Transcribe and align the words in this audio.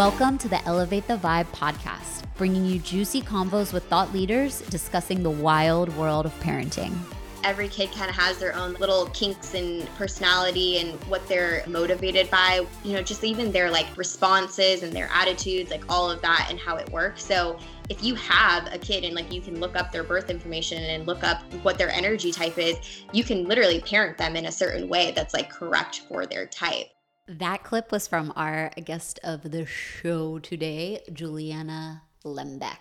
Welcome 0.00 0.38
to 0.38 0.48
the 0.48 0.64
Elevate 0.64 1.06
the 1.06 1.18
Vibe 1.18 1.48
podcast, 1.48 2.24
bringing 2.36 2.64
you 2.64 2.78
juicy 2.78 3.20
convos 3.20 3.70
with 3.70 3.84
thought 3.84 4.14
leaders 4.14 4.62
discussing 4.62 5.22
the 5.22 5.28
wild 5.28 5.94
world 5.94 6.24
of 6.24 6.32
parenting. 6.40 6.96
Every 7.44 7.68
kid 7.68 7.92
kind 7.92 8.08
of 8.08 8.16
has 8.16 8.38
their 8.38 8.56
own 8.56 8.72
little 8.80 9.10
kinks 9.10 9.52
and 9.52 9.86
personality 9.96 10.78
and 10.78 10.94
what 11.04 11.28
they're 11.28 11.62
motivated 11.66 12.30
by, 12.30 12.66
you 12.82 12.94
know, 12.94 13.02
just 13.02 13.24
even 13.24 13.52
their 13.52 13.70
like 13.70 13.94
responses 13.94 14.82
and 14.82 14.94
their 14.94 15.10
attitudes, 15.12 15.70
like 15.70 15.84
all 15.90 16.10
of 16.10 16.22
that 16.22 16.46
and 16.48 16.58
how 16.58 16.76
it 16.76 16.90
works. 16.90 17.22
So, 17.22 17.58
if 17.90 18.02
you 18.02 18.14
have 18.14 18.72
a 18.72 18.78
kid 18.78 19.04
and 19.04 19.14
like 19.14 19.30
you 19.30 19.42
can 19.42 19.60
look 19.60 19.76
up 19.76 19.92
their 19.92 20.02
birth 20.02 20.30
information 20.30 20.82
and 20.82 21.06
look 21.06 21.22
up 21.24 21.42
what 21.62 21.76
their 21.76 21.90
energy 21.90 22.32
type 22.32 22.56
is, 22.56 23.04
you 23.12 23.22
can 23.22 23.44
literally 23.44 23.82
parent 23.82 24.16
them 24.16 24.34
in 24.34 24.46
a 24.46 24.52
certain 24.52 24.88
way 24.88 25.12
that's 25.14 25.34
like 25.34 25.50
correct 25.50 26.04
for 26.08 26.24
their 26.24 26.46
type. 26.46 26.86
That 27.28 27.62
clip 27.62 27.92
was 27.92 28.08
from 28.08 28.32
our 28.34 28.70
guest 28.84 29.20
of 29.22 29.52
the 29.52 29.64
show 29.64 30.40
today, 30.40 31.00
Juliana 31.12 32.02
Lembeck. 32.24 32.78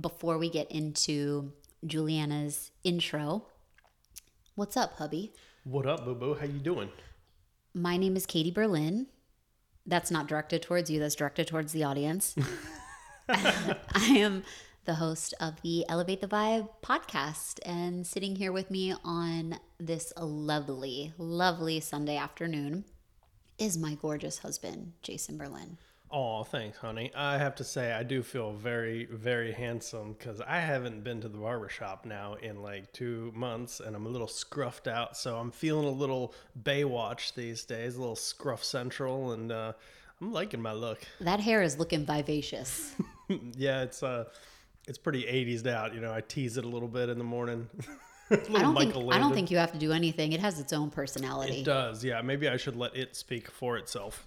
Before 0.00 0.38
we 0.38 0.50
get 0.50 0.70
into 0.70 1.52
Juliana's 1.84 2.70
intro, 2.84 3.46
what's 4.54 4.76
up, 4.76 4.94
hubby? 4.98 5.32
What 5.64 5.86
up, 5.86 6.04
boo 6.04 6.14
boo? 6.14 6.34
How 6.34 6.46
you 6.46 6.60
doing? 6.60 6.90
My 7.74 7.96
name 7.96 8.14
is 8.14 8.24
Katie 8.24 8.52
Berlin. 8.52 9.08
That's 9.84 10.12
not 10.12 10.28
directed 10.28 10.62
towards 10.62 10.90
you, 10.90 11.00
that's 11.00 11.16
directed 11.16 11.48
towards 11.48 11.72
the 11.72 11.82
audience. 11.82 12.36
I 13.28 13.76
am 13.94 14.44
the 14.84 14.94
host 14.94 15.34
of 15.40 15.60
the 15.62 15.84
Elevate 15.88 16.20
the 16.20 16.28
Vibe 16.28 16.68
podcast, 16.84 17.58
and 17.66 18.06
sitting 18.06 18.36
here 18.36 18.52
with 18.52 18.70
me 18.70 18.94
on 19.04 19.58
this 19.80 20.12
lovely, 20.16 21.12
lovely 21.18 21.80
Sunday 21.80 22.16
afternoon 22.16 22.84
is 23.58 23.76
my 23.76 23.94
gorgeous 23.94 24.38
husband, 24.38 24.92
Jason 25.02 25.36
Berlin. 25.36 25.78
Oh, 26.10 26.42
thanks, 26.42 26.78
honey. 26.78 27.12
I 27.14 27.36
have 27.36 27.54
to 27.56 27.64
say, 27.64 27.92
I 27.92 28.02
do 28.02 28.22
feel 28.22 28.52
very, 28.52 29.04
very 29.06 29.52
handsome 29.52 30.14
because 30.18 30.40
I 30.40 30.58
haven't 30.58 31.04
been 31.04 31.20
to 31.20 31.28
the 31.28 31.36
barbershop 31.36 32.06
now 32.06 32.34
in 32.34 32.62
like 32.62 32.90
two 32.92 33.30
months 33.34 33.80
and 33.80 33.94
I'm 33.94 34.06
a 34.06 34.08
little 34.08 34.26
scruffed 34.26 34.90
out. 34.90 35.18
So 35.18 35.36
I'm 35.36 35.50
feeling 35.50 35.86
a 35.86 35.90
little 35.90 36.34
Baywatch 36.62 37.34
these 37.34 37.64
days, 37.64 37.96
a 37.96 38.00
little 38.00 38.16
scruff 38.16 38.64
central, 38.64 39.32
and 39.32 39.52
uh, 39.52 39.74
I'm 40.20 40.32
liking 40.32 40.62
my 40.62 40.72
look. 40.72 41.02
That 41.20 41.40
hair 41.40 41.62
is 41.62 41.78
looking 41.78 42.06
vivacious. 42.06 42.94
yeah, 43.28 43.82
it's 43.82 44.02
uh, 44.02 44.24
it's 44.86 44.98
pretty 44.98 45.24
80s 45.24 45.66
out. 45.66 45.94
You 45.94 46.00
know, 46.00 46.12
I 46.12 46.22
tease 46.22 46.56
it 46.56 46.64
a 46.64 46.68
little 46.68 46.88
bit 46.88 47.10
in 47.10 47.18
the 47.18 47.24
morning. 47.24 47.68
I 48.30 48.60
don't 48.60 48.76
think 48.76 48.94
I 49.12 49.18
don't 49.18 49.32
think 49.32 49.50
you 49.50 49.58
have 49.58 49.72
to 49.72 49.78
do 49.78 49.92
anything. 49.92 50.32
It 50.32 50.40
has 50.40 50.60
its 50.60 50.72
own 50.72 50.90
personality. 50.90 51.60
It 51.60 51.64
does, 51.64 52.04
yeah. 52.04 52.20
Maybe 52.20 52.48
I 52.48 52.56
should 52.56 52.76
let 52.76 52.94
it 52.94 53.16
speak 53.16 53.50
for 53.50 53.78
itself. 53.78 54.26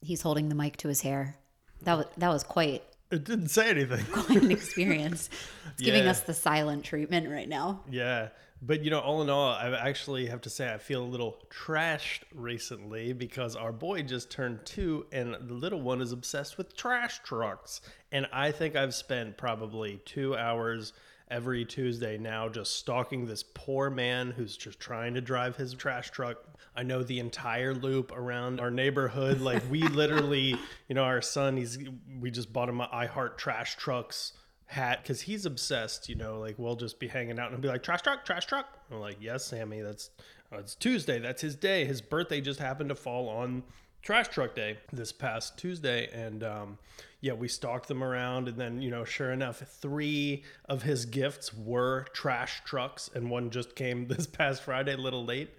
He's 0.00 0.22
holding 0.22 0.48
the 0.48 0.54
mic 0.54 0.76
to 0.78 0.88
his 0.88 1.00
hair. 1.00 1.36
That 1.82 1.98
was 1.98 2.06
that 2.18 2.28
was 2.28 2.44
quite 2.44 2.82
It 3.10 3.24
didn't 3.24 3.48
say 3.48 3.70
anything. 3.70 4.04
quite 4.12 4.42
an 4.42 4.50
experience. 4.50 5.30
It's 5.72 5.82
giving 5.82 6.06
us 6.06 6.20
the 6.20 6.34
silent 6.34 6.84
treatment 6.84 7.30
right 7.30 7.48
now. 7.48 7.80
Yeah. 7.90 8.28
But 8.60 8.84
you 8.84 8.90
know, 8.90 9.00
all 9.00 9.22
in 9.22 9.30
all, 9.30 9.48
I 9.48 9.70
actually 9.70 10.26
have 10.26 10.42
to 10.42 10.50
say 10.50 10.72
I 10.72 10.76
feel 10.76 11.02
a 11.02 11.04
little 11.04 11.38
trashed 11.50 12.20
recently 12.34 13.14
because 13.14 13.56
our 13.56 13.72
boy 13.72 14.02
just 14.02 14.30
turned 14.30 14.64
two 14.66 15.06
and 15.10 15.34
the 15.40 15.54
little 15.54 15.80
one 15.80 16.02
is 16.02 16.12
obsessed 16.12 16.58
with 16.58 16.76
trash 16.76 17.20
trucks. 17.24 17.80
And 18.12 18.28
I 18.32 18.52
think 18.52 18.76
I've 18.76 18.94
spent 18.94 19.38
probably 19.38 20.00
two 20.04 20.36
hours 20.36 20.92
every 21.32 21.64
Tuesday 21.64 22.18
now 22.18 22.48
just 22.48 22.76
stalking 22.76 23.26
this 23.26 23.42
poor 23.42 23.88
man 23.88 24.30
who's 24.30 24.56
just 24.56 24.78
trying 24.78 25.14
to 25.14 25.20
drive 25.20 25.56
his 25.56 25.72
trash 25.72 26.10
truck. 26.10 26.36
I 26.76 26.82
know 26.82 27.02
the 27.02 27.18
entire 27.18 27.74
loop 27.74 28.12
around 28.12 28.60
our 28.60 28.70
neighborhood. 28.70 29.40
Like 29.40 29.62
we 29.70 29.82
literally, 29.88 30.56
you 30.88 30.94
know, 30.94 31.04
our 31.04 31.22
son, 31.22 31.56
he's 31.56 31.78
we 32.20 32.30
just 32.30 32.52
bought 32.52 32.68
him 32.68 32.80
a 32.80 32.88
I 32.92 33.06
Heart 33.06 33.38
Trash 33.38 33.76
Trucks 33.76 34.34
hat 34.66 35.00
because 35.02 35.22
he's 35.22 35.46
obsessed. 35.46 36.08
You 36.08 36.16
know, 36.16 36.38
like 36.38 36.58
we'll 36.58 36.76
just 36.76 37.00
be 37.00 37.08
hanging 37.08 37.38
out 37.38 37.46
and 37.46 37.56
he'll 37.56 37.62
be 37.62 37.68
like, 37.68 37.82
"Trash 37.82 38.02
truck, 38.02 38.24
trash 38.24 38.46
truck." 38.46 38.66
I'm 38.90 39.00
like, 39.00 39.16
"Yes, 39.20 39.46
Sammy, 39.46 39.80
that's 39.80 40.10
uh, 40.52 40.58
it's 40.58 40.74
Tuesday. 40.74 41.18
That's 41.18 41.40
his 41.40 41.56
day. 41.56 41.84
His 41.84 42.02
birthday 42.02 42.40
just 42.40 42.60
happened 42.60 42.90
to 42.90 42.94
fall 42.94 43.28
on 43.28 43.62
trash 44.02 44.28
truck 44.28 44.54
day 44.54 44.78
this 44.92 45.12
past 45.12 45.56
Tuesday, 45.56 46.08
and 46.12 46.42
um, 46.42 46.78
yeah, 47.20 47.32
we 47.32 47.48
stalked 47.48 47.88
them 47.88 48.02
around, 48.02 48.48
and 48.48 48.58
then 48.58 48.82
you 48.82 48.90
know, 48.90 49.04
sure 49.04 49.30
enough, 49.30 49.58
three 49.58 50.42
of 50.68 50.82
his 50.82 51.06
gifts 51.06 51.54
were 51.54 52.06
trash 52.12 52.62
trucks, 52.64 53.08
and 53.14 53.30
one 53.30 53.50
just 53.50 53.74
came 53.76 54.06
this 54.08 54.26
past 54.26 54.62
Friday, 54.62 54.94
a 54.94 54.98
little 54.98 55.24
late. 55.24 55.50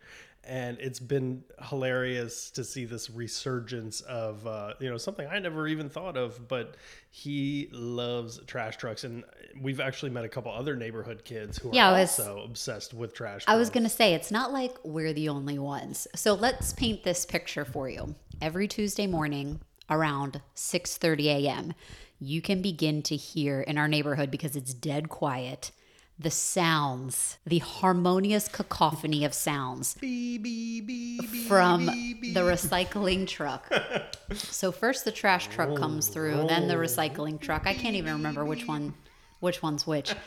And 0.46 0.78
it's 0.80 1.00
been 1.00 1.44
hilarious 1.70 2.52
to 2.52 2.66
see 2.66 2.84
this 2.84 3.10
resurgence 3.10 4.02
of, 4.02 4.46
uh, 4.46 4.74
you 4.80 4.90
know, 4.90 4.98
something 4.98 5.26
I 5.26 5.40
never 5.40 5.68
even 5.68 5.90
thought 5.90 6.18
of. 6.18 6.48
But 6.50 6.76
he 7.10 7.70
loves 7.72 8.40
trash 8.46 8.76
trucks, 8.76 9.06
and 9.06 9.24
we've 9.62 9.80
actually 9.80 10.12
met 10.12 10.26
a 10.26 10.30
couple 10.30 10.52
other 10.52 10.76
neighborhood 10.76 11.24
kids 11.24 11.58
who 11.58 11.70
are 11.72 11.76
Yeah, 11.76 11.90
I 11.90 12.02
was- 12.02 12.20
also 12.20 12.44
obsessed 12.44 12.94
with 12.94 13.14
trash. 13.14 13.44
I 13.48 13.56
was 13.56 13.70
going 13.70 13.84
to 13.84 13.90
say 13.90 14.14
it's 14.14 14.32
not 14.32 14.52
like 14.52 14.76
we're 14.84 15.14
the 15.14 15.30
only 15.30 15.58
ones. 15.60 16.08
So 16.16 16.34
let's 16.34 16.74
paint 16.74 17.04
this 17.04 17.26
picture 17.26 17.64
for 17.64 17.90
you. 17.90 18.16
Every 18.42 18.68
Tuesday 18.68 19.08
morning 19.08 19.62
around 19.90 20.42
6:30 20.56 21.30
a.m., 21.30 21.74
you 22.20 22.42
can 22.42 22.62
begin 22.62 23.02
to 23.04 23.16
hear 23.16 23.62
in 23.62 23.78
our 23.78 23.88
neighborhood 23.88 24.32
because 24.32 24.56
it's 24.56 24.74
dead 24.74 25.08
quiet 25.10 25.72
the 26.20 26.32
sounds, 26.32 27.38
the 27.46 27.60
harmonious 27.60 28.48
cacophony 28.48 29.26
of 29.26 29.34
sounds 29.34 29.94
from 29.94 31.86
the 31.86 32.42
recycling 32.42 33.28
truck. 33.28 33.72
So 34.36 34.72
first 34.72 35.06
the 35.06 35.12
trash 35.12 35.48
truck 35.48 35.76
comes 35.76 36.08
through, 36.08 36.48
then 36.48 36.68
the 36.68 36.74
recycling 36.74 37.40
truck. 37.40 37.68
I 37.68 37.76
can't 37.76 37.96
even 37.96 38.14
remember 38.14 38.44
which 38.44 38.68
one 38.68 38.96
which 39.42 39.62
one's 39.62 39.86
which. 39.86 40.16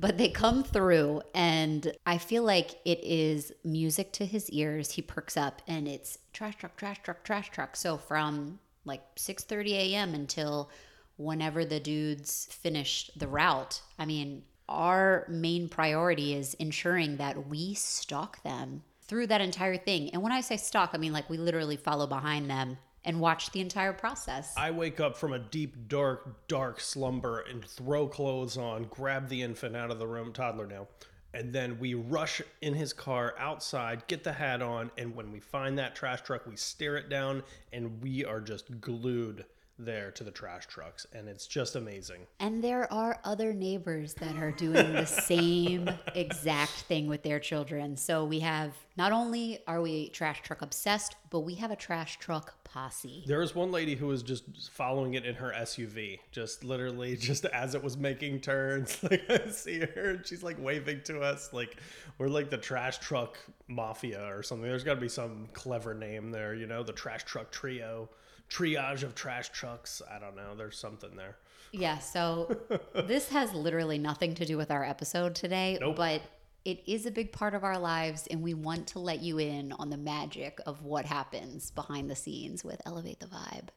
But 0.00 0.16
they 0.16 0.28
come 0.28 0.62
through 0.62 1.22
and 1.34 1.92
I 2.06 2.18
feel 2.18 2.44
like 2.44 2.76
it 2.84 3.00
is 3.02 3.52
music 3.64 4.12
to 4.12 4.24
his 4.24 4.48
ears. 4.50 4.92
He 4.92 5.02
perks 5.02 5.36
up 5.36 5.60
and 5.66 5.88
it's 5.88 6.18
trash 6.32 6.56
truck, 6.56 6.76
trash 6.76 7.00
truck, 7.02 7.24
trash 7.24 7.50
truck. 7.50 7.74
So 7.74 7.96
from 7.96 8.60
like 8.84 9.02
6:30 9.16 9.72
a.m. 9.72 10.14
until 10.14 10.70
whenever 11.16 11.64
the 11.64 11.80
dudes 11.80 12.46
finish 12.50 13.10
the 13.16 13.26
route. 13.26 13.82
I 13.98 14.06
mean, 14.06 14.44
our 14.68 15.24
main 15.28 15.68
priority 15.68 16.34
is 16.34 16.54
ensuring 16.54 17.16
that 17.16 17.48
we 17.48 17.74
stalk 17.74 18.42
them 18.42 18.82
through 19.02 19.26
that 19.28 19.40
entire 19.40 19.76
thing. 19.76 20.10
And 20.10 20.22
when 20.22 20.32
I 20.32 20.40
say 20.40 20.56
stalk, 20.56 20.90
I 20.92 20.98
mean 20.98 21.12
like 21.12 21.30
we 21.30 21.38
literally 21.38 21.76
follow 21.76 22.06
behind 22.06 22.50
them 22.50 22.78
and 23.04 23.20
watch 23.20 23.50
the 23.52 23.60
entire 23.60 23.92
process. 23.92 24.52
I 24.56 24.70
wake 24.70 25.00
up 25.00 25.16
from 25.16 25.32
a 25.32 25.38
deep, 25.38 25.88
dark, 25.88 26.46
dark 26.46 26.80
slumber 26.80 27.40
and 27.40 27.64
throw 27.64 28.06
clothes 28.06 28.58
on, 28.58 28.84
grab 28.84 29.28
the 29.28 29.42
infant 29.42 29.76
out 29.76 29.90
of 29.90 29.98
the 29.98 30.06
room, 30.06 30.32
toddler 30.32 30.66
now, 30.66 30.88
and 31.32 31.52
then 31.52 31.78
we 31.78 31.94
rush 31.94 32.42
in 32.60 32.74
his 32.74 32.92
car 32.92 33.34
outside, 33.38 34.06
get 34.08 34.24
the 34.24 34.32
hat 34.32 34.60
on, 34.60 34.90
and 34.98 35.14
when 35.14 35.32
we 35.32 35.40
find 35.40 35.78
that 35.78 35.94
trash 35.94 36.20
truck, 36.22 36.46
we 36.46 36.56
stare 36.56 36.96
it 36.96 37.08
down, 37.08 37.42
and 37.72 38.02
we 38.02 38.24
are 38.24 38.40
just 38.40 38.80
glued 38.80 39.44
there 39.78 40.10
to 40.12 40.24
the 40.24 40.30
trash 40.30 40.66
trucks, 40.66 41.06
and 41.12 41.28
it's 41.28 41.46
just 41.46 41.76
amazing. 41.76 42.26
And 42.40 42.62
there 42.62 42.92
are 42.92 43.20
other 43.24 43.52
neighbors 43.52 44.14
that 44.14 44.36
are 44.36 44.50
doing 44.50 44.92
the 44.92 45.04
same 45.04 45.90
exact 46.14 46.72
thing 46.72 47.06
with 47.06 47.22
their 47.22 47.38
children. 47.38 47.96
So 47.96 48.24
we 48.24 48.40
have 48.40 48.74
not 48.96 49.12
only 49.12 49.60
are 49.66 49.80
we 49.80 50.08
trash 50.08 50.42
truck 50.42 50.62
obsessed, 50.62 51.16
but 51.30 51.40
we 51.40 51.54
have 51.54 51.70
a 51.70 51.76
trash 51.76 52.18
truck 52.18 52.64
posse. 52.64 53.24
There 53.26 53.38
was 53.38 53.54
one 53.54 53.70
lady 53.70 53.94
who 53.94 54.08
was 54.08 54.22
just 54.22 54.44
following 54.72 55.14
it 55.14 55.24
in 55.24 55.34
her 55.36 55.52
SUV, 55.56 56.18
just 56.32 56.64
literally, 56.64 57.16
just 57.28 57.44
as 57.46 57.74
it 57.74 57.82
was 57.82 57.96
making 57.96 58.40
turns. 58.40 58.98
Like 59.08 59.30
I 59.30 59.48
see 59.50 59.78
her, 59.80 60.10
and 60.10 60.26
she's 60.26 60.42
like 60.42 60.56
waving 60.60 61.02
to 61.04 61.20
us, 61.20 61.50
like 61.52 61.80
we're 62.18 62.28
like 62.28 62.50
the 62.50 62.58
trash 62.58 62.98
truck 62.98 63.38
mafia 63.68 64.22
or 64.26 64.42
something. 64.42 64.68
There's 64.68 64.84
got 64.84 64.94
to 64.94 65.00
be 65.00 65.08
some 65.08 65.48
clever 65.54 65.94
name 65.94 66.30
there, 66.30 66.54
you 66.54 66.66
know, 66.66 66.82
the 66.82 66.92
trash 66.92 67.24
truck 67.24 67.50
trio, 67.50 68.10
triage 68.48 69.02
of 69.02 69.14
trash 69.14 69.50
trucks. 69.50 70.02
I 70.10 70.18
don't 70.18 70.36
know. 70.36 70.54
There's 70.56 70.78
something 70.78 71.14
there. 71.16 71.36
Yeah, 71.72 71.98
so 71.98 72.56
this 72.94 73.28
has 73.28 73.52
literally 73.52 73.98
nothing 73.98 74.34
to 74.36 74.44
do 74.46 74.56
with 74.56 74.70
our 74.70 74.84
episode 74.84 75.34
today, 75.34 75.78
Nope. 75.80 75.96
but 75.96 76.22
it 76.64 76.82
is 76.86 77.06
a 77.06 77.10
big 77.10 77.32
part 77.32 77.54
of 77.54 77.64
our 77.64 77.78
lives, 77.78 78.26
and 78.30 78.42
we 78.42 78.54
want 78.54 78.86
to 78.88 78.98
let 78.98 79.20
you 79.22 79.38
in 79.38 79.72
on 79.72 79.90
the 79.90 79.96
magic 79.96 80.60
of 80.66 80.82
what 80.82 81.04
happens 81.04 81.70
behind 81.70 82.10
the 82.10 82.16
scenes 82.16 82.64
with 82.64 82.80
Elevate 82.86 83.20
the 83.20 83.26
Vibe. 83.26 83.68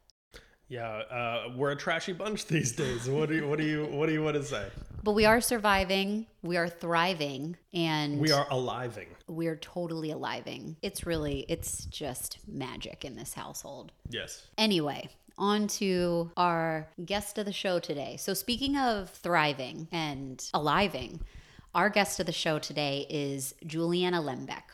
Yeah, 0.72 0.88
uh, 0.88 1.50
we're 1.54 1.72
a 1.72 1.76
trashy 1.76 2.14
bunch 2.14 2.46
these 2.48 2.72
days. 2.72 3.10
What 3.10 3.28
do 3.28 3.36
you, 3.36 3.46
what 3.46 3.60
do 3.60 3.66
you, 3.66 3.88
what 3.88 4.08
do 4.08 4.14
you 4.14 4.24
want 4.24 4.38
to 4.38 4.44
say? 4.44 4.68
But 5.04 5.12
we 5.12 5.26
are 5.26 5.42
surviving, 5.42 6.28
we 6.44 6.56
are 6.56 6.70
thriving, 6.70 7.58
and 7.74 8.22
We 8.22 8.32
are 8.32 8.46
aliving. 8.46 9.08
we're 9.28 9.58
totally 9.58 10.12
aliving. 10.12 10.78
It's 10.82 11.06
really, 11.06 11.46
it's 11.50 11.88
just 11.88 12.38
magic 12.48 13.04
in 13.04 13.18
this 13.18 13.34
household. 13.34 13.92
Yes. 14.10 14.48
Anyway, 14.58 15.10
on 15.38 15.68
to 15.68 16.32
our 16.38 16.88
guest 17.04 17.38
of 17.38 17.46
the 17.46 17.52
show 17.52 17.80
today. 17.80 18.16
So, 18.18 18.34
speaking 18.34 18.78
of 18.78 19.10
thriving 19.10 19.90
and 19.92 20.38
aliving, 20.54 21.20
our 21.76 21.90
guest 21.90 22.22
of 22.22 22.28
the 22.28 22.32
show 22.32 22.60
today 22.60 23.06
is 23.10 23.56
Juliana 23.68 24.22
Lembeck. 24.22 24.70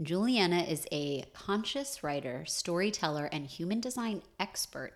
Juliana 0.00 0.62
is 0.62 0.86
a 0.90 1.24
conscious 1.34 2.02
writer, 2.02 2.46
storyteller, 2.46 3.26
and 3.26 3.46
human 3.46 3.80
design 3.80 4.22
expert 4.40 4.94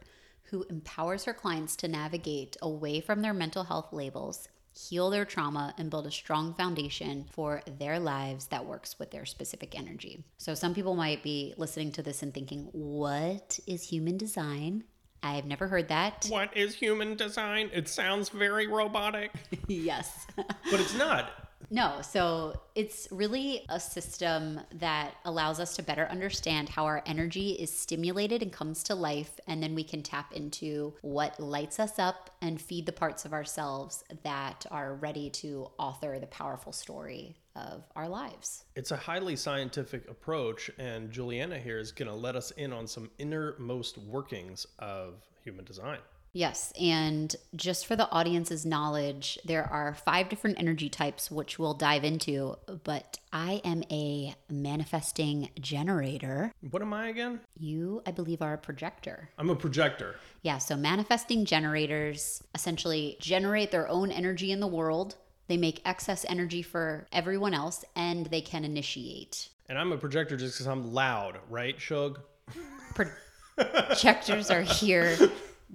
who 0.51 0.65
empowers 0.71 1.25
her 1.25 1.35
clients 1.35 1.77
to 1.77 1.89
navigate 1.89 2.57
away 2.63 3.01
from 3.01 3.23
their 3.23 3.35
mental 3.35 3.65
health 3.65 3.93
labels, 3.93 4.49
heal 4.73 5.11
their 5.11 5.25
trauma, 5.25 5.75
and 5.79 5.91
build 5.91 6.07
a 6.07 6.11
strong 6.11 6.55
foundation 6.55 7.27
for 7.31 7.63
their 7.79 7.99
lives 7.99 8.47
that 8.49 8.67
works 8.67 8.99
with 8.99 9.11
their 9.11 9.25
specific 9.25 9.79
energy. 9.79 10.25
So, 10.39 10.55
some 10.55 10.75
people 10.75 10.95
might 10.95 11.23
be 11.23 11.55
listening 11.57 11.93
to 11.93 12.03
this 12.03 12.23
and 12.23 12.33
thinking, 12.33 12.69
What 12.73 13.59
is 13.67 13.83
human 13.83 14.17
design? 14.17 14.85
I've 15.23 15.47
never 15.47 15.67
heard 15.67 15.89
that. 15.89 16.27
What 16.29 16.57
is 16.57 16.75
human 16.75 17.17
design? 17.17 17.71
It 17.73 17.89
sounds 17.89 18.29
very 18.29 18.67
robotic. 18.67 19.33
yes. 19.67 20.27
but 20.37 20.81
it's 20.81 20.95
not. 20.95 21.46
No, 21.71 22.01
so 22.03 22.61
it's 22.75 23.09
really 23.11 23.65
a 23.69 23.81
system 23.81 24.61
that 24.75 25.15
allows 25.25 25.59
us 25.59 25.75
to 25.77 25.83
better 25.83 26.07
understand 26.07 26.69
how 26.69 26.85
our 26.85 27.03
energy 27.07 27.51
is 27.51 27.73
stimulated 27.73 28.43
and 28.43 28.53
comes 28.53 28.83
to 28.85 28.95
life. 28.95 29.41
And 29.47 29.63
then 29.63 29.75
we 29.75 29.83
can 29.85 30.03
tap 30.03 30.33
into 30.33 30.95
what 31.03 31.41
lights 31.41 31.81
us 31.81 31.99
up 31.99 32.31
and 32.41 32.61
feed 32.61 32.87
the 32.87 32.93
parts 32.93 33.25
of 33.25 33.33
ourselves 33.33 34.05
that 34.23 34.67
are 34.71 34.95
ready 34.95 35.31
to 35.31 35.69
author 35.79 36.19
the 36.19 36.27
powerful 36.27 36.73
story 36.73 37.37
of 37.57 37.85
our 37.97 38.09
lives. 38.09 38.65
It's 38.75 38.91
a 38.91 38.97
highly 38.97 39.35
scientific 39.35 40.09
approach, 40.11 40.71
and 40.79 41.11
Juliana 41.11 41.59
here 41.59 41.79
is 41.79 41.91
going 41.91 42.09
to 42.09 42.15
let 42.15 42.37
us 42.37 42.51
in 42.53 42.73
on 42.73 42.87
some 42.87 43.11
innermost 43.19 43.99
workings 43.99 44.67
of 44.79 45.15
human 45.43 45.65
design. 45.65 45.99
Yes. 46.37 46.71
And 46.79 47.35
just 47.55 47.87
for 47.87 47.97
the 47.97 48.11
audience's 48.11 48.67
knowledge, 48.67 49.39
there 49.47 49.65
are 49.65 49.95
five 49.95 50.29
different 50.29 50.59
energy 50.59 50.91
types, 50.91 51.31
which 51.31 51.59
we'll 51.59 51.73
dive 51.73 52.05
into. 52.05 52.57
But 52.85 53.19
I 53.33 53.63
am 53.65 53.83
a 53.91 54.35
manifesting 54.51 55.49
generator. 55.59 56.53
What 56.71 56.83
am 56.83 56.93
I 56.93 57.09
again? 57.09 57.41
You, 57.59 58.03
I 58.05 58.11
believe, 58.11 58.43
are 58.43 58.53
a 58.53 58.59
projector. 58.59 59.31
I'm 59.39 59.49
a 59.49 59.57
projector. 59.57 60.17
Yeah. 60.43 60.59
So 60.59 60.77
manifesting 60.77 61.47
generators 61.47 62.43
essentially 62.55 63.17
generate 63.19 63.71
their 63.71 63.89
own 63.89 64.11
energy 64.11 64.53
in 64.53 64.61
the 64.61 64.67
world. 64.67 65.15
They 65.49 65.57
make 65.57 65.81
excess 65.87 66.27
energy 66.29 66.61
for 66.61 67.07
everyone 67.13 67.55
else 67.55 67.83
and 67.95 68.27
they 68.27 68.43
can 68.43 68.63
initiate. 68.63 69.49
And 69.71 69.79
I'm 69.79 69.91
a 69.91 69.97
projector 69.97 70.37
just 70.37 70.57
because 70.57 70.67
I'm 70.67 70.93
loud, 70.93 71.39
right, 71.49 71.81
Shug? 71.81 72.21
Projectors 72.95 74.51
are 74.51 74.61
here 74.61 75.17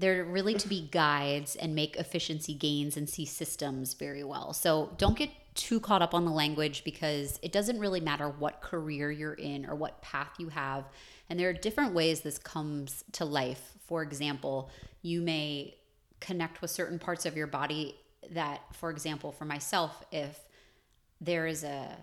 they're 0.01 0.25
really 0.25 0.55
to 0.55 0.67
be 0.67 0.89
guides 0.91 1.55
and 1.55 1.75
make 1.75 1.95
efficiency 1.95 2.53
gains 2.53 2.97
and 2.97 3.09
see 3.09 3.25
systems 3.25 3.93
very 3.93 4.23
well. 4.23 4.51
So 4.53 4.91
don't 4.97 5.17
get 5.17 5.29
too 5.53 5.79
caught 5.79 6.01
up 6.01 6.13
on 6.13 6.25
the 6.25 6.31
language 6.31 6.83
because 6.83 7.39
it 7.41 7.51
doesn't 7.51 7.79
really 7.79 7.99
matter 7.99 8.27
what 8.27 8.61
career 8.61 9.11
you're 9.11 9.33
in 9.33 9.65
or 9.65 9.75
what 9.75 10.01
path 10.01 10.31
you 10.39 10.49
have. 10.49 10.85
And 11.29 11.39
there 11.39 11.49
are 11.49 11.53
different 11.53 11.93
ways 11.93 12.21
this 12.21 12.37
comes 12.37 13.03
to 13.13 13.25
life. 13.25 13.73
For 13.85 14.01
example, 14.01 14.69
you 15.01 15.21
may 15.21 15.75
connect 16.19 16.61
with 16.61 16.71
certain 16.71 16.99
parts 16.99 17.25
of 17.25 17.37
your 17.37 17.47
body 17.47 17.95
that, 18.31 18.61
for 18.73 18.89
example, 18.89 19.31
for 19.31 19.45
myself, 19.45 20.03
if 20.11 20.39
there 21.19 21.47
is 21.47 21.63
a 21.63 21.97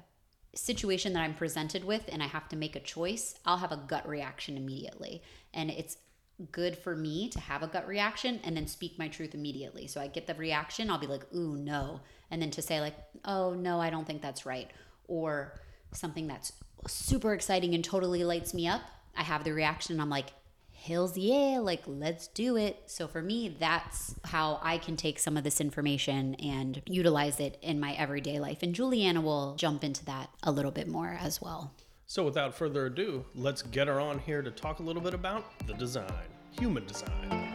situation 0.55 1.13
that 1.13 1.21
I'm 1.21 1.35
presented 1.35 1.85
with 1.85 2.03
and 2.09 2.23
I 2.23 2.27
have 2.27 2.49
to 2.51 2.57
make 2.57 2.77
a 2.77 2.81
choice, 2.81 3.35
I'll 3.45 3.59
have 3.59 3.73
a 3.73 3.77
gut 3.77 4.09
reaction 4.09 4.57
immediately. 4.57 5.23
And 5.55 5.71
it's 5.71 5.97
good 6.53 6.79
for 6.79 6.95
me 6.95 7.29
to 7.31 7.41
have 7.41 7.63
a 7.63 7.67
gut 7.67 7.87
reaction 7.87 8.41
and 8.45 8.57
then 8.57 8.67
speak 8.67 8.99
my 8.99 9.09
truth 9.09 9.35
immediately. 9.35 9.87
So 9.87 10.01
I 10.01 10.07
get 10.07 10.27
the 10.27 10.35
reaction, 10.35 10.91
I'll 10.91 10.99
be 10.99 11.07
like, 11.07 11.27
ooh, 11.35 11.57
no. 11.57 12.01
And 12.31 12.41
then 12.41 12.51
to 12.53 12.63
say, 12.63 12.81
like, 12.81 12.97
oh, 13.25 13.55
no, 13.55 13.81
I 13.81 13.91
don't 13.91 14.07
think 14.07 14.23
that's 14.23 14.47
right. 14.47 14.71
Or 15.09 15.59
something 15.93 16.27
that's 16.27 16.53
super 16.87 17.35
exciting 17.35 17.75
and 17.75 17.85
totally 17.85 18.25
lights 18.25 18.55
me 18.55 18.69
up, 18.69 18.83
I 19.17 19.23
have 19.23 19.45
the 19.45 19.53
reaction 19.53 19.95
and 19.95 20.03
I'm 20.03 20.11
like, 20.11 20.33
hills 20.71 21.19
yeah, 21.19 21.59
like, 21.61 21.83
let's 21.87 22.29
do 22.29 22.57
it. 22.57 22.83
So 22.87 23.09
for 23.09 23.21
me, 23.21 23.57
that's 23.59 24.15
how 24.25 24.61
I 24.63 24.79
can 24.79 24.97
take 24.97 25.19
some 25.19 25.37
of 25.37 25.43
this 25.43 25.61
information 25.61 26.37
and 26.37 26.81
utilize 26.87 27.41
it 27.41 27.59
in 27.63 27.81
my 27.81 27.95
everyday 27.95 28.39
life. 28.39 28.63
And 28.63 28.75
Juliana 28.75 29.21
will 29.21 29.57
jump 29.57 29.83
into 29.83 30.05
that 30.05 30.31
a 30.45 30.53
little 30.53 30.71
bit 30.71 30.87
more 30.87 31.19
as 31.21 31.43
well. 31.43 31.75
So, 32.11 32.25
without 32.25 32.55
further 32.55 32.87
ado, 32.87 33.23
let's 33.35 33.61
get 33.61 33.87
her 33.87 34.01
on 34.01 34.19
here 34.19 34.41
to 34.41 34.51
talk 34.51 34.79
a 34.79 34.83
little 34.83 35.03
bit 35.03 35.13
about 35.13 35.45
the 35.67 35.75
design, 35.75 36.11
human 36.59 36.87
design. 36.87 37.53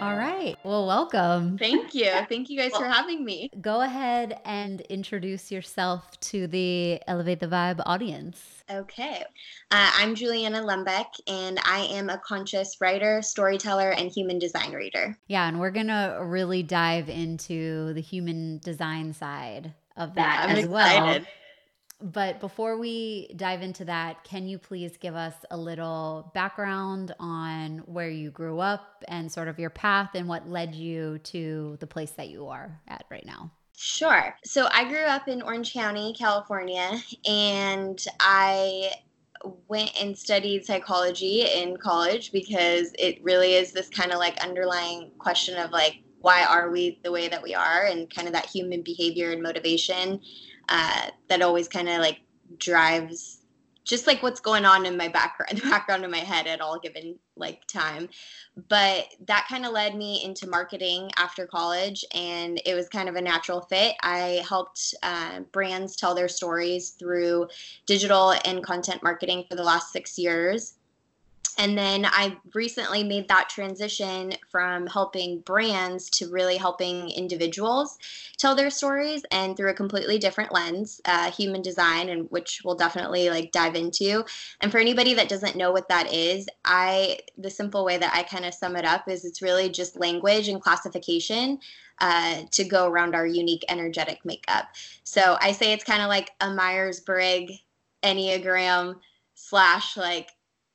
All 0.00 0.16
right. 0.16 0.54
Well, 0.62 0.86
welcome. 0.86 1.58
Thank 1.58 1.92
you. 1.92 2.12
Thank 2.28 2.48
you 2.48 2.56
guys 2.56 2.70
for 2.76 2.84
having 2.84 3.24
me. 3.24 3.50
Go 3.60 3.80
ahead 3.80 4.40
and 4.44 4.82
introduce 4.82 5.50
yourself 5.50 6.20
to 6.20 6.46
the 6.46 7.02
Elevate 7.08 7.40
the 7.40 7.48
Vibe 7.48 7.82
audience. 7.84 8.62
Okay. 8.70 9.24
Uh, 9.72 9.90
I'm 9.96 10.14
Juliana 10.14 10.62
Lembeck, 10.62 11.06
and 11.26 11.58
I 11.64 11.88
am 11.90 12.08
a 12.08 12.18
conscious 12.18 12.76
writer, 12.80 13.20
storyteller, 13.20 13.90
and 13.90 14.12
human 14.12 14.38
design 14.38 14.74
reader. 14.74 15.18
Yeah, 15.26 15.48
and 15.48 15.58
we're 15.58 15.72
going 15.72 15.88
to 15.88 16.20
really 16.22 16.62
dive 16.62 17.08
into 17.08 17.92
the 17.94 18.00
human 18.00 18.58
design 18.58 19.12
side 19.12 19.74
of 19.96 20.14
that 20.14 20.46
yeah, 20.46 20.52
as 20.52 20.58
excited. 20.66 21.22
well. 21.22 21.26
But 22.04 22.38
before 22.38 22.76
we 22.76 23.32
dive 23.34 23.62
into 23.62 23.86
that, 23.86 24.24
can 24.24 24.46
you 24.46 24.58
please 24.58 24.98
give 24.98 25.14
us 25.14 25.32
a 25.50 25.56
little 25.56 26.30
background 26.34 27.14
on 27.18 27.78
where 27.86 28.10
you 28.10 28.30
grew 28.30 28.60
up 28.60 29.02
and 29.08 29.32
sort 29.32 29.48
of 29.48 29.58
your 29.58 29.70
path 29.70 30.10
and 30.14 30.28
what 30.28 30.46
led 30.46 30.74
you 30.74 31.16
to 31.20 31.78
the 31.80 31.86
place 31.86 32.10
that 32.12 32.28
you 32.28 32.48
are 32.48 32.78
at 32.88 33.06
right 33.10 33.24
now? 33.24 33.50
Sure. 33.74 34.36
So 34.44 34.68
I 34.70 34.84
grew 34.84 35.04
up 35.04 35.28
in 35.28 35.40
Orange 35.40 35.72
County, 35.72 36.12
California, 36.12 37.00
and 37.26 37.98
I 38.20 38.92
went 39.68 39.92
and 39.98 40.16
studied 40.16 40.66
psychology 40.66 41.46
in 41.56 41.78
college 41.78 42.32
because 42.32 42.92
it 42.98 43.24
really 43.24 43.54
is 43.54 43.72
this 43.72 43.88
kind 43.88 44.12
of 44.12 44.18
like 44.18 44.36
underlying 44.44 45.10
question 45.18 45.56
of 45.56 45.70
like, 45.70 46.02
why 46.20 46.44
are 46.44 46.70
we 46.70 47.00
the 47.02 47.12
way 47.12 47.28
that 47.28 47.42
we 47.42 47.54
are 47.54 47.86
and 47.86 48.14
kind 48.14 48.28
of 48.28 48.34
that 48.34 48.46
human 48.46 48.82
behavior 48.82 49.32
and 49.32 49.42
motivation 49.42 50.20
uh, 50.68 51.10
that 51.28 51.42
always 51.42 51.68
kind 51.68 51.88
of 51.88 51.98
like 51.98 52.20
drives 52.58 53.40
just 53.84 54.06
like 54.06 54.22
what's 54.22 54.40
going 54.40 54.64
on 54.64 54.86
in 54.86 54.96
my 54.96 55.08
background 55.08 55.58
the 55.62 55.68
background 55.68 56.04
in 56.04 56.10
my 56.10 56.18
head 56.18 56.46
at 56.46 56.60
all 56.60 56.78
given 56.78 57.16
like 57.36 57.66
time. 57.66 58.08
But 58.68 59.06
that 59.26 59.46
kind 59.48 59.66
of 59.66 59.72
led 59.72 59.94
me 59.94 60.24
into 60.24 60.48
marketing 60.48 61.10
after 61.18 61.46
college 61.46 62.04
and 62.14 62.60
it 62.64 62.74
was 62.74 62.88
kind 62.88 63.08
of 63.08 63.16
a 63.16 63.20
natural 63.20 63.60
fit. 63.60 63.94
I 64.02 64.42
helped 64.48 64.94
uh, 65.02 65.40
brands 65.52 65.96
tell 65.96 66.14
their 66.14 66.28
stories 66.28 66.90
through 66.90 67.48
digital 67.86 68.34
and 68.44 68.64
content 68.64 69.02
marketing 69.02 69.44
for 69.48 69.56
the 69.56 69.64
last 69.64 69.92
six 69.92 70.18
years 70.18 70.74
and 71.58 71.76
then 71.76 72.04
I 72.04 72.36
recently 72.54 73.04
made 73.04 73.28
that 73.28 73.48
transition 73.48 74.34
from 74.50 74.86
helping 74.86 75.40
brands 75.40 76.10
to 76.10 76.30
really 76.30 76.56
helping 76.56 77.10
individuals 77.10 77.98
tell 78.36 78.54
their 78.54 78.70
stories 78.70 79.22
and 79.30 79.56
through 79.56 79.70
a 79.70 79.74
completely 79.74 80.18
different 80.18 80.52
lens, 80.52 81.00
uh, 81.04 81.30
human 81.30 81.62
design, 81.62 82.08
and 82.08 82.30
which 82.30 82.62
we'll 82.64 82.74
definitely 82.74 83.30
like 83.30 83.52
dive 83.52 83.74
into. 83.74 84.24
And 84.60 84.72
for 84.72 84.78
anybody 84.78 85.14
that 85.14 85.28
doesn't 85.28 85.56
know 85.56 85.72
what 85.72 85.88
that 85.88 86.12
is, 86.12 86.48
I 86.64 87.20
the 87.38 87.50
simple 87.50 87.84
way 87.84 87.98
that 87.98 88.14
I 88.14 88.22
kind 88.22 88.44
of 88.44 88.54
sum 88.54 88.76
it 88.76 88.84
up 88.84 89.08
is 89.08 89.24
it's 89.24 89.42
really 89.42 89.68
just 89.68 89.98
language 89.98 90.48
and 90.48 90.60
classification 90.60 91.60
uh, 92.00 92.42
to 92.50 92.64
go 92.64 92.86
around 92.86 93.14
our 93.14 93.26
unique 93.26 93.64
energetic 93.68 94.24
makeup. 94.24 94.66
So 95.04 95.36
I 95.40 95.52
say 95.52 95.72
it's 95.72 95.84
kind 95.84 96.02
of 96.02 96.08
like 96.08 96.32
a 96.40 96.50
Myers 96.50 97.00
Briggs 97.00 97.62
Enneagram 98.02 98.96
slash 99.34 99.96
like 99.96 100.30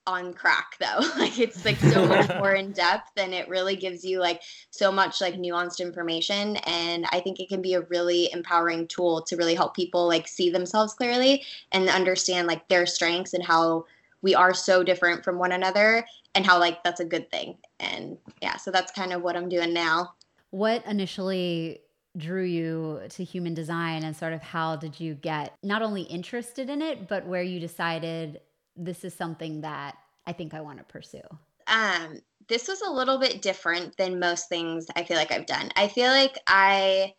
on 0.08 0.34
crack 0.34 0.76
though. 0.80 1.00
Like 1.20 1.38
it's 1.38 1.66
like 1.66 1.78
so 1.78 2.06
much 2.08 2.30
more 2.40 2.54
in 2.54 2.72
depth 2.72 3.12
and 3.18 3.34
it 3.34 3.50
really 3.50 3.76
gives 3.76 4.06
you 4.06 4.20
like 4.20 4.42
so 4.72 4.92
much 4.92 5.22
like 5.22 5.36
nuanced 5.36 5.80
information 5.80 6.56
and 6.66 7.06
i 7.12 7.20
think 7.20 7.40
it 7.40 7.50
can 7.50 7.62
be 7.62 7.74
a 7.74 7.82
really 7.82 8.32
empowering 8.32 8.88
tool 8.88 9.22
to 9.24 9.36
really 9.36 9.54
help 9.54 9.76
people 9.76 10.08
like 10.08 10.28
see 10.28 10.50
themselves 10.50 10.94
clearly 10.94 11.44
and 11.74 11.90
understand 11.90 12.48
like 12.48 12.68
their 12.70 12.86
strengths 12.86 13.34
and 13.34 13.44
how 13.44 13.86
we 14.22 14.34
are 14.36 14.54
so 14.54 14.84
different 14.84 15.24
from 15.24 15.38
one 15.38 15.52
another 15.52 16.06
and 16.36 16.46
how 16.46 16.60
like 16.60 16.84
that's 16.84 17.00
a 17.00 17.06
good 17.06 17.30
thing. 17.32 17.58
And 17.80 18.18
yeah 18.42 18.58
so 18.58 18.72
that's 18.72 18.92
kind 18.92 19.14
of 19.14 19.22
what 19.22 19.36
i'm 19.36 19.50
doing 19.50 19.74
now. 19.74 20.14
What 20.52 20.86
initially 20.86 21.82
drew 22.18 22.44
you 22.44 23.02
to 23.10 23.24
human 23.24 23.54
design 23.54 24.04
and 24.04 24.16
sort 24.16 24.34
of 24.34 24.42
how 24.42 24.76
did 24.76 25.00
you 25.00 25.14
get 25.14 25.56
not 25.64 25.82
only 25.82 26.02
interested 26.04 26.70
in 26.70 26.82
it 26.82 27.08
but 27.08 27.26
where 27.26 27.44
you 27.44 27.60
decided 27.60 28.40
this 28.80 29.04
is 29.04 29.14
something 29.14 29.62
that 29.62 29.98
I 30.26 30.34
think 30.34 30.54
I 30.54 30.62
want 30.62 30.78
to 30.80 30.84
pursue? 30.86 31.22
Um, 31.68 32.22
this 32.48 32.68
was 32.68 32.82
a 32.82 32.92
little 32.92 33.20
bit 33.20 33.42
different 33.42 33.96
than 33.98 34.20
most 34.20 34.50
things 34.50 34.88
I 34.96 35.04
feel 35.04 35.18
like 35.18 35.32
I've 35.32 35.46
done. 35.46 35.70
I 35.76 35.88
feel 35.88 36.10
like 36.10 36.38
I 36.48 37.14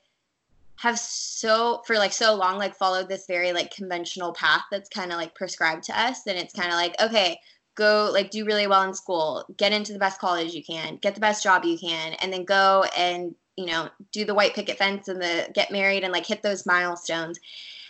have 0.76 0.98
so 0.98 1.82
for 1.86 1.96
like 1.96 2.12
so 2.12 2.34
long 2.34 2.56
like 2.56 2.74
followed 2.74 3.06
this 3.06 3.26
very 3.26 3.52
like 3.52 3.70
conventional 3.70 4.32
path 4.32 4.62
that's 4.70 4.88
kind 4.88 5.12
of 5.12 5.18
like 5.18 5.34
prescribed 5.34 5.84
to 5.84 6.00
us 6.00 6.26
and 6.26 6.38
it's 6.38 6.54
kind 6.54 6.68
of 6.68 6.74
like 6.74 6.94
okay 7.02 7.38
go 7.74 8.10
like 8.14 8.30
do 8.30 8.46
really 8.46 8.66
well 8.66 8.82
in 8.82 8.94
school 8.94 9.44
get 9.58 9.74
into 9.74 9.92
the 9.92 9.98
best 9.98 10.18
college 10.18 10.54
you 10.54 10.64
can 10.64 10.96
get 10.96 11.14
the 11.14 11.20
best 11.20 11.42
job 11.42 11.66
you 11.66 11.76
can 11.76 12.14
and 12.14 12.32
then 12.32 12.46
go 12.46 12.86
and 12.96 13.34
you 13.56 13.66
know 13.66 13.90
do 14.10 14.24
the 14.24 14.34
white 14.34 14.54
picket 14.54 14.78
fence 14.78 15.06
and 15.08 15.20
the 15.20 15.46
get 15.52 15.70
married 15.70 16.02
and 16.02 16.14
like 16.14 16.24
hit 16.24 16.42
those 16.42 16.64
milestones 16.64 17.38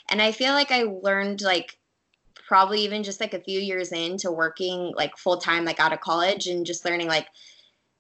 and 0.09 0.21
i 0.21 0.33
feel 0.33 0.53
like 0.53 0.73
i 0.73 0.83
learned 0.83 1.43
like 1.43 1.79
probably 2.51 2.81
even 2.81 3.05
just 3.05 3.21
like 3.21 3.33
a 3.33 3.39
few 3.39 3.61
years 3.61 3.93
into 3.93 4.29
working 4.33 4.93
like 4.97 5.17
full 5.17 5.37
time, 5.37 5.65
like 5.65 5.79
out 5.79 5.93
of 5.93 6.01
college 6.01 6.49
and 6.49 6.67
just 6.67 6.85
learning 6.85 7.07
like 7.07 7.29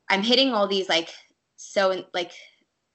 I'm 0.08 0.24
hitting 0.24 0.52
all 0.52 0.66
these 0.66 0.88
like 0.88 1.08
so 1.54 2.04
like 2.12 2.32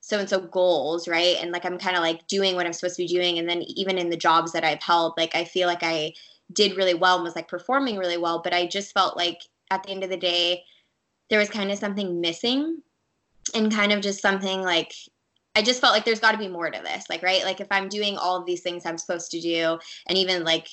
so 0.01 0.19
and 0.19 0.27
so 0.27 0.41
goals, 0.41 1.07
right? 1.07 1.37
And 1.39 1.51
like 1.53 1.63
I'm 1.63 1.77
kind 1.77 1.95
of 1.95 2.03
like 2.03 2.27
doing 2.27 2.55
what 2.55 2.65
I'm 2.65 2.73
supposed 2.73 2.97
to 2.97 3.03
be 3.03 3.07
doing. 3.07 3.39
And 3.39 3.47
then 3.47 3.61
even 3.61 3.97
in 3.97 4.09
the 4.09 4.17
jobs 4.17 4.51
that 4.51 4.65
I've 4.65 4.83
held, 4.83 5.13
like 5.15 5.33
I 5.33 5.45
feel 5.45 5.69
like 5.69 5.81
I 5.81 6.11
did 6.51 6.75
really 6.75 6.93
well 6.93 7.15
and 7.15 7.23
was 7.23 7.37
like 7.37 7.47
performing 7.47 7.95
really 7.95 8.17
well. 8.17 8.41
But 8.43 8.53
I 8.53 8.67
just 8.67 8.93
felt 8.93 9.15
like 9.15 9.39
at 9.71 9.81
the 9.83 9.91
end 9.91 10.03
of 10.03 10.09
the 10.09 10.17
day, 10.17 10.61
there 11.29 11.39
was 11.39 11.49
kind 11.49 11.71
of 11.71 11.77
something 11.77 12.19
missing 12.19 12.81
and 13.53 13.73
kind 13.73 13.93
of 13.93 14.01
just 14.01 14.21
something 14.21 14.61
like 14.61 14.91
I 15.55 15.61
just 15.61 15.79
felt 15.79 15.93
like 15.93 16.03
there's 16.03 16.19
got 16.19 16.33
to 16.33 16.37
be 16.37 16.49
more 16.49 16.69
to 16.69 16.81
this. 16.83 17.05
Like, 17.09 17.23
right? 17.23 17.45
Like, 17.45 17.61
if 17.61 17.67
I'm 17.71 17.87
doing 17.87 18.17
all 18.17 18.35
of 18.35 18.45
these 18.45 18.61
things 18.61 18.85
I'm 18.85 18.97
supposed 18.97 19.31
to 19.31 19.39
do, 19.39 19.79
and 20.07 20.17
even 20.17 20.43
like 20.43 20.67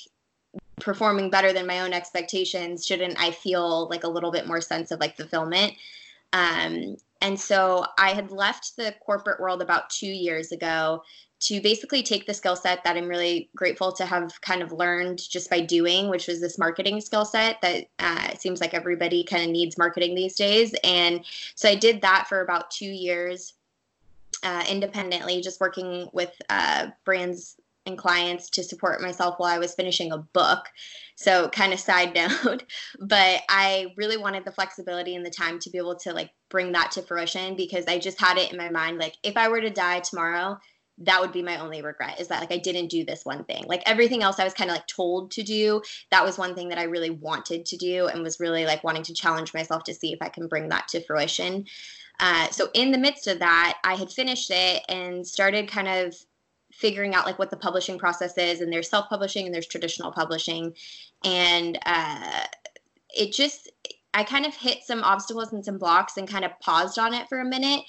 performing 0.79 1.29
better 1.29 1.53
than 1.53 1.67
my 1.67 1.79
own 1.79 1.93
expectations, 1.93 2.85
shouldn't 2.85 3.19
I 3.19 3.31
feel 3.31 3.87
like 3.89 4.03
a 4.03 4.09
little 4.09 4.31
bit 4.31 4.47
more 4.47 4.61
sense 4.61 4.91
of 4.91 4.99
like 4.99 5.15
fulfillment? 5.15 5.73
Um, 6.33 6.97
and 7.21 7.39
so 7.39 7.85
I 7.97 8.09
had 8.09 8.31
left 8.31 8.75
the 8.75 8.93
corporate 9.05 9.39
world 9.39 9.61
about 9.61 9.89
two 9.89 10.07
years 10.07 10.51
ago 10.51 11.03
to 11.43 11.61
basically 11.61 12.03
take 12.03 12.25
the 12.25 12.33
skill 12.33 12.55
set 12.55 12.83
that 12.83 12.95
I'm 12.95 13.07
really 13.07 13.49
grateful 13.55 13.91
to 13.93 14.05
have 14.05 14.39
kind 14.41 14.61
of 14.61 14.71
learned 14.71 15.19
just 15.29 15.49
by 15.49 15.59
doing, 15.59 16.09
which 16.09 16.27
was 16.27 16.39
this 16.39 16.57
marketing 16.57 17.01
skill 17.01 17.25
set 17.25 17.61
that 17.61 17.85
uh, 17.99 18.33
seems 18.37 18.61
like 18.61 18.73
everybody 18.73 19.23
kind 19.23 19.43
of 19.43 19.49
needs 19.49 19.77
marketing 19.77 20.15
these 20.15 20.35
days. 20.35 20.73
And 20.83 21.25
so 21.55 21.69
I 21.69 21.75
did 21.75 22.01
that 22.01 22.27
for 22.29 22.41
about 22.41 22.71
two 22.71 22.85
years 22.85 23.53
uh, 24.43 24.63
independently, 24.69 25.41
just 25.41 25.59
working 25.59 26.09
with 26.13 26.31
uh, 26.49 26.87
brands 27.05 27.57
and 27.85 27.97
clients 27.97 28.49
to 28.51 28.63
support 28.63 29.01
myself 29.01 29.35
while 29.37 29.53
I 29.53 29.59
was 29.59 29.73
finishing 29.73 30.11
a 30.11 30.17
book. 30.17 30.69
So 31.15 31.49
kind 31.49 31.73
of 31.73 31.79
side 31.79 32.13
note, 32.45 32.63
but 32.99 33.41
I 33.49 33.93
really 33.97 34.17
wanted 34.17 34.45
the 34.45 34.51
flexibility 34.51 35.15
and 35.15 35.25
the 35.25 35.29
time 35.29 35.59
to 35.59 35.69
be 35.69 35.77
able 35.77 35.95
to 35.97 36.13
like 36.13 36.31
bring 36.49 36.71
that 36.71 36.91
to 36.91 37.01
fruition 37.01 37.55
because 37.55 37.85
I 37.87 37.99
just 37.99 38.19
had 38.19 38.37
it 38.37 38.51
in 38.51 38.57
my 38.57 38.69
mind 38.69 38.97
like 38.97 39.15
if 39.23 39.37
I 39.37 39.49
were 39.49 39.61
to 39.61 39.69
die 39.69 39.99
tomorrow, 39.99 40.57
that 40.99 41.19
would 41.19 41.31
be 41.31 41.41
my 41.41 41.57
only 41.57 41.81
regret 41.81 42.19
is 42.19 42.27
that 42.27 42.39
like 42.39 42.51
I 42.51 42.57
didn't 42.57 42.89
do 42.89 43.03
this 43.03 43.25
one 43.25 43.43
thing. 43.45 43.65
Like 43.67 43.81
everything 43.85 44.21
else 44.21 44.39
I 44.39 44.43
was 44.43 44.53
kind 44.53 44.69
of 44.69 44.75
like 44.75 44.87
told 44.87 45.31
to 45.31 45.43
do, 45.43 45.81
that 46.11 46.23
was 46.23 46.37
one 46.37 46.55
thing 46.55 46.69
that 46.69 46.77
I 46.77 46.83
really 46.83 47.09
wanted 47.09 47.65
to 47.65 47.77
do 47.77 48.07
and 48.07 48.21
was 48.21 48.39
really 48.39 48.65
like 48.65 48.83
wanting 48.83 49.03
to 49.03 49.13
challenge 49.13 49.53
myself 49.53 49.83
to 49.85 49.93
see 49.93 50.13
if 50.13 50.21
I 50.21 50.29
can 50.29 50.47
bring 50.47 50.69
that 50.69 50.87
to 50.89 51.03
fruition. 51.03 51.65
Uh, 52.19 52.47
so 52.49 52.69
in 52.75 52.91
the 52.91 52.97
midst 52.97 53.27
of 53.27 53.39
that, 53.39 53.79
I 53.83 53.95
had 53.95 54.11
finished 54.11 54.51
it 54.51 54.83
and 54.87 55.25
started 55.25 55.67
kind 55.67 55.87
of 55.87 56.15
figuring 56.77 57.15
out 57.15 57.25
like 57.25 57.39
what 57.39 57.49
the 57.49 57.57
publishing 57.57 57.97
process 57.97 58.37
is 58.37 58.61
and 58.61 58.71
there's 58.71 58.89
self-publishing 58.89 59.45
and 59.45 59.53
there's 59.53 59.67
traditional 59.67 60.11
publishing. 60.11 60.73
And 61.23 61.77
uh, 61.85 62.43
it 63.15 63.31
just 63.31 63.71
i 64.15 64.23
kind 64.23 64.45
of 64.45 64.53
hit 64.55 64.83
some 64.83 65.03
obstacles 65.03 65.53
and 65.53 65.63
some 65.63 65.77
blocks 65.77 66.17
and 66.17 66.27
kind 66.27 66.45
of 66.45 66.51
paused 66.59 66.99
on 66.99 67.13
it 67.13 67.27
for 67.29 67.39
a 67.39 67.45
minute 67.45 67.81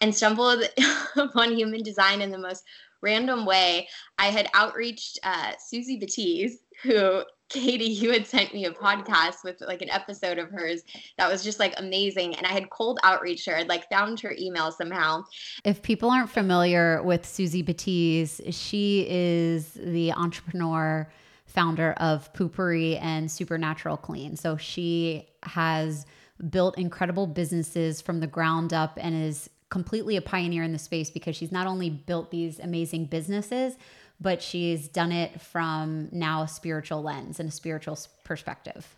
and 0.00 0.14
stumbled 0.14 0.62
upon 1.16 1.54
human 1.54 1.82
design 1.82 2.20
in 2.20 2.30
the 2.30 2.38
most 2.38 2.64
random 3.02 3.46
way. 3.46 3.88
I 4.18 4.26
had 4.26 4.48
outreached 4.54 5.18
uh, 5.22 5.52
Suzy 5.58 5.98
Batiz, 5.98 6.52
who 6.82 7.22
Katie, 7.48 7.84
you 7.86 8.12
had 8.12 8.26
sent 8.26 8.52
me 8.52 8.64
a 8.64 8.70
podcast 8.70 9.44
with 9.44 9.60
like 9.60 9.82
an 9.82 9.90
episode 9.90 10.38
of 10.38 10.50
hers 10.50 10.82
that 11.18 11.30
was 11.30 11.42
just 11.44 11.58
like 11.58 11.74
amazing. 11.78 12.34
And 12.34 12.46
I 12.46 12.52
had 12.52 12.70
cold 12.70 12.98
outreach 13.02 13.44
her, 13.46 13.56
I'd 13.56 13.68
like 13.68 13.88
found 13.88 14.20
her 14.20 14.34
email 14.38 14.70
somehow. 14.72 15.24
If 15.64 15.82
people 15.82 16.10
aren't 16.10 16.30
familiar 16.30 17.02
with 17.02 17.26
Suzy 17.26 17.62
Batiz, 17.62 18.40
she 18.52 19.06
is 19.08 19.72
the 19.74 20.12
entrepreneur 20.12 21.10
founder 21.46 21.92
of 21.98 22.32
Poo-Pourri 22.34 22.98
and 23.00 23.30
Supernatural 23.30 23.96
Clean. 23.96 24.36
So 24.36 24.56
she 24.56 25.28
has 25.44 26.04
built 26.50 26.76
incredible 26.76 27.26
businesses 27.26 28.00
from 28.00 28.20
the 28.20 28.26
ground 28.26 28.74
up 28.74 28.98
and 29.00 29.14
is 29.14 29.48
completely 29.70 30.16
a 30.16 30.22
pioneer 30.22 30.62
in 30.62 30.72
the 30.72 30.78
space 30.78 31.10
because 31.10 31.34
she's 31.34 31.50
not 31.50 31.66
only 31.66 31.90
built 31.90 32.30
these 32.30 32.58
amazing 32.60 33.06
businesses, 33.06 33.76
but 34.20 34.42
she's 34.42 34.88
done 34.88 35.12
it 35.12 35.40
from 35.40 36.08
now 36.12 36.42
a 36.42 36.48
spiritual 36.48 37.02
lens 37.02 37.40
and 37.40 37.48
a 37.48 37.52
spiritual 37.52 37.98
perspective. 38.24 38.96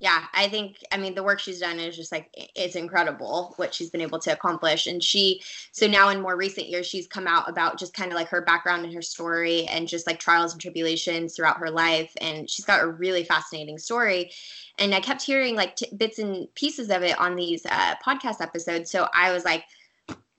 Yeah, 0.00 0.24
I 0.32 0.48
think 0.48 0.78
I 0.90 0.96
mean 0.96 1.14
the 1.14 1.22
work 1.22 1.40
she's 1.40 1.60
done 1.60 1.78
is 1.78 1.94
just 1.94 2.10
like 2.10 2.30
it's 2.56 2.74
incredible 2.74 3.52
what 3.56 3.74
she's 3.74 3.90
been 3.90 4.00
able 4.00 4.18
to 4.20 4.32
accomplish. 4.32 4.86
And 4.86 5.04
she 5.04 5.42
so 5.72 5.86
now 5.86 6.08
in 6.08 6.22
more 6.22 6.38
recent 6.38 6.68
years 6.68 6.86
she's 6.86 7.06
come 7.06 7.26
out 7.26 7.50
about 7.50 7.78
just 7.78 7.92
kind 7.92 8.10
of 8.10 8.16
like 8.16 8.28
her 8.28 8.40
background 8.40 8.86
and 8.86 8.94
her 8.94 9.02
story 9.02 9.66
and 9.66 9.86
just 9.86 10.06
like 10.06 10.18
trials 10.18 10.52
and 10.52 10.60
tribulations 10.60 11.36
throughout 11.36 11.58
her 11.58 11.70
life. 11.70 12.14
And 12.18 12.48
she's 12.48 12.64
got 12.64 12.82
a 12.82 12.88
really 12.88 13.24
fascinating 13.24 13.76
story. 13.76 14.30
And 14.78 14.94
I 14.94 15.00
kept 15.00 15.20
hearing 15.20 15.54
like 15.54 15.76
t- 15.76 15.94
bits 15.94 16.18
and 16.18 16.52
pieces 16.54 16.88
of 16.88 17.02
it 17.02 17.20
on 17.20 17.36
these 17.36 17.66
uh, 17.66 17.96
podcast 18.04 18.40
episodes. 18.40 18.90
So 18.90 19.06
I 19.12 19.32
was 19.32 19.44
like 19.44 19.64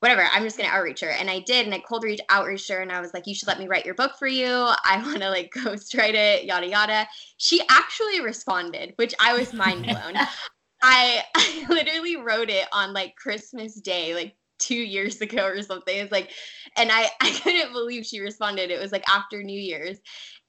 whatever, 0.02 0.28
I'm 0.34 0.44
just 0.44 0.58
gonna 0.58 0.70
outreach 0.70 1.00
her. 1.02 1.10
And 1.10 1.30
I 1.30 1.40
did, 1.40 1.66
and 1.66 1.74
I 1.74 1.80
cold 1.80 2.04
reach 2.04 2.20
outreach 2.30 2.68
her, 2.68 2.82
and 2.82 2.92
I 2.92 3.00
was 3.00 3.14
like, 3.14 3.28
you 3.28 3.36
should 3.36 3.48
let 3.48 3.60
me 3.60 3.68
write 3.68 3.86
your 3.86 3.96
book 3.96 4.14
for 4.18 4.28
you. 4.28 4.48
I 4.48 5.02
wanna 5.06 5.30
like 5.30 5.54
ghostwrite 5.56 6.16
it, 6.16 6.46
yada 6.46 6.68
yada. 6.68 7.08
She 7.38 7.62
actually 7.70 8.20
responded, 8.20 8.94
which 8.98 9.14
I 9.20 9.34
was 9.34 9.54
mind 9.54 9.86
blown. 9.86 10.16
I, 10.84 11.24
I 11.36 11.66
literally 11.70 12.18
wrote 12.18 12.50
it 12.50 12.68
on 12.74 12.94
like 12.94 13.16
Christmas 13.16 13.80
Day, 13.80 14.16
like 14.16 14.36
two 14.62 14.76
years 14.76 15.20
ago 15.22 15.46
or 15.46 15.62
something. 15.62 15.98
It's 15.98 16.12
like, 16.12 16.32
and 16.78 16.92
I, 16.92 17.10
I 17.22 17.32
couldn't 17.44 17.74
believe 17.74 18.06
she 18.06 18.20
responded. 18.20 18.72
It 18.72 18.80
was 18.80 18.92
like 18.92 19.08
after 19.10 19.44
New 19.44 19.60
Year's. 19.60 19.98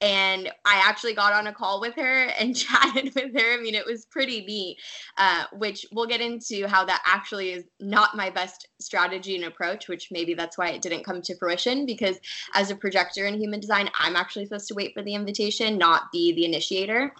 And 0.00 0.48
I 0.64 0.82
actually 0.84 1.14
got 1.14 1.32
on 1.32 1.46
a 1.46 1.52
call 1.52 1.80
with 1.80 1.94
her 1.94 2.24
and 2.38 2.56
chatted 2.56 3.14
with 3.14 3.40
her. 3.40 3.54
I 3.54 3.60
mean, 3.62 3.74
it 3.74 3.86
was 3.86 4.04
pretty 4.06 4.44
neat, 4.44 4.78
uh, 5.16 5.44
which 5.52 5.86
we'll 5.92 6.06
get 6.06 6.20
into 6.20 6.66
how 6.66 6.84
that 6.84 7.02
actually 7.06 7.52
is 7.52 7.64
not 7.78 8.16
my 8.16 8.28
best 8.28 8.66
strategy 8.80 9.36
and 9.36 9.44
approach, 9.44 9.88
which 9.88 10.08
maybe 10.10 10.34
that's 10.34 10.58
why 10.58 10.70
it 10.70 10.82
didn't 10.82 11.04
come 11.04 11.22
to 11.22 11.36
fruition. 11.38 11.86
Because 11.86 12.18
as 12.54 12.70
a 12.70 12.76
projector 12.76 13.26
in 13.26 13.40
human 13.40 13.60
design, 13.60 13.90
I'm 13.98 14.16
actually 14.16 14.46
supposed 14.46 14.68
to 14.68 14.74
wait 14.74 14.92
for 14.92 15.02
the 15.02 15.14
invitation, 15.14 15.78
not 15.78 16.10
be 16.12 16.32
the 16.32 16.44
initiator. 16.44 17.14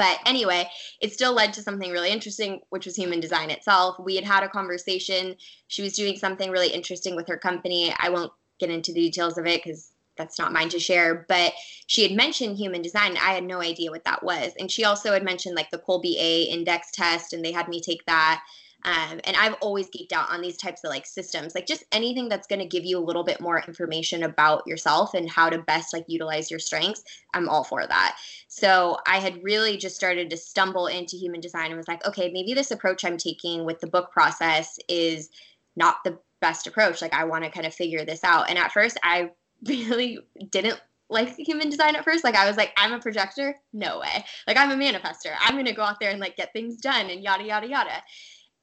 But 0.00 0.18
anyway, 0.24 0.66
it 1.02 1.12
still 1.12 1.34
led 1.34 1.52
to 1.52 1.62
something 1.62 1.92
really 1.92 2.08
interesting, 2.08 2.62
which 2.70 2.86
was 2.86 2.96
human 2.96 3.20
design 3.20 3.50
itself. 3.50 3.96
We 4.02 4.16
had 4.16 4.24
had 4.24 4.42
a 4.42 4.48
conversation. 4.48 5.36
She 5.68 5.82
was 5.82 5.92
doing 5.92 6.16
something 6.16 6.50
really 6.50 6.68
interesting 6.68 7.16
with 7.16 7.28
her 7.28 7.36
company. 7.36 7.94
I 7.98 8.08
won't 8.08 8.32
get 8.58 8.70
into 8.70 8.94
the 8.94 9.00
details 9.02 9.36
of 9.36 9.46
it 9.46 9.62
because 9.62 9.92
that's 10.16 10.38
not 10.38 10.54
mine 10.54 10.70
to 10.70 10.78
share. 10.78 11.26
But 11.28 11.52
she 11.86 12.02
had 12.02 12.12
mentioned 12.12 12.56
human 12.56 12.80
design. 12.80 13.18
I 13.18 13.34
had 13.34 13.44
no 13.44 13.60
idea 13.60 13.90
what 13.90 14.04
that 14.04 14.22
was. 14.22 14.52
And 14.58 14.70
she 14.70 14.84
also 14.84 15.12
had 15.12 15.22
mentioned 15.22 15.54
like 15.54 15.70
the 15.70 15.76
Kolbe 15.76 16.16
A 16.18 16.44
index 16.44 16.90
test, 16.92 17.34
and 17.34 17.44
they 17.44 17.52
had 17.52 17.68
me 17.68 17.82
take 17.82 18.06
that. 18.06 18.42
Um, 18.84 19.20
and 19.24 19.36
I've 19.36 19.54
always 19.60 19.88
geeked 19.88 20.12
out 20.12 20.30
on 20.30 20.40
these 20.40 20.56
types 20.56 20.84
of 20.84 20.90
like 20.90 21.06
systems, 21.06 21.54
like 21.54 21.66
just 21.66 21.84
anything 21.92 22.28
that's 22.28 22.46
going 22.46 22.60
to 22.60 22.66
give 22.66 22.84
you 22.84 22.98
a 22.98 23.04
little 23.04 23.24
bit 23.24 23.40
more 23.40 23.60
information 23.60 24.22
about 24.22 24.66
yourself 24.66 25.14
and 25.14 25.30
how 25.30 25.50
to 25.50 25.58
best 25.58 25.92
like 25.92 26.04
utilize 26.08 26.50
your 26.50 26.60
strengths. 26.60 27.04
I'm 27.34 27.48
all 27.48 27.64
for 27.64 27.86
that. 27.86 28.16
So 28.48 28.98
I 29.06 29.18
had 29.18 29.42
really 29.42 29.76
just 29.76 29.96
started 29.96 30.30
to 30.30 30.36
stumble 30.36 30.86
into 30.86 31.16
human 31.16 31.40
design 31.40 31.66
and 31.66 31.76
was 31.76 31.88
like, 31.88 32.06
okay, 32.06 32.30
maybe 32.32 32.54
this 32.54 32.70
approach 32.70 33.04
I'm 33.04 33.18
taking 33.18 33.64
with 33.64 33.80
the 33.80 33.86
book 33.86 34.10
process 34.12 34.78
is 34.88 35.28
not 35.76 35.96
the 36.04 36.18
best 36.40 36.66
approach. 36.66 37.02
Like 37.02 37.14
I 37.14 37.24
want 37.24 37.44
to 37.44 37.50
kind 37.50 37.66
of 37.66 37.74
figure 37.74 38.04
this 38.04 38.24
out. 38.24 38.48
And 38.48 38.58
at 38.58 38.72
first, 38.72 38.98
I 39.02 39.30
really 39.66 40.20
didn't 40.50 40.80
like 41.10 41.36
human 41.36 41.68
design 41.68 41.96
at 41.96 42.04
first. 42.04 42.24
Like 42.24 42.36
I 42.36 42.46
was 42.46 42.56
like, 42.56 42.72
I'm 42.76 42.92
a 42.92 43.00
projector? 43.00 43.56
No 43.72 43.98
way. 43.98 44.24
Like 44.46 44.56
I'm 44.56 44.70
a 44.70 44.76
manifester. 44.76 45.34
I'm 45.40 45.56
gonna 45.56 45.74
go 45.74 45.82
out 45.82 46.00
there 46.00 46.10
and 46.10 46.20
like 46.20 46.36
get 46.36 46.52
things 46.52 46.76
done 46.76 47.10
and 47.10 47.22
yada 47.22 47.44
yada 47.44 47.68
yada 47.68 48.02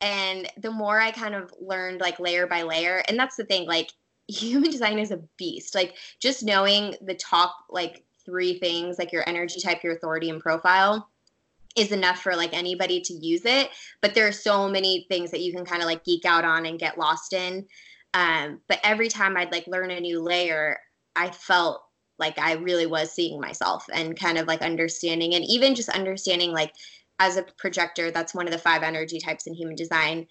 and 0.02 0.48
the 0.58 0.72
more 0.72 1.00
i 1.00 1.12
kind 1.12 1.36
of 1.36 1.52
learned 1.60 2.02
like 2.02 2.20
layer 2.20 2.48
by 2.48 2.62
layer 2.62 3.04
and 3.08 3.18
that's 3.18 3.36
the 3.36 3.46
thing 3.46 3.68
like 3.68 3.92
human 4.28 4.70
design 4.70 5.00
is 5.00 5.12
a 5.12 5.22
beast. 5.38 5.74
Like 5.74 5.96
just 6.20 6.44
knowing 6.44 6.96
the 7.02 7.16
top 7.16 7.56
like 7.70 8.04
three 8.26 8.60
things 8.60 9.00
like 9.00 9.14
your 9.14 9.28
energy 9.28 9.62
type 9.62 9.84
your 9.84 9.94
authority 9.94 10.30
and 10.30 10.42
profile 10.42 11.10
is 11.78 11.92
enough 11.94 12.20
for 12.20 12.36
like 12.36 12.54
anybody 12.54 13.00
to 13.00 13.14
use 13.14 13.46
it 13.46 13.70
but 14.02 14.14
there 14.14 14.28
are 14.28 14.34
so 14.34 14.68
many 14.68 15.06
things 15.08 15.32
that 15.32 15.40
you 15.40 15.54
can 15.54 15.64
kind 15.64 15.82
of 15.82 15.86
like 15.86 16.04
geek 16.04 16.26
out 16.26 16.44
on 16.44 16.66
and 16.66 16.80
get 16.80 16.98
lost 16.98 17.32
in. 17.32 17.66
Um, 18.14 18.60
but 18.68 18.80
every 18.84 19.08
time 19.08 19.38
i'd 19.38 19.52
like 19.52 19.68
learn 19.68 19.92
a 19.92 20.00
new 20.00 20.22
layer 20.22 20.78
i 21.16 21.30
felt 21.30 21.84
like 22.20 22.38
i 22.40 22.54
really 22.54 22.86
was 22.86 23.12
seeing 23.12 23.40
myself 23.40 23.86
and 23.94 24.20
kind 24.20 24.38
of 24.38 24.48
like 24.48 24.62
understanding 24.62 25.36
and 25.36 25.46
even 25.46 25.76
just 25.76 25.90
understanding 25.90 26.52
like 26.52 26.74
as 27.20 27.38
a 27.38 27.46
projector, 27.58 28.12
that's 28.12 28.34
one 28.34 28.46
of 28.46 28.52
the 28.52 28.60
five 28.60 28.84
energy 28.84 29.20
types 29.20 29.48
in 29.48 29.54
human 29.54 29.76
design. 29.76 30.28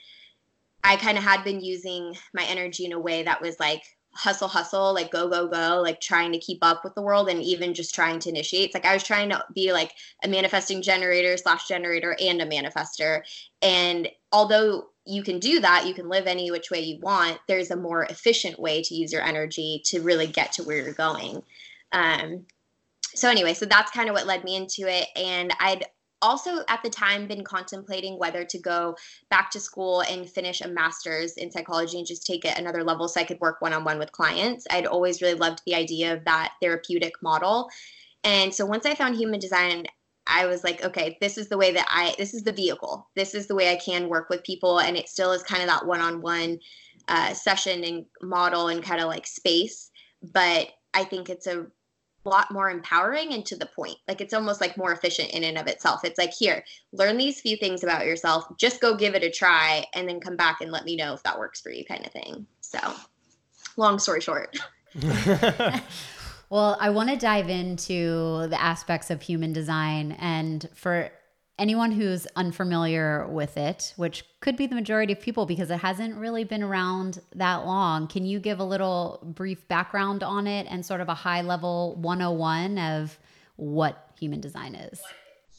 I 0.85 0.97
kind 0.97 1.19
of 1.19 1.25
had 1.25 1.43
been 1.43 1.61
using 1.61 2.17
my 2.33 2.45
energy 2.45 2.85
in 2.85 2.93
a 2.93 3.01
way 3.01 3.25
that 3.25 3.43
was 3.43 3.59
like 3.59 3.83
hustle, 4.17 4.49
hustle, 4.49 4.95
like 4.95 5.11
go, 5.11 5.29
go, 5.29 5.47
go, 5.47 5.81
like 5.83 6.01
trying 6.01 6.33
to 6.33 6.39
keep 6.39 6.59
up 6.63 6.85
with 6.85 6.95
the 6.95 7.03
world 7.03 7.29
and 7.29 7.43
even 7.43 7.75
just 7.75 7.95
trying 7.95 8.19
to 8.21 8.29
initiate. 8.29 8.67
It's 8.67 8.75
like 8.75 8.87
I 8.87 8.95
was 8.95 9.03
trying 9.03 9.31
to 9.31 9.45
be 9.55 9.73
like 9.73 9.93
a 10.25 10.29
manifesting 10.29 10.81
generator 10.81 11.37
slash 11.37 11.69
generator 11.69 12.17
and 12.21 12.41
a 12.41 12.47
manifester. 12.47 13.23
And 13.63 14.09
although 14.33 14.87
you 15.05 15.23
can 15.23 15.39
do 15.39 15.61
that, 15.61 15.87
you 15.87 15.95
can 15.95 16.09
live 16.09 16.27
any 16.27 16.51
which 16.51 16.71
way 16.71 16.81
you 16.81 16.99
want, 17.01 17.39
there's 17.47 17.71
a 17.71 17.77
more 17.77 18.05
efficient 18.05 18.59
way 18.59 18.83
to 18.83 18.95
use 18.95 19.13
your 19.13 19.23
energy 19.23 19.83
to 19.87 20.01
really 20.01 20.27
get 20.27 20.53
to 20.53 20.63
where 20.63 20.83
you're 20.83 20.93
going. 20.93 21.43
Um, 21.93 22.47
so 23.15 23.31
anyway, 23.31 23.55
so 23.55 23.67
that's 23.67 23.91
kind 23.91 24.09
of 24.09 24.15
what 24.15 24.27
led 24.27 24.45
me 24.45 24.57
into 24.57 24.89
it. 24.89 25.09
And 25.17 25.53
I'd 25.61 25.85
also 26.23 26.65
at 26.69 26.83
the 26.83 26.91
time 26.91 27.27
been 27.27 27.45
contemplating 27.45 28.19
whether 28.19 28.45
to 28.45 28.59
go 28.59 28.97
back 29.31 29.51
to 29.51 29.61
school 29.61 30.03
and 30.03 30.29
finish 30.29 30.61
a 30.61 30.69
master's 30.69 31.35
in 31.35 31.51
psychology 31.51 31.99
and 31.99 32.07
just 32.07 32.27
take 32.27 32.45
it 32.45 32.59
another 32.59 32.83
level 32.83 33.09
so 33.09 33.21
I 33.21 33.25
could 33.25 33.41
work 33.41 33.61
one 33.61 33.73
on 33.73 33.85
one 33.85 33.99
with 33.99 34.13
clients. 34.13 34.67
I'd 34.71 34.87
always 34.87 35.21
really 35.21 35.39
loved 35.39 35.63
the 35.67 35.75
idea 35.75 36.15
of 36.15 36.25
that 36.25 36.55
therapeutic 36.61 37.13
model. 37.23 37.69
And 38.25 38.55
so 38.55 38.67
once 38.67 38.87
I 38.87 38.95
found 38.95 39.17
human 39.17 39.39
design, 39.39 39.85
I 40.27 40.47
was 40.47 40.65
like, 40.65 40.85
okay, 40.85 41.17
this 41.21 41.39
is 41.39 41.49
the 41.49 41.59
way 41.59 41.71
that 41.73 41.87
I, 41.89 42.15
this 42.19 42.35
is 42.35 42.43
the 42.43 42.53
vehicle. 42.53 43.09
This 43.15 43.35
is 43.35 43.47
the 43.47 43.55
way 43.55 43.71
I 43.71 43.77
can 43.77 44.09
work 44.09 44.29
with 44.29 44.43
people. 44.43 44.81
And 44.81 44.97
it 44.97 45.09
still 45.09 45.31
is 45.31 45.43
kind 45.45 45.63
of 45.63 45.69
that 45.69 45.87
one 45.87 46.01
on 46.01 46.21
one 46.21 46.59
session 47.35 47.85
and 47.85 48.07
model 48.23 48.69
and 48.69 48.83
kind 48.83 49.01
of 49.01 49.07
like 49.07 49.27
space. 49.27 49.91
But 50.23 50.71
I 50.95 51.05
think 51.05 51.29
it's 51.31 51.47
a 51.47 51.67
lot 52.29 52.51
more 52.51 52.71
empowering 52.71 53.33
and 53.33 53.45
to 53.47 53.57
the 53.57 53.67
point. 53.67 53.97
Like 54.09 54.21
it's 54.21 54.35
almost 54.35 54.61
like 54.61 54.77
more 54.77 54.93
efficient 54.93 55.31
in 55.31 55.45
and 55.45 55.57
of 55.59 55.67
itself. 55.67 56.05
It's 56.05 56.19
like, 56.19 56.33
here, 56.33 56.65
learn 56.93 57.17
these 57.17 57.41
few 57.41 57.57
things 57.57 57.85
about 57.85 58.07
yourself, 58.07 58.45
just 58.59 58.81
go 58.81 58.97
give 58.97 59.15
it 59.15 59.23
a 59.23 59.31
try, 59.31 59.85
and 59.95 60.09
then 60.09 60.21
come 60.21 60.37
back 60.37 60.61
and 60.61 60.73
let 60.73 60.85
me 60.85 60.97
know 60.97 61.15
if 61.15 61.23
that 61.23 61.39
works 61.39 61.61
for 61.61 61.71
you, 61.71 61.85
kind 61.85 62.05
of 62.05 62.13
thing. 62.13 62.47
So, 62.61 62.79
long 63.77 63.99
story 63.99 64.21
short. 64.21 64.57
well, 66.51 66.77
I 66.81 66.91
want 66.91 67.11
to 67.11 67.17
dive 67.17 67.49
into 67.49 68.47
the 68.49 68.61
aspects 68.61 69.11
of 69.11 69.23
human 69.23 69.53
design. 69.53 70.13
And 70.13 70.69
for 70.75 71.11
anyone 71.59 71.91
who's 71.93 72.27
unfamiliar 72.37 73.27
with 73.29 73.57
it, 73.57 73.95
which 73.97 74.25
could 74.41 74.57
be 74.57 74.67
the 74.67 74.75
majority 74.75 75.13
of 75.13 75.21
people 75.21 75.47
because 75.47 75.71
it 75.71 75.79
hasn't 75.79 76.15
really 76.17 76.45
been 76.45 76.63
around 76.63 77.21
that 77.35 77.65
long, 77.65 78.07
can 78.07 78.27
you 78.27 78.39
give 78.39 78.61
a 78.61 78.65
little 78.65 79.21
brief 79.35 79.67
background 79.69 80.23
on 80.23 80.47
it 80.47 80.67
and 80.69 80.85
sort 80.85 81.01
of 81.01 81.09
a 81.09 81.15
high 81.15 81.43
level 81.43 81.97
101 81.97 82.79
of 82.79 83.19
what 83.57 84.11
human 84.19 84.41
design 84.41 84.75
is? 84.75 85.01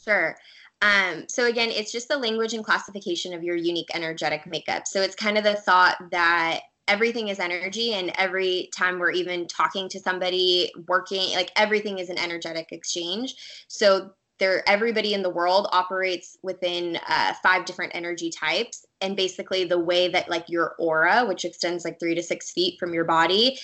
Sure. 0.04 0.36
Um, 0.80 1.24
so 1.28 1.46
again, 1.46 1.70
it's 1.70 1.90
just 1.90 2.08
the 2.08 2.16
language 2.16 2.54
and 2.54 2.64
classification 2.64 3.34
of 3.34 3.42
your 3.42 3.56
unique 3.56 3.88
energetic 3.94 4.46
makeup. 4.46 4.86
So 4.86 5.02
it's 5.02 5.16
kind 5.16 5.36
of 5.36 5.42
the 5.42 5.56
thought 5.56 5.96
that 6.12 6.60
everything 6.88 7.28
is 7.28 7.38
energy 7.38 7.92
and 7.92 8.10
every 8.16 8.70
time 8.74 8.98
we're 8.98 9.12
even 9.12 9.46
talking 9.46 9.88
to 9.90 10.00
somebody 10.00 10.72
working 10.88 11.34
like 11.34 11.52
everything 11.54 11.98
is 11.98 12.08
an 12.08 12.18
energetic 12.18 12.72
exchange 12.72 13.34
so 13.68 14.10
there 14.38 14.68
everybody 14.68 15.14
in 15.14 15.22
the 15.22 15.30
world 15.30 15.68
operates 15.72 16.38
within 16.42 16.98
uh, 17.08 17.34
five 17.42 17.64
different 17.64 17.92
energy 17.94 18.30
types. 18.30 18.86
And 19.00 19.16
basically 19.16 19.64
the 19.64 19.78
way 19.78 20.08
that 20.08 20.28
like 20.28 20.48
your 20.48 20.74
aura 20.78 21.24
which 21.26 21.44
extends 21.44 21.84
like 21.84 22.00
three 22.00 22.14
to 22.14 22.22
six 22.22 22.50
feet 22.50 22.78
from 22.78 22.92
your 22.92 23.04
body 23.04 23.58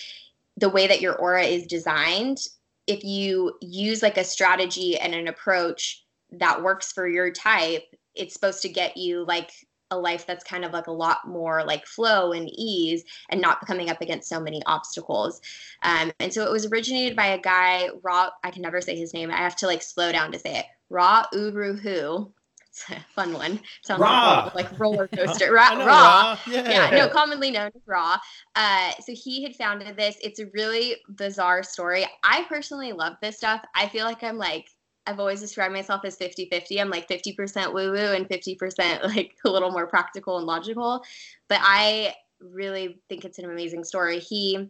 the 0.57 0.69
way 0.69 0.87
that 0.87 1.01
your 1.01 1.15
aura 1.15 1.43
is 1.43 1.67
designed 1.67 2.39
if 2.87 3.03
you 3.03 3.57
use 3.61 4.01
like 4.01 4.17
a 4.17 4.23
strategy 4.23 4.97
and 4.97 5.13
an 5.13 5.27
approach 5.27 6.05
that 6.31 6.63
works 6.63 6.91
for 6.91 7.07
your 7.07 7.31
type 7.31 7.83
it's 8.13 8.33
supposed 8.33 8.61
to 8.61 8.69
get 8.69 8.95
you 8.95 9.25
like 9.25 9.51
a 9.91 9.97
life 9.97 10.25
that's 10.25 10.43
kind 10.43 10.65
of 10.65 10.73
like 10.73 10.87
a 10.87 10.91
lot 10.91 11.27
more 11.27 11.63
like 11.63 11.85
flow 11.85 12.31
and 12.31 12.49
ease 12.51 13.03
and 13.29 13.41
not 13.41 13.65
coming 13.65 13.89
up 13.89 14.01
against 14.01 14.29
so 14.29 14.39
many 14.39 14.61
obstacles. 14.65 15.41
Um, 15.83 16.11
and 16.19 16.33
so 16.33 16.43
it 16.43 16.51
was 16.51 16.65
originated 16.65 17.15
by 17.15 17.27
a 17.27 17.39
guy, 17.39 17.89
Ra, 18.03 18.29
I 18.43 18.51
can 18.51 18.61
never 18.61 18.81
say 18.81 18.95
his 18.95 19.13
name. 19.13 19.31
I 19.31 19.37
have 19.37 19.55
to 19.57 19.67
like 19.67 19.81
slow 19.81 20.11
down 20.11 20.31
to 20.31 20.39
say 20.39 20.59
it. 20.59 20.65
Ra 20.89 21.25
Uru 21.33 21.77
Hu. 21.77 22.31
It's 22.69 22.89
a 22.91 22.99
fun 23.15 23.31
one. 23.31 23.61
Sounds 23.83 24.01
Ra. 24.01 24.51
like, 24.53 24.69
like 24.69 24.79
roller 24.79 25.07
coaster. 25.15 25.53
Ra, 25.53 25.69
Ra. 25.69 25.85
Ra. 25.85 26.39
Yeah. 26.45 26.69
yeah. 26.69 26.89
no, 26.97 27.07
commonly 27.07 27.49
known 27.49 27.71
as 27.73 27.81
Ra. 27.85 28.17
Uh, 28.55 28.91
so 28.99 29.13
he 29.13 29.43
had 29.43 29.55
founded 29.55 29.95
this. 29.95 30.17
It's 30.21 30.39
a 30.39 30.47
really 30.53 30.97
bizarre 31.07 31.63
story. 31.63 32.05
I 32.23 32.43
personally 32.49 32.91
love 32.91 33.13
this 33.21 33.37
stuff. 33.37 33.63
I 33.73 33.87
feel 33.87 34.05
like 34.05 34.23
I'm 34.23 34.37
like 34.37 34.67
I've 35.07 35.19
always 35.19 35.39
described 35.39 35.73
myself 35.73 36.01
as 36.03 36.15
50 36.15 36.47
50. 36.49 36.81
I'm 36.81 36.89
like 36.89 37.07
50% 37.07 37.73
woo 37.73 37.91
woo 37.91 38.13
and 38.13 38.27
50% 38.27 39.03
like 39.15 39.35
a 39.45 39.49
little 39.49 39.71
more 39.71 39.87
practical 39.87 40.37
and 40.37 40.47
logical. 40.47 41.03
But 41.47 41.59
I 41.61 42.15
really 42.39 42.99
think 43.09 43.25
it's 43.25 43.39
an 43.39 43.45
amazing 43.45 43.83
story. 43.83 44.19
He 44.19 44.69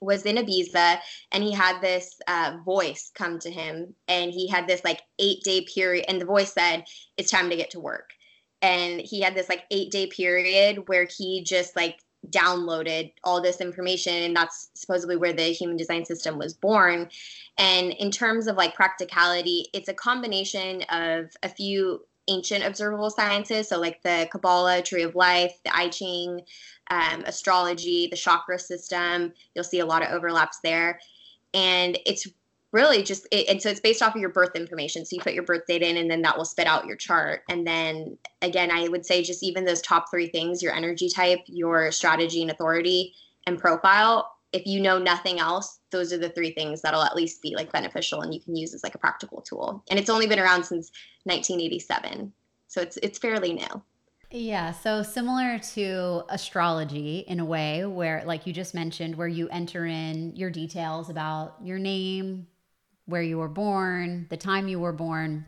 was 0.00 0.26
in 0.26 0.36
Ibiza 0.36 0.98
and 1.32 1.42
he 1.42 1.52
had 1.52 1.80
this 1.80 2.18
uh, 2.28 2.58
voice 2.64 3.10
come 3.14 3.38
to 3.40 3.50
him 3.50 3.94
and 4.08 4.30
he 4.30 4.46
had 4.48 4.66
this 4.66 4.84
like 4.84 5.02
eight 5.18 5.42
day 5.42 5.66
period. 5.74 6.04
And 6.08 6.20
the 6.20 6.26
voice 6.26 6.52
said, 6.52 6.84
It's 7.16 7.30
time 7.30 7.50
to 7.50 7.56
get 7.56 7.70
to 7.70 7.80
work. 7.80 8.10
And 8.62 9.00
he 9.00 9.20
had 9.20 9.34
this 9.34 9.48
like 9.48 9.64
eight 9.70 9.90
day 9.90 10.06
period 10.06 10.88
where 10.88 11.06
he 11.16 11.44
just 11.44 11.76
like 11.76 11.98
downloaded 12.30 13.12
all 13.24 13.40
this 13.40 13.60
information 13.60 14.14
and 14.14 14.36
that's 14.36 14.70
supposedly 14.74 15.16
where 15.16 15.32
the 15.32 15.44
human 15.44 15.76
design 15.76 16.04
system 16.04 16.38
was 16.38 16.54
born. 16.54 17.08
And 17.58 17.92
in 17.92 18.10
terms 18.10 18.46
of 18.46 18.56
like 18.56 18.74
practicality 18.74 19.66
it's 19.72 19.88
a 19.88 19.94
combination 19.94 20.82
of 20.90 21.30
a 21.42 21.48
few 21.48 22.04
ancient 22.28 22.64
observable 22.64 23.08
sciences 23.08 23.68
so 23.68 23.78
like 23.78 24.02
the 24.02 24.28
kabbalah 24.32 24.82
tree 24.82 25.04
of 25.04 25.14
life 25.14 25.60
the 25.64 25.72
i 25.72 25.88
ching 25.88 26.40
um, 26.90 27.22
astrology 27.26 28.08
the 28.08 28.16
chakra 28.16 28.58
system. 28.58 29.32
You'll 29.54 29.64
see 29.64 29.80
a 29.80 29.86
lot 29.86 30.02
of 30.02 30.10
overlaps 30.10 30.60
there. 30.62 31.00
And 31.54 31.98
it's 32.06 32.26
really 32.76 33.02
just 33.02 33.26
it, 33.32 33.48
and 33.48 33.60
so 33.60 33.70
it's 33.70 33.80
based 33.80 34.02
off 34.02 34.14
of 34.14 34.20
your 34.20 34.30
birth 34.30 34.54
information. 34.54 35.04
So 35.04 35.16
you 35.16 35.22
put 35.22 35.34
your 35.34 35.42
birth 35.42 35.66
date 35.66 35.82
in 35.82 35.96
and 35.96 36.08
then 36.08 36.22
that 36.22 36.36
will 36.36 36.44
spit 36.44 36.68
out 36.68 36.86
your 36.86 36.96
chart. 36.96 37.42
And 37.48 37.66
then 37.66 38.16
again 38.42 38.70
i 38.70 38.88
would 38.88 39.04
say 39.04 39.22
just 39.22 39.42
even 39.42 39.64
those 39.64 39.82
top 39.82 40.10
three 40.10 40.28
things 40.28 40.62
your 40.62 40.72
energy 40.72 41.08
type 41.08 41.40
your 41.46 41.90
strategy 41.90 42.42
and 42.42 42.50
authority 42.50 43.14
and 43.46 43.58
profile 43.58 44.30
if 44.52 44.66
you 44.66 44.80
know 44.80 44.98
nothing 44.98 45.38
else 45.38 45.80
those 45.90 46.12
are 46.12 46.18
the 46.18 46.28
three 46.30 46.52
things 46.52 46.82
that'll 46.82 47.02
at 47.02 47.16
least 47.16 47.42
be 47.42 47.54
like 47.54 47.72
beneficial 47.72 48.20
and 48.22 48.34
you 48.34 48.40
can 48.40 48.56
use 48.56 48.74
as 48.74 48.82
like 48.82 48.94
a 48.94 48.98
practical 48.98 49.40
tool. 49.40 49.82
And 49.88 49.98
it's 49.98 50.10
only 50.10 50.26
been 50.26 50.38
around 50.38 50.64
since 50.64 50.90
1987 51.24 52.32
so 52.68 52.80
it's 52.80 52.96
it's 52.98 53.18
fairly 53.18 53.52
new. 53.52 53.82
Yeah, 54.30 54.72
so 54.72 55.04
similar 55.04 55.58
to 55.74 56.24
astrology 56.28 57.24
in 57.28 57.38
a 57.38 57.44
way 57.44 57.84
where 57.86 58.24
like 58.26 58.46
you 58.46 58.52
just 58.52 58.74
mentioned 58.74 59.14
where 59.14 59.28
you 59.28 59.48
enter 59.48 59.86
in 59.86 60.34
your 60.34 60.50
details 60.50 61.08
about 61.08 61.54
your 61.62 61.78
name, 61.78 62.48
where 63.06 63.22
you 63.22 63.38
were 63.38 63.48
born, 63.48 64.26
the 64.28 64.36
time 64.36 64.68
you 64.68 64.78
were 64.78 64.92
born, 64.92 65.44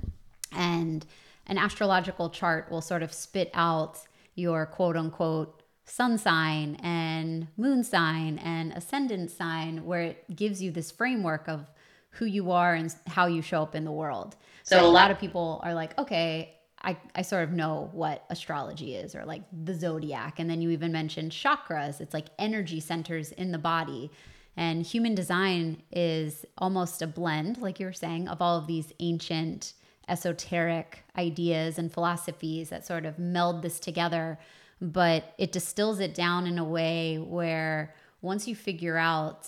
and 0.52 1.04
an 1.46 1.58
astrological 1.58 2.30
chart 2.30 2.70
will 2.70 2.80
sort 2.80 3.02
of 3.02 3.12
spit 3.12 3.50
out 3.54 3.98
your 4.34 4.66
quote 4.66 4.96
unquote 4.96 5.62
sun 5.84 6.18
sign 6.18 6.76
and 6.82 7.48
moon 7.56 7.82
sign 7.82 8.38
and 8.38 8.72
ascendant 8.72 9.30
sign, 9.30 9.84
where 9.84 10.02
it 10.02 10.36
gives 10.36 10.62
you 10.62 10.70
this 10.70 10.90
framework 10.90 11.48
of 11.48 11.70
who 12.10 12.24
you 12.24 12.50
are 12.50 12.74
and 12.74 12.94
how 13.06 13.26
you 13.26 13.42
show 13.42 13.62
up 13.62 13.74
in 13.74 13.84
the 13.84 13.92
world. 13.92 14.36
So, 14.62 14.78
so 14.78 14.86
a 14.86 14.90
lot 14.90 15.10
of 15.10 15.18
people 15.18 15.60
are 15.64 15.74
like, 15.74 15.98
okay, 15.98 16.54
I, 16.82 16.96
I 17.14 17.22
sort 17.22 17.44
of 17.44 17.52
know 17.52 17.90
what 17.92 18.24
astrology 18.30 18.94
is 18.94 19.14
or 19.14 19.24
like 19.24 19.42
the 19.64 19.74
zodiac. 19.74 20.38
And 20.38 20.48
then 20.48 20.60
you 20.60 20.70
even 20.70 20.92
mentioned 20.92 21.32
chakras, 21.32 22.00
it's 22.00 22.14
like 22.14 22.26
energy 22.38 22.80
centers 22.80 23.32
in 23.32 23.50
the 23.50 23.58
body. 23.58 24.10
And 24.58 24.84
human 24.84 25.14
design 25.14 25.84
is 25.92 26.44
almost 26.58 27.00
a 27.00 27.06
blend, 27.06 27.58
like 27.58 27.78
you 27.78 27.86
were 27.86 27.92
saying, 27.92 28.26
of 28.26 28.42
all 28.42 28.58
of 28.58 28.66
these 28.66 28.92
ancient 28.98 29.74
esoteric 30.08 31.04
ideas 31.16 31.78
and 31.78 31.92
philosophies 31.92 32.70
that 32.70 32.84
sort 32.84 33.06
of 33.06 33.20
meld 33.20 33.62
this 33.62 33.78
together. 33.78 34.36
But 34.80 35.32
it 35.38 35.52
distills 35.52 36.00
it 36.00 36.12
down 36.12 36.48
in 36.48 36.58
a 36.58 36.64
way 36.64 37.18
where 37.18 37.94
once 38.20 38.48
you 38.48 38.56
figure 38.56 38.96
out 38.96 39.46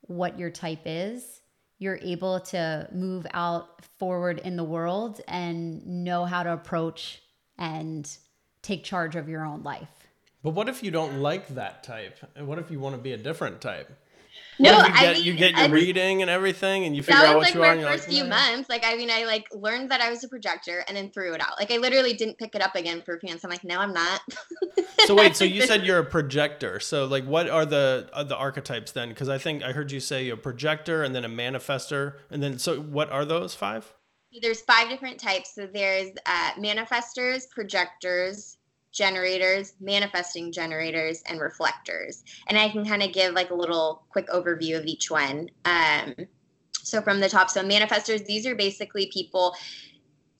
what 0.00 0.36
your 0.40 0.50
type 0.50 0.82
is, 0.86 1.40
you're 1.78 2.00
able 2.02 2.40
to 2.40 2.88
move 2.92 3.28
out 3.32 3.84
forward 4.00 4.40
in 4.40 4.56
the 4.56 4.64
world 4.64 5.20
and 5.28 5.86
know 6.02 6.24
how 6.24 6.42
to 6.42 6.52
approach 6.52 7.22
and 7.58 8.10
take 8.62 8.82
charge 8.82 9.14
of 9.14 9.28
your 9.28 9.46
own 9.46 9.62
life. 9.62 10.08
But 10.42 10.50
what 10.50 10.68
if 10.68 10.82
you 10.82 10.90
don't 10.90 11.20
like 11.20 11.46
that 11.50 11.84
type? 11.84 12.18
And 12.34 12.48
what 12.48 12.58
if 12.58 12.72
you 12.72 12.80
want 12.80 12.96
to 12.96 13.00
be 13.00 13.12
a 13.12 13.16
different 13.16 13.60
type? 13.60 13.88
No, 14.60 14.70
you 14.70 14.84
get, 14.84 14.94
I 14.94 15.12
mean, 15.12 15.24
you 15.24 15.34
get 15.34 15.50
your 15.52 15.60
I, 15.60 15.66
reading 15.66 16.22
and 16.22 16.30
everything, 16.30 16.84
and 16.84 16.96
you 16.96 17.02
figure 17.02 17.24
out 17.24 17.36
what 17.36 17.44
like 17.44 17.54
you 17.54 17.62
are. 17.62 17.66
That 17.66 17.76
was 17.76 17.84
like 17.84 17.90
my 17.90 17.96
first 17.96 18.08
few 18.08 18.22
like, 18.22 18.30
months. 18.30 18.68
Like, 18.68 18.84
I 18.84 18.96
mean, 18.96 19.10
I 19.10 19.24
like 19.24 19.46
learned 19.52 19.90
that 19.90 20.00
I 20.00 20.10
was 20.10 20.24
a 20.24 20.28
projector, 20.28 20.84
and 20.88 20.96
then 20.96 21.10
threw 21.10 21.32
it 21.34 21.40
out. 21.40 21.58
Like, 21.58 21.70
I 21.70 21.76
literally 21.76 22.14
didn't 22.14 22.38
pick 22.38 22.54
it 22.54 22.62
up 22.62 22.74
again 22.74 23.02
for 23.02 23.14
a 23.14 23.20
few 23.20 23.28
months. 23.28 23.44
I'm 23.44 23.50
like, 23.50 23.64
no, 23.64 23.78
I'm 23.78 23.92
not. 23.92 24.20
so 25.06 25.14
wait, 25.14 25.36
so 25.36 25.44
you 25.44 25.62
said 25.62 25.86
you're 25.86 25.98
a 25.98 26.04
projector. 26.04 26.80
So 26.80 27.06
like, 27.06 27.24
what 27.24 27.48
are 27.48 27.64
the 27.64 28.08
are 28.12 28.24
the 28.24 28.36
archetypes 28.36 28.92
then? 28.92 29.10
Because 29.10 29.28
I 29.28 29.38
think 29.38 29.62
I 29.62 29.72
heard 29.72 29.92
you 29.92 30.00
say 30.00 30.24
you're 30.24 30.34
a 30.34 30.38
projector, 30.38 31.02
and 31.02 31.14
then 31.14 31.24
a 31.24 31.28
manifester, 31.28 32.14
and 32.30 32.42
then 32.42 32.58
so 32.58 32.80
what 32.80 33.10
are 33.10 33.24
those 33.24 33.54
five? 33.54 33.94
There's 34.42 34.60
five 34.62 34.90
different 34.90 35.18
types. 35.18 35.54
So 35.54 35.66
there's 35.72 36.10
uh, 36.26 36.50
manifestors, 36.58 37.48
projectors, 37.50 38.57
generators, 38.92 39.74
manifesting 39.80 40.52
generators, 40.52 41.22
and 41.26 41.40
reflectors. 41.40 42.24
And 42.46 42.58
I 42.58 42.68
can 42.68 42.84
kind 42.84 43.02
of 43.02 43.12
give 43.12 43.34
like 43.34 43.50
a 43.50 43.54
little 43.54 44.04
quick 44.08 44.28
overview 44.28 44.78
of 44.78 44.86
each 44.86 45.10
one. 45.10 45.50
Um, 45.64 46.14
so 46.72 47.00
from 47.02 47.20
the 47.20 47.28
top, 47.28 47.50
so 47.50 47.62
manifestors, 47.62 48.24
these 48.26 48.46
are 48.46 48.54
basically 48.54 49.10
people, 49.12 49.54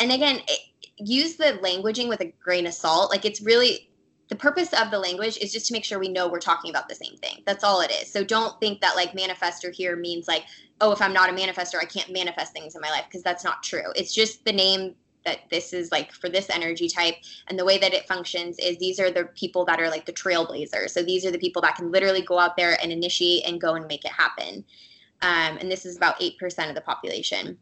and 0.00 0.12
again, 0.12 0.40
it, 0.48 0.60
use 0.98 1.36
the 1.36 1.58
languaging 1.62 2.08
with 2.08 2.20
a 2.20 2.32
grain 2.42 2.66
of 2.66 2.74
salt. 2.74 3.10
Like 3.10 3.24
it's 3.24 3.40
really 3.40 3.90
the 4.28 4.36
purpose 4.36 4.72
of 4.72 4.90
the 4.90 4.98
language 4.98 5.38
is 5.38 5.52
just 5.52 5.66
to 5.66 5.72
make 5.72 5.84
sure 5.84 5.98
we 5.98 6.08
know 6.08 6.28
we're 6.28 6.38
talking 6.38 6.70
about 6.70 6.88
the 6.88 6.94
same 6.94 7.16
thing. 7.16 7.42
That's 7.46 7.64
all 7.64 7.80
it 7.80 7.90
is. 7.90 8.12
So 8.12 8.24
don't 8.24 8.58
think 8.60 8.80
that 8.80 8.94
like 8.94 9.12
manifester 9.12 9.72
here 9.72 9.96
means 9.96 10.28
like, 10.28 10.44
oh, 10.80 10.92
if 10.92 11.00
I'm 11.00 11.12
not 11.12 11.30
a 11.30 11.32
manifester, 11.32 11.78
I 11.80 11.86
can't 11.86 12.12
manifest 12.12 12.52
things 12.52 12.74
in 12.74 12.80
my 12.80 12.90
life 12.90 13.04
because 13.08 13.22
that's 13.22 13.44
not 13.44 13.62
true. 13.62 13.90
It's 13.96 14.14
just 14.14 14.44
the 14.44 14.52
name 14.52 14.94
that 15.28 15.40
this 15.50 15.74
is 15.74 15.92
like 15.92 16.12
for 16.12 16.30
this 16.30 16.48
energy 16.48 16.88
type 16.88 17.16
and 17.48 17.58
the 17.58 17.64
way 17.64 17.76
that 17.76 17.92
it 17.92 18.08
functions 18.08 18.58
is 18.58 18.78
these 18.78 18.98
are 18.98 19.10
the 19.10 19.26
people 19.34 19.64
that 19.66 19.78
are 19.78 19.90
like 19.90 20.06
the 20.06 20.12
trailblazers. 20.12 20.90
So 20.90 21.02
these 21.02 21.26
are 21.26 21.30
the 21.30 21.38
people 21.38 21.60
that 21.62 21.76
can 21.76 21.92
literally 21.92 22.22
go 22.22 22.38
out 22.38 22.56
there 22.56 22.78
and 22.82 22.90
initiate 22.90 23.46
and 23.46 23.60
go 23.60 23.74
and 23.74 23.86
make 23.86 24.04
it 24.04 24.12
happen. 24.12 24.64
Um, 25.20 25.58
and 25.58 25.70
this 25.70 25.84
is 25.84 25.96
about 25.96 26.18
8% 26.20 26.68
of 26.68 26.74
the 26.74 26.80
population. 26.80 27.58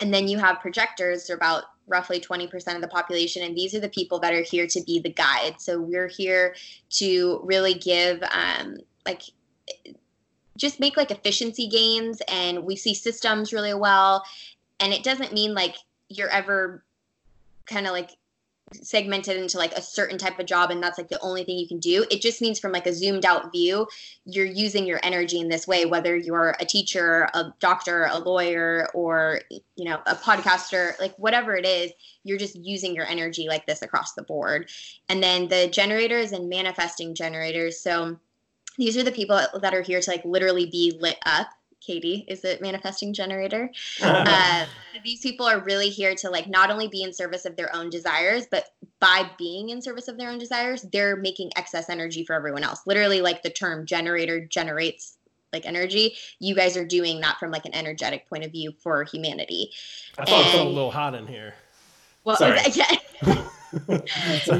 And 0.00 0.12
then 0.12 0.26
you 0.26 0.38
have 0.38 0.60
projectors 0.60 1.26
they're 1.26 1.36
about 1.36 1.64
roughly 1.86 2.20
20% 2.20 2.74
of 2.74 2.82
the 2.82 2.88
population 2.88 3.44
and 3.44 3.56
these 3.56 3.74
are 3.74 3.80
the 3.80 3.88
people 3.88 4.18
that 4.20 4.34
are 4.34 4.42
here 4.42 4.66
to 4.66 4.82
be 4.82 4.98
the 4.98 5.12
guide. 5.12 5.56
So 5.58 5.80
we're 5.80 6.08
here 6.08 6.56
to 6.90 7.40
really 7.44 7.74
give 7.74 8.22
um, 8.32 8.76
like 9.06 9.22
just 10.56 10.80
make 10.80 10.96
like 10.96 11.12
efficiency 11.12 11.68
gains 11.68 12.20
and 12.28 12.64
we 12.64 12.74
see 12.74 12.92
systems 12.92 13.52
really 13.52 13.74
well. 13.74 14.24
And 14.80 14.92
it 14.92 15.04
doesn't 15.04 15.32
mean 15.32 15.54
like 15.54 15.76
you're 16.08 16.30
ever 16.30 16.84
kind 17.68 17.86
of 17.86 17.92
like 17.92 18.10
segmented 18.74 19.36
into 19.36 19.56
like 19.56 19.72
a 19.72 19.82
certain 19.82 20.18
type 20.18 20.38
of 20.38 20.46
job 20.46 20.70
and 20.70 20.82
that's 20.82 20.98
like 20.98 21.08
the 21.08 21.20
only 21.20 21.42
thing 21.44 21.56
you 21.56 21.66
can 21.66 21.78
do. 21.78 22.04
It 22.10 22.20
just 22.20 22.42
means 22.42 22.58
from 22.58 22.72
like 22.72 22.86
a 22.86 22.92
zoomed 22.92 23.24
out 23.24 23.50
view 23.50 23.86
you're 24.26 24.44
using 24.44 24.86
your 24.86 25.00
energy 25.02 25.40
in 25.40 25.48
this 25.48 25.66
way 25.66 25.86
whether 25.86 26.16
you're 26.16 26.54
a 26.60 26.64
teacher 26.64 27.28
a 27.32 27.44
doctor 27.60 28.04
a 28.10 28.18
lawyer 28.18 28.88
or 28.92 29.40
you 29.50 29.84
know 29.84 29.98
a 30.06 30.14
podcaster 30.14 30.98
like 31.00 31.14
whatever 31.18 31.56
it 31.56 31.64
is 31.64 31.92
you're 32.24 32.38
just 32.38 32.56
using 32.56 32.94
your 32.94 33.06
energy 33.06 33.46
like 33.48 33.66
this 33.66 33.82
across 33.82 34.12
the 34.12 34.22
board. 34.22 34.68
And 35.08 35.22
then 35.22 35.48
the 35.48 35.68
generators 35.68 36.32
and 36.32 36.48
manifesting 36.48 37.14
generators. 37.14 37.80
So 37.80 38.18
these 38.76 38.96
are 38.96 39.02
the 39.02 39.12
people 39.12 39.40
that 39.60 39.74
are 39.74 39.82
here 39.82 40.00
to 40.00 40.10
like 40.10 40.24
literally 40.24 40.66
be 40.66 40.96
lit 41.00 41.18
up 41.24 41.48
Katie 41.80 42.24
is 42.28 42.44
a 42.44 42.58
manifesting 42.60 43.12
generator. 43.12 43.70
uh, 44.02 44.66
these 45.04 45.20
people 45.20 45.46
are 45.46 45.60
really 45.60 45.88
here 45.88 46.14
to 46.16 46.30
like 46.30 46.48
not 46.48 46.70
only 46.70 46.88
be 46.88 47.02
in 47.02 47.12
service 47.12 47.44
of 47.44 47.56
their 47.56 47.74
own 47.74 47.90
desires, 47.90 48.46
but 48.50 48.70
by 49.00 49.30
being 49.38 49.70
in 49.70 49.80
service 49.80 50.08
of 50.08 50.18
their 50.18 50.30
own 50.30 50.38
desires, 50.38 50.82
they're 50.92 51.16
making 51.16 51.50
excess 51.56 51.88
energy 51.88 52.24
for 52.24 52.34
everyone 52.34 52.64
else. 52.64 52.82
Literally, 52.86 53.20
like 53.20 53.42
the 53.42 53.50
term 53.50 53.86
generator 53.86 54.44
generates 54.44 55.18
like 55.52 55.66
energy. 55.66 56.14
You 56.38 56.54
guys 56.54 56.76
are 56.76 56.84
doing 56.84 57.20
that 57.20 57.38
from 57.38 57.50
like 57.50 57.64
an 57.64 57.74
energetic 57.74 58.28
point 58.28 58.44
of 58.44 58.52
view 58.52 58.72
for 58.78 59.04
humanity. 59.04 59.70
I 60.18 60.24
thought 60.24 60.38
and, 60.38 60.48
it 60.48 60.50
felt 60.52 60.66
a 60.66 60.70
little 60.70 60.90
hot 60.90 61.14
in 61.14 61.26
here. 61.26 61.54
Well, 62.24 62.36
Sorry. 62.36 62.60
Yeah. 62.74 62.96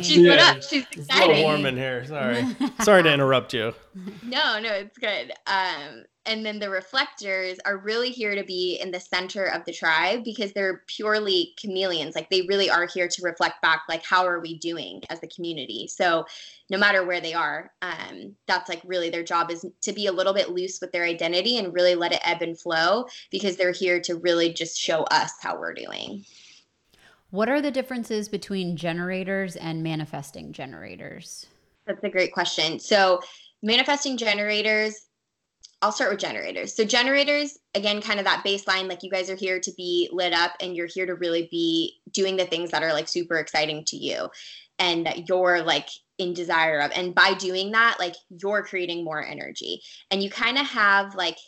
She's 0.02 0.18
yeah, 0.18 0.30
lit 0.30 0.38
up. 0.38 0.62
She's 0.62 0.84
excited. 0.84 0.98
It's 0.98 1.14
a 1.14 1.26
little 1.26 1.42
warm 1.42 1.66
in 1.66 1.76
here. 1.76 2.04
Sorry. 2.04 2.44
Sorry 2.82 3.02
to 3.02 3.12
interrupt 3.12 3.54
you. 3.54 3.74
No, 4.22 4.60
no, 4.60 4.70
it's 4.72 4.98
good. 4.98 5.32
Um, 5.46 6.04
and 6.28 6.44
then 6.44 6.58
the 6.58 6.68
reflectors 6.68 7.58
are 7.64 7.78
really 7.78 8.10
here 8.10 8.34
to 8.34 8.44
be 8.44 8.78
in 8.82 8.90
the 8.90 9.00
center 9.00 9.46
of 9.46 9.64
the 9.64 9.72
tribe 9.72 10.22
because 10.24 10.52
they're 10.52 10.82
purely 10.86 11.54
chameleons. 11.56 12.14
Like 12.14 12.28
they 12.28 12.42
really 12.42 12.68
are 12.68 12.86
here 12.86 13.08
to 13.08 13.22
reflect 13.22 13.62
back 13.62 13.82
like 13.88 14.04
how 14.04 14.26
are 14.26 14.38
we 14.38 14.58
doing 14.58 15.02
as 15.08 15.20
the 15.20 15.28
community? 15.28 15.88
So 15.88 16.26
no 16.68 16.76
matter 16.76 17.04
where 17.06 17.22
they 17.22 17.32
are 17.32 17.72
um, 17.80 18.36
that's 18.46 18.68
like 18.68 18.82
really 18.84 19.08
their 19.08 19.24
job 19.24 19.50
is 19.50 19.64
to 19.80 19.92
be 19.92 20.06
a 20.06 20.12
little 20.12 20.34
bit 20.34 20.50
loose 20.50 20.80
with 20.82 20.92
their 20.92 21.04
identity 21.04 21.56
and 21.56 21.72
really 21.72 21.94
let 21.94 22.12
it 22.12 22.20
ebb 22.22 22.42
and 22.42 22.58
flow 22.58 23.06
because 23.30 23.56
they're 23.56 23.72
here 23.72 23.98
to 24.02 24.16
really 24.16 24.52
just 24.52 24.78
show 24.78 25.04
us 25.04 25.32
how 25.40 25.58
we're 25.58 25.72
doing. 25.72 26.24
What 27.30 27.48
are 27.48 27.62
the 27.62 27.70
differences 27.70 28.28
between 28.28 28.76
generators 28.76 29.56
and 29.56 29.82
manifesting 29.82 30.52
generators? 30.52 31.46
That's 31.86 32.04
a 32.04 32.10
great 32.10 32.32
question. 32.32 32.78
So 32.78 33.20
manifesting 33.62 34.18
generators 34.18 35.07
I'll 35.80 35.92
start 35.92 36.10
with 36.10 36.20
generators. 36.20 36.74
So 36.74 36.84
generators, 36.84 37.58
again, 37.74 38.02
kind 38.02 38.18
of 38.18 38.24
that 38.24 38.44
baseline, 38.44 38.88
like 38.88 39.02
you 39.02 39.10
guys 39.10 39.30
are 39.30 39.36
here 39.36 39.60
to 39.60 39.72
be 39.76 40.08
lit 40.12 40.32
up 40.32 40.52
and 40.60 40.74
you're 40.74 40.88
here 40.88 41.06
to 41.06 41.14
really 41.14 41.48
be 41.50 42.00
doing 42.12 42.36
the 42.36 42.46
things 42.46 42.72
that 42.72 42.82
are 42.82 42.92
like 42.92 43.06
super 43.06 43.36
exciting 43.36 43.84
to 43.86 43.96
you 43.96 44.28
and 44.80 45.06
that 45.06 45.28
you're 45.28 45.62
like 45.62 45.88
in 46.18 46.34
desire 46.34 46.80
of. 46.80 46.90
And 46.94 47.14
by 47.14 47.34
doing 47.34 47.70
that, 47.72 47.96
like 48.00 48.16
you're 48.28 48.64
creating 48.64 49.04
more 49.04 49.24
energy. 49.24 49.82
And 50.10 50.20
you 50.20 50.30
kind 50.30 50.58
of 50.58 50.66
have 50.66 51.14
like 51.14 51.38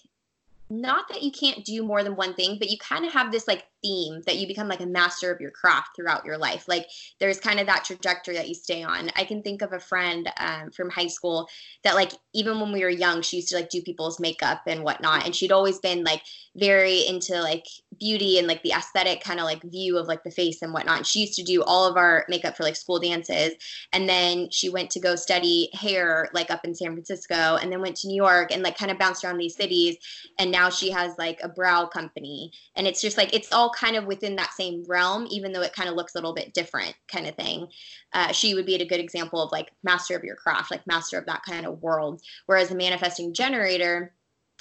not 0.71 1.09
that 1.09 1.23
you 1.23 1.33
can't 1.33 1.65
do 1.65 1.83
more 1.83 2.05
than 2.05 2.15
one 2.15 2.35
thing, 2.35 2.57
but 2.59 2.71
you 2.71 2.79
kind 2.79 3.05
of 3.05 3.13
have 3.13 3.33
this 3.33 3.49
like 3.49 3.65
theme 3.83 4.23
that 4.27 4.37
you 4.37 4.47
become 4.47 4.69
like 4.69 4.81
a 4.81 4.87
master 4.87 5.33
of 5.33 5.41
your 5.41 5.51
craft 5.51 5.91
throughout 5.97 6.25
your 6.25 6.39
life. 6.39 6.67
Like 6.69 6.87
there's 7.19 7.41
kind 7.41 7.61
of 7.61 7.67
that 7.67 7.85
trajectory 7.85 8.35
that 8.35 8.49
you 8.49 8.55
stay 8.55 8.83
on. 8.83 9.11
I 9.17 9.25
can 9.25 9.43
think 9.43 9.63
of 9.63 9.73
a 9.73 9.81
friend 9.81 10.31
um, 10.39 10.71
from 10.71 10.91
high 10.91 11.07
school 11.07 11.49
that 11.85 11.95
like 11.95 12.13
even 12.33 12.61
when 12.61 12.73
we 12.73 12.83
were 12.83 12.91
young, 12.91 13.23
she 13.23 13.37
used 13.37 13.49
to 13.49 13.57
like 13.57 13.71
do 13.71 13.83
people's 13.83 14.21
makeup 14.21 14.63
and 14.67 14.85
whatnot, 14.85 15.25
and 15.25 15.35
she'd 15.35 15.53
always 15.53 15.79
been 15.79 16.05
like 16.05 16.23
very 16.57 17.07
into 17.07 17.41
like 17.41 17.65
beauty 17.99 18.39
and 18.39 18.49
like 18.49 18.63
the 18.63 18.73
aesthetic 18.73 19.23
kind 19.23 19.39
of 19.41 19.45
like 19.45 19.63
view 19.63 19.99
of 19.99 20.07
like 20.07 20.23
the 20.25 20.31
face 20.31 20.63
and 20.63 20.73
whatnot. 20.73 21.07
She 21.07 21.21
used 21.21 21.35
to 21.35 21.43
do 21.43 21.63
all 21.63 21.87
of 21.87 21.97
our 21.97 22.25
makeup 22.29 22.57
for 22.57 22.63
like 22.63 22.77
school 22.77 22.99
dances, 22.99 23.53
and 23.93 24.09
then 24.09 24.51
she 24.51 24.69
went 24.69 24.91
to 24.91 25.01
go 25.01 25.17
study 25.17 25.71
hair 25.73 26.29
like 26.33 26.51
up 26.51 26.65
in 26.65 26.75
San 26.75 26.93
Francisco, 26.93 27.57
and 27.57 27.73
then 27.73 27.81
went 27.81 27.97
to 27.97 28.09
New 28.09 28.17
York 28.17 28.53
and 28.53 28.63
like 28.63 28.77
kind 28.77 28.91
of 28.91 28.99
bounced 28.99 29.25
around 29.25 29.39
these 29.39 29.57
cities, 29.57 29.97
and 30.39 30.51
now 30.51 30.71
she 30.71 30.91
has 30.91 31.17
like 31.19 31.41
a 31.43 31.49
brow 31.49 31.87
company, 31.87 32.53
and 32.77 32.87
it's 32.87 33.01
just 33.01 33.17
like 33.17 33.35
it's 33.35 33.53
all 33.53 33.70
kind 33.71 33.97
of 33.97 34.07
within 34.07 34.37
that 34.37 34.53
same 34.53 34.85
realm, 34.89 35.27
even 35.31 35.53
though 35.53 35.63
it 35.63 35.73
kind 35.73 35.89
of 35.89 35.95
looks 35.95 36.15
a 36.15 36.19
little 36.19 36.35
bit 36.35 36.55
different, 36.55 36.95
kind 37.09 37.27
of 37.27 37.35
thing. 37.35 37.67
Uh, 38.13 38.33
she 38.33 38.55
would 38.55 38.67
be 38.67 38.75
a 38.75 38.87
good 38.87 39.01
example 39.01 39.43
of 39.43 39.53
like 39.53 39.71
master 39.83 40.17
of 40.17 40.25
your 40.25 40.37
craft, 40.37 40.71
like 40.71 40.87
master 40.87 41.19
of 41.19 41.27
that 41.27 41.43
kind 41.43 41.67
of 41.67 41.83
world. 41.83 42.23
Whereas 42.47 42.71
a 42.71 42.75
manifesting 42.75 43.35
generator 43.35 44.15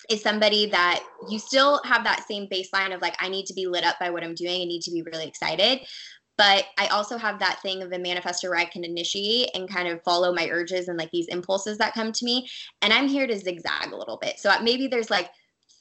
is 0.09 0.21
somebody 0.21 0.67
that 0.67 1.03
you 1.29 1.39
still 1.39 1.81
have 1.83 2.03
that 2.03 2.25
same 2.27 2.47
baseline 2.47 2.93
of 2.93 3.01
like, 3.01 3.15
I 3.19 3.29
need 3.29 3.45
to 3.47 3.53
be 3.53 3.67
lit 3.67 3.83
up 3.83 3.99
by 3.99 4.09
what 4.09 4.23
I'm 4.23 4.35
doing, 4.35 4.61
I 4.61 4.65
need 4.65 4.81
to 4.83 4.91
be 4.91 5.01
really 5.01 5.27
excited. 5.27 5.81
But 6.37 6.67
I 6.77 6.87
also 6.87 7.17
have 7.17 7.37
that 7.39 7.61
thing 7.61 7.83
of 7.83 7.91
a 7.91 7.97
manifestor 7.97 8.49
where 8.49 8.59
I 8.59 8.63
can 8.63 8.85
initiate 8.85 9.49
and 9.53 9.69
kind 9.69 9.89
of 9.89 10.01
follow 10.03 10.33
my 10.33 10.47
urges 10.47 10.87
and 10.87 10.97
like 10.97 11.11
these 11.11 11.27
impulses 11.27 11.77
that 11.79 11.93
come 11.93 12.13
to 12.13 12.23
me. 12.23 12.47
And 12.81 12.93
I'm 12.93 13.09
here 13.09 13.27
to 13.27 13.37
zigzag 13.37 13.91
a 13.91 13.97
little 13.97 14.17
bit. 14.21 14.39
So 14.39 14.49
maybe 14.63 14.87
there's 14.87 15.09
like 15.09 15.29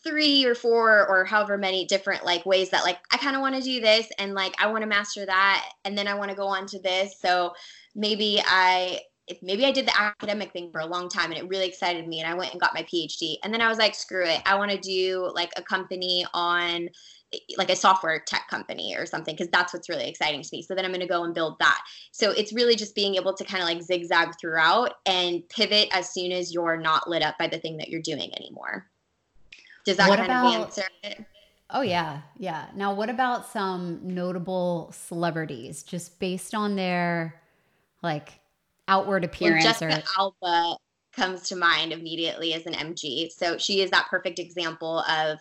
three 0.09 0.45
or 0.45 0.55
four 0.55 1.07
or 1.09 1.25
however 1.25 1.59
many 1.59 1.85
different 1.85 2.25
like 2.25 2.47
ways 2.47 2.71
that 2.71 2.85
like 2.85 2.99
I 3.13 3.19
kind 3.19 3.37
of 3.37 3.43
want 3.43 3.57
to 3.57 3.61
do 3.61 3.81
this 3.81 4.09
and 4.19 4.35
like 4.35 4.55
I 4.59 4.69
want 4.69 4.83
to 4.83 4.87
master 4.87 5.27
that 5.27 5.71
and 5.85 5.97
then 5.97 6.09
I 6.09 6.15
want 6.15 6.31
to 6.31 6.37
go 6.37 6.47
on 6.47 6.67
to 6.69 6.79
this. 6.81 7.19
So 7.21 7.53
maybe 7.95 8.41
I 8.45 9.01
if 9.27 9.39
maybe 9.43 9.67
I 9.67 9.73
did 9.73 9.87
the 9.87 10.01
academic 10.01 10.53
thing 10.53 10.71
for 10.73 10.81
a 10.81 10.87
long 10.87 11.11
time 11.11 11.31
and 11.31 11.39
it 11.39 11.49
really 11.49 11.67
excited 11.67 12.09
me 12.09 12.21
and 12.21 12.29
I 12.31 12.35
went 12.35 12.53
and 12.53 12.61
got 12.61 12.75
my 12.75 12.83
PhD 12.83 13.37
and 13.45 13.53
then 13.53 13.61
I 13.61 13.69
was 13.69 13.77
like 13.77 13.95
screw 13.95 14.25
it. 14.25 14.41
I 14.47 14.55
want 14.55 14.71
to 14.71 14.79
do 14.79 15.31
like 15.35 15.53
a 15.57 15.63
company 15.63 16.25
on 16.33 16.89
like 17.59 17.69
a 17.69 17.77
software 17.77 18.23
tech 18.27 18.49
company 18.49 18.97
or 18.97 19.05
something 19.05 19.35
because 19.35 19.51
that's 19.53 19.75
what's 19.75 19.91
really 19.91 20.09
exciting 20.09 20.41
to 20.41 20.49
me. 20.51 20.63
So 20.63 20.75
then 20.75 20.87
I'm 20.87 20.93
going 20.93 21.03
to 21.03 21.07
go 21.07 21.25
and 21.25 21.35
build 21.35 21.59
that. 21.59 21.83
So 22.11 22.31
it's 22.31 22.55
really 22.55 22.75
just 22.75 22.95
being 22.95 23.17
able 23.17 23.35
to 23.35 23.45
kind 23.45 23.63
of 23.63 23.69
like 23.69 23.83
zigzag 23.83 24.31
throughout 24.41 24.95
and 25.05 25.47
pivot 25.51 25.89
as 25.93 26.15
soon 26.15 26.33
as 26.33 26.55
you're 26.55 26.79
not 26.79 27.09
lit 27.09 27.23
up 27.23 27.37
by 27.39 27.49
the 27.49 27.59
thing 27.59 27.77
that 27.77 27.89
you're 27.89 28.01
doing 28.01 28.33
anymore. 28.35 28.87
Does 29.89 29.97
that 29.97 30.11
what 30.11 30.19
kind 30.19 30.31
about, 30.31 30.55
of 30.55 30.61
answer 30.61 30.83
it? 31.03 31.25
Oh 31.71 31.81
yeah, 31.81 32.21
yeah. 32.37 32.67
Now, 32.75 32.93
what 32.93 33.09
about 33.09 33.47
some 33.47 34.01
notable 34.03 34.93
celebrities, 34.93 35.83
just 35.83 36.21
based 36.21 36.55
on 36.55 36.77
their 36.77 37.41
like 38.03 38.39
outward 38.87 39.25
appearance? 39.25 39.65
Well, 39.65 39.73
Jessica 39.73 40.03
or... 40.19 40.35
Alba 40.45 40.77
comes 41.13 41.49
to 41.49 41.57
mind 41.57 41.95
immediately 41.95 42.53
as 42.53 42.67
an 42.67 42.75
MG. 42.75 43.33
So 43.33 43.57
she 43.57 43.81
is 43.81 43.91
that 43.91 44.09
perfect 44.11 44.39
example 44.39 44.99
of 45.09 45.39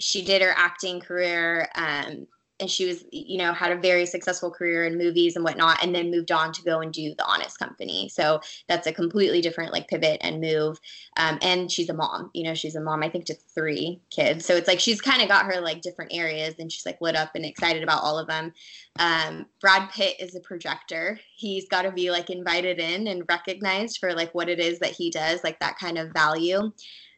she 0.00 0.24
did 0.24 0.42
her 0.42 0.52
acting 0.56 0.98
career 0.98 1.68
um, 1.76 2.26
and 2.58 2.70
she 2.70 2.86
was 2.86 3.04
you 3.12 3.38
know 3.38 3.52
had 3.52 3.72
a 3.72 3.76
very 3.76 4.06
successful 4.06 4.50
career 4.50 4.86
in 4.86 4.96
movies 4.96 5.36
and 5.36 5.44
whatnot 5.44 5.82
and 5.82 5.94
then 5.94 6.10
moved 6.10 6.32
on 6.32 6.52
to 6.52 6.62
go 6.62 6.80
and 6.80 6.92
do 6.92 7.14
the 7.16 7.24
honest 7.26 7.58
company. 7.58 8.08
So 8.08 8.40
that's 8.68 8.86
a 8.86 8.92
completely 8.92 9.40
different 9.40 9.72
like 9.72 9.88
pivot 9.88 10.18
and 10.22 10.40
move. 10.40 10.80
Um, 11.16 11.38
and 11.42 11.70
she's 11.70 11.88
a 11.88 11.94
mom 11.94 12.30
you 12.34 12.44
know 12.44 12.54
she's 12.54 12.76
a 12.76 12.80
mom 12.80 13.02
i 13.02 13.08
think 13.08 13.26
to 13.26 13.34
three 13.34 14.00
kids. 14.10 14.44
So 14.44 14.54
it's 14.54 14.68
like 14.68 14.80
she's 14.80 15.00
kind 15.00 15.22
of 15.22 15.28
got 15.28 15.46
her 15.46 15.60
like 15.60 15.82
different 15.82 16.12
areas 16.14 16.54
and 16.58 16.70
she's 16.70 16.86
like 16.86 17.00
lit 17.00 17.16
up 17.16 17.32
and 17.34 17.44
excited 17.44 17.82
about 17.82 18.02
all 18.02 18.18
of 18.18 18.26
them. 18.26 18.52
Um, 18.98 19.46
brad 19.60 19.90
pitt 19.90 20.16
is 20.18 20.34
a 20.34 20.40
projector. 20.40 21.18
He's 21.36 21.68
got 21.68 21.82
to 21.82 21.92
be 21.92 22.10
like 22.10 22.30
invited 22.30 22.78
in 22.78 23.06
and 23.06 23.24
recognized 23.28 23.98
for 23.98 24.14
like 24.14 24.34
what 24.34 24.48
it 24.48 24.60
is 24.60 24.78
that 24.78 24.92
he 24.92 25.10
does 25.10 25.44
like 25.44 25.60
that 25.60 25.78
kind 25.78 25.98
of 25.98 26.12
value. 26.12 26.72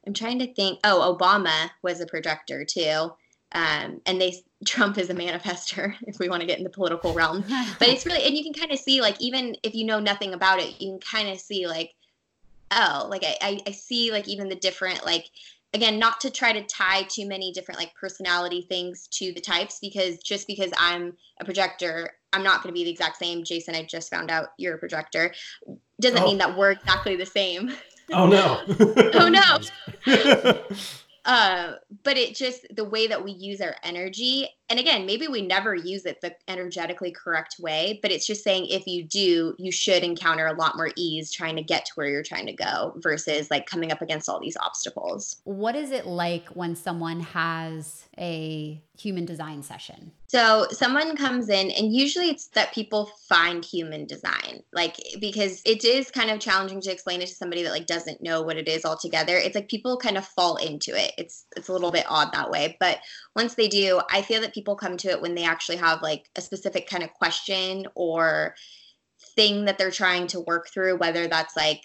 I'm 0.06 0.14
trying 0.14 0.38
to 0.40 0.54
think 0.54 0.80
oh 0.84 1.16
obama 1.16 1.70
was 1.82 2.00
a 2.00 2.06
projector 2.06 2.64
too. 2.64 3.12
Um, 3.52 4.00
and 4.04 4.20
they 4.20 4.42
Trump 4.66 4.98
is 4.98 5.10
a 5.10 5.14
manifester 5.14 5.94
if 6.02 6.18
we 6.18 6.28
want 6.28 6.40
to 6.40 6.46
get 6.46 6.58
in 6.58 6.64
the 6.64 6.70
political 6.70 7.14
realm. 7.14 7.44
But 7.78 7.88
it's 7.88 8.06
really 8.06 8.24
and 8.24 8.36
you 8.36 8.42
can 8.42 8.54
kind 8.54 8.72
of 8.72 8.78
see 8.78 9.00
like 9.00 9.20
even 9.20 9.56
if 9.62 9.74
you 9.74 9.84
know 9.84 10.00
nothing 10.00 10.34
about 10.34 10.60
it, 10.60 10.80
you 10.80 10.90
can 10.90 11.00
kind 11.00 11.28
of 11.28 11.38
see 11.38 11.66
like 11.66 11.94
oh 12.70 13.06
like 13.08 13.24
I, 13.24 13.60
I 13.66 13.70
see 13.70 14.12
like 14.12 14.28
even 14.28 14.48
the 14.48 14.56
different 14.56 15.04
like 15.04 15.26
again 15.74 15.98
not 15.98 16.20
to 16.20 16.30
try 16.30 16.52
to 16.52 16.62
tie 16.62 17.02
too 17.02 17.26
many 17.26 17.52
different 17.52 17.78
like 17.78 17.94
personality 17.94 18.62
things 18.62 19.06
to 19.12 19.32
the 19.32 19.40
types 19.40 19.78
because 19.80 20.18
just 20.18 20.46
because 20.46 20.70
i'm 20.78 21.14
a 21.40 21.44
projector 21.44 22.10
i'm 22.32 22.42
not 22.42 22.62
going 22.62 22.72
to 22.72 22.78
be 22.78 22.84
the 22.84 22.90
exact 22.90 23.16
same. 23.16 23.44
Jason 23.44 23.74
i 23.74 23.82
just 23.82 24.10
found 24.10 24.30
out 24.30 24.48
you're 24.58 24.74
a 24.74 24.78
projector. 24.78 25.32
Doesn't 26.00 26.22
oh. 26.22 26.26
mean 26.26 26.38
that 26.38 26.56
we're 26.56 26.72
exactly 26.72 27.16
the 27.16 27.26
same. 27.26 27.72
Oh 28.12 28.26
no. 28.26 28.62
Oh 29.14 29.28
no 29.28 30.58
uh, 31.24 31.72
but 32.04 32.16
it 32.16 32.34
just 32.34 32.66
the 32.74 32.84
way 32.84 33.06
that 33.06 33.24
we 33.24 33.32
use 33.32 33.60
our 33.60 33.76
energy 33.82 34.48
and 34.70 34.78
again 34.78 35.06
maybe 35.06 35.28
we 35.28 35.42
never 35.42 35.74
use 35.74 36.04
it 36.04 36.20
the 36.20 36.34
energetically 36.48 37.10
correct 37.10 37.56
way 37.58 37.98
but 38.02 38.10
it's 38.10 38.26
just 38.26 38.44
saying 38.44 38.66
if 38.66 38.86
you 38.86 39.04
do 39.04 39.54
you 39.58 39.72
should 39.72 40.02
encounter 40.02 40.46
a 40.46 40.54
lot 40.54 40.76
more 40.76 40.90
ease 40.96 41.32
trying 41.32 41.56
to 41.56 41.62
get 41.62 41.86
to 41.86 41.92
where 41.94 42.08
you're 42.08 42.22
trying 42.22 42.46
to 42.46 42.52
go 42.52 42.92
versus 42.96 43.50
like 43.50 43.66
coming 43.66 43.92
up 43.92 44.02
against 44.02 44.28
all 44.28 44.40
these 44.40 44.56
obstacles. 44.56 45.36
What 45.44 45.76
is 45.76 45.90
it 45.90 46.06
like 46.06 46.48
when 46.48 46.74
someone 46.74 47.20
has 47.20 48.04
a 48.18 48.80
human 48.98 49.24
design 49.24 49.62
session? 49.62 50.12
So 50.26 50.66
someone 50.70 51.16
comes 51.16 51.48
in 51.48 51.70
and 51.70 51.94
usually 51.94 52.28
it's 52.28 52.48
that 52.48 52.74
people 52.74 53.10
find 53.28 53.64
human 53.64 54.06
design 54.06 54.62
like 54.72 54.96
because 55.20 55.62
it 55.64 55.84
is 55.84 56.10
kind 56.10 56.30
of 56.30 56.40
challenging 56.40 56.80
to 56.82 56.92
explain 56.92 57.22
it 57.22 57.28
to 57.28 57.34
somebody 57.34 57.62
that 57.62 57.70
like 57.70 57.86
doesn't 57.86 58.22
know 58.22 58.42
what 58.42 58.56
it 58.56 58.68
is 58.68 58.84
altogether. 58.84 59.36
It's 59.36 59.54
like 59.54 59.68
people 59.68 59.96
kind 59.96 60.18
of 60.18 60.26
fall 60.26 60.56
into 60.56 60.90
it. 60.90 61.12
It's 61.16 61.46
it's 61.56 61.68
a 61.68 61.72
little 61.72 61.90
bit 61.90 62.04
odd 62.08 62.32
that 62.32 62.50
way 62.50 62.76
but 62.80 62.98
once 63.34 63.54
they 63.54 63.68
do 63.68 64.00
i 64.10 64.22
feel 64.22 64.40
that 64.40 64.52
people 64.58 64.74
come 64.74 64.96
to 64.96 65.08
it 65.08 65.22
when 65.22 65.36
they 65.36 65.44
actually 65.44 65.76
have 65.76 66.02
like 66.02 66.28
a 66.34 66.40
specific 66.40 66.90
kind 66.90 67.04
of 67.04 67.14
question 67.14 67.86
or 67.94 68.56
thing 69.36 69.66
that 69.66 69.78
they're 69.78 69.92
trying 69.92 70.26
to 70.26 70.40
work 70.40 70.68
through, 70.68 70.96
whether 70.96 71.28
that's 71.28 71.56
like 71.56 71.80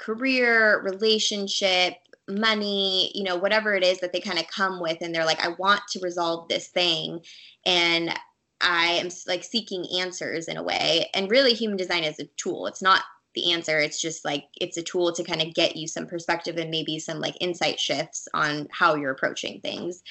career, 0.00 0.82
relationship, 0.82 1.94
money, 2.28 3.12
you 3.14 3.22
know, 3.22 3.36
whatever 3.36 3.72
it 3.76 3.84
is 3.84 4.00
that 4.00 4.12
they 4.12 4.18
kind 4.18 4.40
of 4.40 4.48
come 4.48 4.80
with 4.80 4.98
and 5.00 5.14
they're 5.14 5.24
like, 5.24 5.40
I 5.40 5.54
want 5.60 5.80
to 5.90 6.00
resolve 6.02 6.48
this 6.48 6.66
thing. 6.66 7.20
And 7.64 8.12
I 8.60 8.86
am 8.94 9.10
like 9.28 9.44
seeking 9.44 9.86
answers 10.00 10.48
in 10.48 10.56
a 10.56 10.62
way. 10.62 11.08
And 11.14 11.30
really, 11.30 11.54
human 11.54 11.76
design 11.76 12.02
is 12.02 12.18
a 12.18 12.28
tool. 12.36 12.66
It's 12.66 12.82
not 12.82 13.04
the 13.34 13.52
answer. 13.52 13.78
It's 13.78 14.00
just 14.00 14.24
like 14.24 14.44
it's 14.60 14.76
a 14.76 14.82
tool 14.82 15.12
to 15.12 15.24
kind 15.24 15.42
of 15.42 15.54
get 15.54 15.76
you 15.76 15.86
some 15.86 16.06
perspective 16.06 16.56
and 16.56 16.70
maybe 16.70 16.98
some 16.98 17.20
like 17.20 17.36
insight 17.40 17.78
shifts 17.78 18.26
on 18.34 18.68
how 18.70 18.94
you're 18.94 19.12
approaching 19.12 19.60
things. 19.60 20.02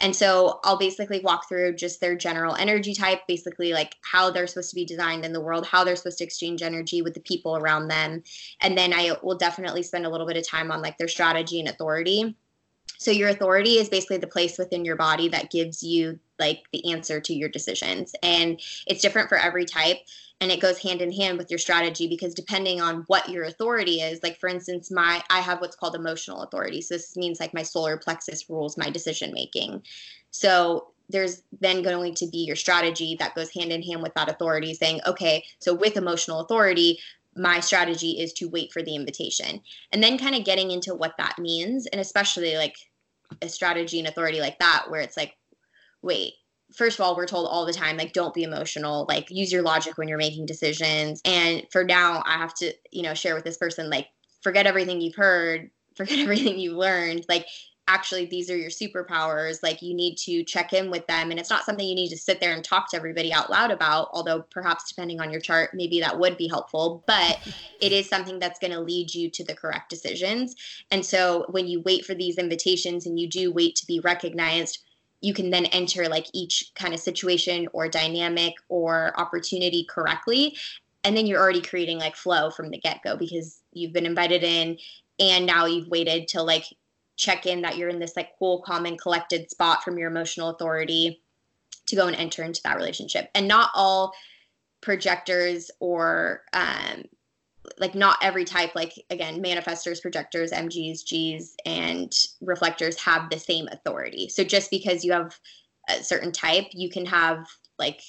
And 0.00 0.14
so 0.14 0.60
I'll 0.64 0.78
basically 0.78 1.20
walk 1.20 1.48
through 1.48 1.74
just 1.74 2.00
their 2.00 2.16
general 2.16 2.54
energy 2.54 2.94
type, 2.94 3.20
basically 3.26 3.72
like 3.72 3.96
how 4.02 4.30
they're 4.30 4.46
supposed 4.46 4.70
to 4.70 4.76
be 4.76 4.84
designed 4.84 5.24
in 5.24 5.32
the 5.32 5.40
world, 5.40 5.66
how 5.66 5.82
they're 5.82 5.96
supposed 5.96 6.18
to 6.18 6.24
exchange 6.24 6.62
energy 6.62 7.02
with 7.02 7.14
the 7.14 7.20
people 7.20 7.56
around 7.56 7.88
them. 7.88 8.22
And 8.60 8.78
then 8.78 8.92
I 8.92 9.16
will 9.22 9.36
definitely 9.36 9.82
spend 9.82 10.06
a 10.06 10.10
little 10.10 10.26
bit 10.26 10.36
of 10.36 10.46
time 10.46 10.70
on 10.70 10.82
like 10.82 10.98
their 10.98 11.08
strategy 11.08 11.58
and 11.58 11.68
authority. 11.68 12.36
So 12.96 13.10
your 13.10 13.28
authority 13.28 13.74
is 13.74 13.88
basically 13.88 14.16
the 14.16 14.26
place 14.26 14.58
within 14.58 14.84
your 14.84 14.96
body 14.96 15.28
that 15.28 15.50
gives 15.50 15.82
you 15.82 16.18
like 16.38 16.62
the 16.72 16.92
answer 16.92 17.20
to 17.20 17.34
your 17.34 17.48
decisions. 17.48 18.14
And 18.22 18.60
it's 18.86 19.02
different 19.02 19.28
for 19.28 19.36
every 19.36 19.64
type 19.64 19.98
and 20.40 20.52
it 20.52 20.60
goes 20.60 20.78
hand 20.78 21.02
in 21.02 21.12
hand 21.12 21.38
with 21.38 21.50
your 21.50 21.58
strategy 21.58 22.06
because 22.06 22.34
depending 22.34 22.80
on 22.80 23.04
what 23.06 23.28
your 23.28 23.44
authority 23.44 24.00
is 24.00 24.22
like 24.22 24.38
for 24.38 24.48
instance 24.48 24.90
my 24.90 25.22
i 25.30 25.40
have 25.40 25.60
what's 25.60 25.76
called 25.76 25.94
emotional 25.94 26.42
authority 26.42 26.80
so 26.80 26.94
this 26.94 27.16
means 27.16 27.40
like 27.40 27.54
my 27.54 27.62
solar 27.62 27.96
plexus 27.96 28.48
rules 28.48 28.76
my 28.76 28.90
decision 28.90 29.32
making 29.32 29.82
so 30.30 30.92
there's 31.10 31.42
then 31.60 31.82
going 31.82 32.14
to 32.14 32.26
be 32.26 32.38
your 32.38 32.56
strategy 32.56 33.16
that 33.18 33.34
goes 33.34 33.50
hand 33.50 33.72
in 33.72 33.82
hand 33.82 34.02
with 34.02 34.12
that 34.14 34.30
authority 34.30 34.74
saying 34.74 35.00
okay 35.06 35.44
so 35.58 35.74
with 35.74 35.96
emotional 35.96 36.40
authority 36.40 36.98
my 37.36 37.60
strategy 37.60 38.12
is 38.12 38.32
to 38.32 38.48
wait 38.48 38.72
for 38.72 38.82
the 38.82 38.94
invitation 38.94 39.60
and 39.92 40.02
then 40.02 40.18
kind 40.18 40.34
of 40.34 40.44
getting 40.44 40.70
into 40.70 40.94
what 40.94 41.14
that 41.18 41.38
means 41.38 41.86
and 41.86 42.00
especially 42.00 42.56
like 42.56 42.74
a 43.42 43.48
strategy 43.48 43.98
and 43.98 44.08
authority 44.08 44.40
like 44.40 44.58
that 44.58 44.86
where 44.88 45.00
it's 45.00 45.16
like 45.16 45.34
wait 46.02 46.34
first 46.74 46.98
of 46.98 47.04
all, 47.04 47.16
we're 47.16 47.26
told 47.26 47.48
all 47.48 47.66
the 47.66 47.72
time, 47.72 47.96
like, 47.96 48.12
don't 48.12 48.34
be 48.34 48.42
emotional, 48.42 49.06
like, 49.08 49.30
use 49.30 49.52
your 49.52 49.62
logic 49.62 49.96
when 49.96 50.08
you're 50.08 50.18
making 50.18 50.46
decisions. 50.46 51.20
And 51.24 51.62
for 51.70 51.84
now, 51.84 52.22
I 52.26 52.32
have 52.32 52.54
to, 52.54 52.72
you 52.90 53.02
know, 53.02 53.14
share 53.14 53.34
with 53.34 53.44
this 53.44 53.56
person, 53.56 53.90
like, 53.90 54.06
forget 54.42 54.66
everything 54.66 55.00
you've 55.00 55.14
heard, 55.14 55.70
forget 55.96 56.18
everything 56.18 56.58
you've 56.58 56.76
learned. 56.76 57.24
Like, 57.28 57.46
actually, 57.88 58.26
these 58.26 58.50
are 58.50 58.56
your 58.56 58.70
superpowers. 58.70 59.62
Like, 59.62 59.82
you 59.82 59.94
need 59.94 60.16
to 60.18 60.44
check 60.44 60.72
in 60.72 60.90
with 60.90 61.06
them. 61.08 61.30
And 61.30 61.40
it's 61.40 61.50
not 61.50 61.64
something 61.64 61.86
you 61.86 61.94
need 61.94 62.10
to 62.10 62.16
sit 62.16 62.40
there 62.40 62.52
and 62.52 62.62
talk 62.62 62.90
to 62.90 62.96
everybody 62.96 63.32
out 63.32 63.50
loud 63.50 63.72
about, 63.72 64.10
although 64.12 64.42
perhaps 64.42 64.88
depending 64.88 65.20
on 65.20 65.32
your 65.32 65.40
chart, 65.40 65.70
maybe 65.74 65.98
that 66.00 66.18
would 66.18 66.36
be 66.36 66.46
helpful. 66.46 67.02
But 67.06 67.40
it 67.80 67.92
is 67.92 68.08
something 68.08 68.38
that's 68.38 68.60
going 68.60 68.72
to 68.72 68.80
lead 68.80 69.12
you 69.12 69.30
to 69.30 69.44
the 69.44 69.56
correct 69.56 69.90
decisions. 69.90 70.54
And 70.90 71.04
so 71.04 71.46
when 71.48 71.66
you 71.66 71.80
wait 71.80 72.04
for 72.04 72.14
these 72.14 72.38
invitations 72.38 73.06
and 73.06 73.18
you 73.18 73.28
do 73.28 73.50
wait 73.50 73.74
to 73.76 73.86
be 73.86 74.00
recognized, 74.00 74.84
you 75.20 75.34
can 75.34 75.50
then 75.50 75.66
enter 75.66 76.08
like 76.08 76.26
each 76.32 76.70
kind 76.76 76.94
of 76.94 77.00
situation 77.00 77.66
or 77.72 77.88
dynamic 77.88 78.54
or 78.68 79.18
opportunity 79.18 79.84
correctly 79.88 80.56
and 81.04 81.16
then 81.16 81.26
you're 81.26 81.40
already 81.40 81.60
creating 81.60 81.98
like 81.98 82.16
flow 82.16 82.50
from 82.50 82.70
the 82.70 82.78
get-go 82.78 83.16
because 83.16 83.62
you've 83.72 83.92
been 83.92 84.06
invited 84.06 84.42
in 84.42 84.76
and 85.18 85.46
now 85.46 85.66
you've 85.66 85.88
waited 85.88 86.28
to 86.28 86.42
like 86.42 86.64
check 87.18 87.44
in 87.44 87.62
that 87.62 87.76
you're 87.76 87.90
in 87.90 87.98
this 87.98 88.16
like 88.16 88.30
cool 88.38 88.62
calm 88.62 88.86
and 88.86 88.98
collected 88.98 89.50
spot 89.50 89.82
from 89.82 89.98
your 89.98 90.08
emotional 90.08 90.48
authority 90.48 91.20
to 91.86 91.96
go 91.96 92.06
and 92.06 92.16
enter 92.16 92.42
into 92.42 92.62
that 92.62 92.76
relationship. 92.76 93.28
And 93.34 93.48
not 93.48 93.70
all 93.74 94.14
projectors 94.80 95.70
or 95.80 96.44
um, 96.52 97.04
like 97.78 97.94
not 97.94 98.16
every 98.22 98.44
type 98.44 98.74
like 98.74 98.92
again 99.10 99.42
manifestors 99.42 100.00
projectors 100.00 100.52
mgs 100.52 101.02
gs 101.04 101.54
and 101.66 102.12
reflectors 102.40 102.98
have 102.98 103.28
the 103.28 103.38
same 103.38 103.68
authority. 103.72 104.28
So 104.28 104.44
just 104.44 104.70
because 104.70 105.04
you 105.04 105.12
have 105.12 105.38
a 105.88 106.02
certain 106.02 106.32
type 106.32 106.66
you 106.72 106.88
can 106.88 107.04
have 107.06 107.46
like 107.78 108.00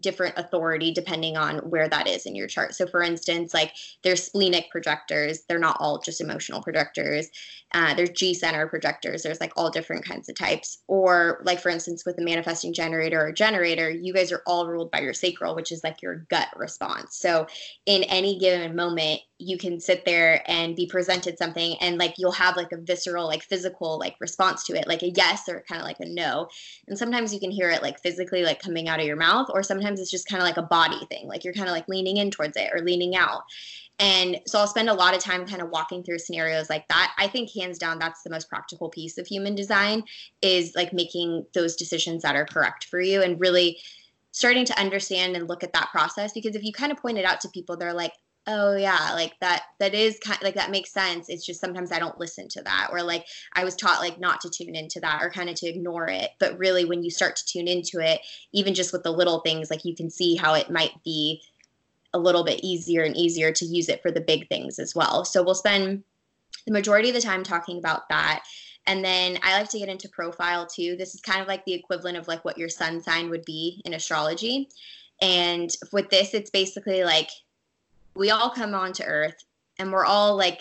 different 0.00 0.34
authority 0.36 0.92
depending 0.92 1.36
on 1.36 1.58
where 1.58 1.88
that 1.88 2.06
is 2.06 2.26
in 2.26 2.34
your 2.34 2.46
chart. 2.46 2.74
So, 2.74 2.86
for 2.86 3.02
instance, 3.02 3.54
like 3.54 3.72
there's 4.02 4.22
splenic 4.22 4.70
projectors, 4.70 5.44
they're 5.48 5.58
not 5.58 5.78
all 5.80 6.00
just 6.00 6.20
emotional 6.20 6.62
projectors. 6.62 7.28
Uh, 7.72 7.94
there's 7.94 8.10
G 8.10 8.34
center 8.34 8.66
projectors, 8.66 9.22
there's 9.22 9.40
like 9.40 9.52
all 9.56 9.70
different 9.70 10.04
kinds 10.04 10.28
of 10.28 10.36
types. 10.36 10.78
Or, 10.88 11.40
like, 11.44 11.60
for 11.60 11.70
instance, 11.70 12.04
with 12.04 12.18
a 12.18 12.22
manifesting 12.22 12.72
generator 12.72 13.26
or 13.26 13.32
generator, 13.32 13.90
you 13.90 14.12
guys 14.12 14.32
are 14.32 14.42
all 14.46 14.66
ruled 14.66 14.90
by 14.90 15.00
your 15.00 15.14
sacral, 15.14 15.54
which 15.54 15.72
is 15.72 15.82
like 15.82 16.02
your 16.02 16.26
gut 16.30 16.48
response. 16.56 17.16
So, 17.18 17.46
in 17.86 18.02
any 18.04 18.38
given 18.38 18.76
moment, 18.76 19.20
you 19.38 19.56
can 19.56 19.78
sit 19.78 20.04
there 20.04 20.42
and 20.50 20.74
be 20.74 20.86
presented 20.86 21.38
something 21.38 21.76
and 21.80 21.96
like 21.96 22.14
you'll 22.18 22.32
have 22.32 22.56
like 22.56 22.72
a 22.72 22.76
visceral 22.76 23.26
like 23.26 23.42
physical 23.42 23.98
like 23.98 24.16
response 24.20 24.64
to 24.64 24.74
it 24.74 24.88
like 24.88 25.02
a 25.02 25.10
yes 25.10 25.48
or 25.48 25.64
kind 25.68 25.80
of 25.80 25.86
like 25.86 26.00
a 26.00 26.06
no. 26.06 26.48
And 26.88 26.98
sometimes 26.98 27.32
you 27.32 27.38
can 27.38 27.52
hear 27.52 27.70
it 27.70 27.82
like 27.82 28.00
physically 28.00 28.42
like 28.42 28.60
coming 28.60 28.88
out 28.88 28.98
of 28.98 29.06
your 29.06 29.16
mouth 29.16 29.48
or 29.50 29.62
sometimes 29.62 30.00
it's 30.00 30.10
just 30.10 30.28
kind 30.28 30.42
of 30.42 30.46
like 30.46 30.56
a 30.56 30.62
body 30.62 31.06
thing 31.06 31.28
like 31.28 31.44
you're 31.44 31.54
kind 31.54 31.68
of 31.68 31.72
like 31.72 31.88
leaning 31.88 32.16
in 32.16 32.30
towards 32.30 32.56
it 32.56 32.70
or 32.74 32.80
leaning 32.80 33.14
out. 33.14 33.42
And 34.00 34.40
so 34.46 34.58
I'll 34.58 34.66
spend 34.66 34.88
a 34.88 34.94
lot 34.94 35.14
of 35.14 35.22
time 35.22 35.46
kind 35.46 35.62
of 35.62 35.70
walking 35.70 36.02
through 36.02 36.18
scenarios 36.18 36.70
like 36.70 36.86
that. 36.88 37.14
I 37.18 37.26
think 37.26 37.50
hands 37.52 37.78
down 37.78 37.98
that's 37.98 38.22
the 38.22 38.30
most 38.30 38.48
practical 38.48 38.88
piece 38.88 39.18
of 39.18 39.26
human 39.26 39.54
design 39.54 40.04
is 40.40 40.72
like 40.76 40.92
making 40.92 41.46
those 41.52 41.74
decisions 41.76 42.22
that 42.22 42.36
are 42.36 42.46
correct 42.46 42.84
for 42.84 43.00
you 43.00 43.22
and 43.22 43.40
really 43.40 43.78
starting 44.30 44.64
to 44.64 44.80
understand 44.80 45.34
and 45.36 45.48
look 45.48 45.64
at 45.64 45.72
that 45.72 45.90
process. 45.90 46.32
Because 46.32 46.54
if 46.54 46.62
you 46.62 46.72
kind 46.72 46.92
of 46.92 46.98
point 46.98 47.18
it 47.18 47.24
out 47.24 47.40
to 47.40 47.48
people 47.48 47.76
they're 47.76 47.92
like 47.92 48.12
oh 48.48 48.74
yeah 48.76 49.10
like 49.12 49.38
that 49.40 49.64
that 49.78 49.94
is 49.94 50.18
kind 50.18 50.38
like 50.42 50.54
that 50.54 50.70
makes 50.70 50.90
sense 50.90 51.28
it's 51.28 51.44
just 51.44 51.60
sometimes 51.60 51.92
i 51.92 51.98
don't 51.98 52.18
listen 52.18 52.48
to 52.48 52.62
that 52.62 52.88
or 52.90 53.02
like 53.02 53.26
i 53.54 53.62
was 53.62 53.76
taught 53.76 54.00
like 54.00 54.18
not 54.18 54.40
to 54.40 54.50
tune 54.50 54.74
into 54.74 54.98
that 54.98 55.22
or 55.22 55.30
kind 55.30 55.48
of 55.48 55.54
to 55.54 55.68
ignore 55.68 56.08
it 56.08 56.30
but 56.40 56.58
really 56.58 56.84
when 56.84 57.02
you 57.02 57.10
start 57.10 57.36
to 57.36 57.46
tune 57.46 57.68
into 57.68 58.00
it 58.00 58.20
even 58.52 58.74
just 58.74 58.92
with 58.92 59.02
the 59.02 59.12
little 59.12 59.40
things 59.40 59.70
like 59.70 59.84
you 59.84 59.94
can 59.94 60.10
see 60.10 60.34
how 60.34 60.54
it 60.54 60.70
might 60.70 60.92
be 61.04 61.40
a 62.14 62.18
little 62.18 62.42
bit 62.42 62.60
easier 62.64 63.02
and 63.02 63.16
easier 63.16 63.52
to 63.52 63.66
use 63.66 63.88
it 63.88 64.00
for 64.00 64.10
the 64.10 64.20
big 64.20 64.48
things 64.48 64.78
as 64.78 64.94
well 64.94 65.24
so 65.24 65.42
we'll 65.42 65.54
spend 65.54 66.02
the 66.66 66.72
majority 66.72 67.10
of 67.10 67.14
the 67.14 67.20
time 67.20 67.44
talking 67.44 67.78
about 67.78 68.08
that 68.08 68.42
and 68.86 69.04
then 69.04 69.38
I 69.42 69.58
like 69.58 69.68
to 69.70 69.78
get 69.78 69.90
into 69.90 70.08
profile 70.08 70.66
too. 70.66 70.96
This 70.96 71.14
is 71.14 71.20
kind 71.20 71.42
of 71.42 71.46
like 71.46 71.62
the 71.66 71.74
equivalent 71.74 72.16
of 72.16 72.26
like 72.26 72.42
what 72.46 72.56
your 72.56 72.70
sun 72.70 73.02
sign 73.02 73.28
would 73.28 73.44
be 73.44 73.82
in 73.84 73.92
astrology. 73.92 74.70
And 75.20 75.70
with 75.92 76.08
this, 76.08 76.32
it's 76.32 76.48
basically 76.48 77.04
like 77.04 77.28
we 78.18 78.30
all 78.30 78.50
come 78.50 78.74
onto 78.74 79.04
earth 79.04 79.44
and 79.78 79.92
we're 79.92 80.04
all 80.04 80.36
like 80.36 80.60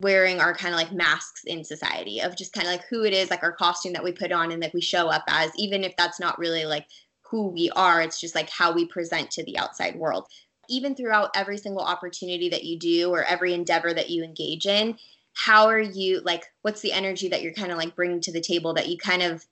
wearing 0.00 0.40
our 0.40 0.54
kind 0.54 0.74
of 0.74 0.80
like 0.80 0.92
masks 0.92 1.44
in 1.44 1.62
society 1.62 2.20
of 2.20 2.34
just 2.34 2.54
kind 2.54 2.66
of 2.66 2.72
like 2.72 2.84
who 2.88 3.04
it 3.04 3.12
is 3.12 3.30
like 3.30 3.42
our 3.42 3.52
costume 3.52 3.92
that 3.92 4.02
we 4.02 4.10
put 4.10 4.32
on 4.32 4.50
and 4.50 4.62
that 4.62 4.72
we 4.72 4.80
show 4.80 5.08
up 5.08 5.22
as 5.28 5.50
even 5.56 5.84
if 5.84 5.94
that's 5.96 6.18
not 6.18 6.38
really 6.38 6.64
like 6.64 6.86
who 7.20 7.48
we 7.48 7.70
are 7.76 8.00
it's 8.00 8.18
just 8.18 8.34
like 8.34 8.48
how 8.48 8.72
we 8.72 8.86
present 8.86 9.30
to 9.30 9.44
the 9.44 9.58
outside 9.58 9.94
world. 9.94 10.26
Even 10.68 10.94
throughout 10.94 11.30
every 11.34 11.58
single 11.58 11.82
opportunity 11.82 12.48
that 12.48 12.64
you 12.64 12.78
do 12.78 13.10
or 13.10 13.24
every 13.24 13.52
endeavor 13.52 13.92
that 13.92 14.10
you 14.10 14.24
engage 14.24 14.66
in 14.66 14.96
how 15.34 15.66
are 15.66 15.80
you 15.80 16.20
like 16.24 16.44
what's 16.62 16.80
the 16.80 16.92
energy 16.92 17.28
that 17.28 17.42
you're 17.42 17.52
kind 17.52 17.70
of 17.70 17.78
like 17.78 17.94
bringing 17.94 18.20
to 18.20 18.32
the 18.32 18.40
table 18.40 18.74
that 18.74 18.88
you 18.88 18.96
kind 18.96 19.22
of 19.22 19.44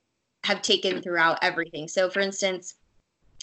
have 0.43 0.61
taken 0.61 1.01
throughout 1.01 1.37
everything? 1.41 1.87
So 1.87 2.09
for 2.09 2.19
instance 2.19 2.75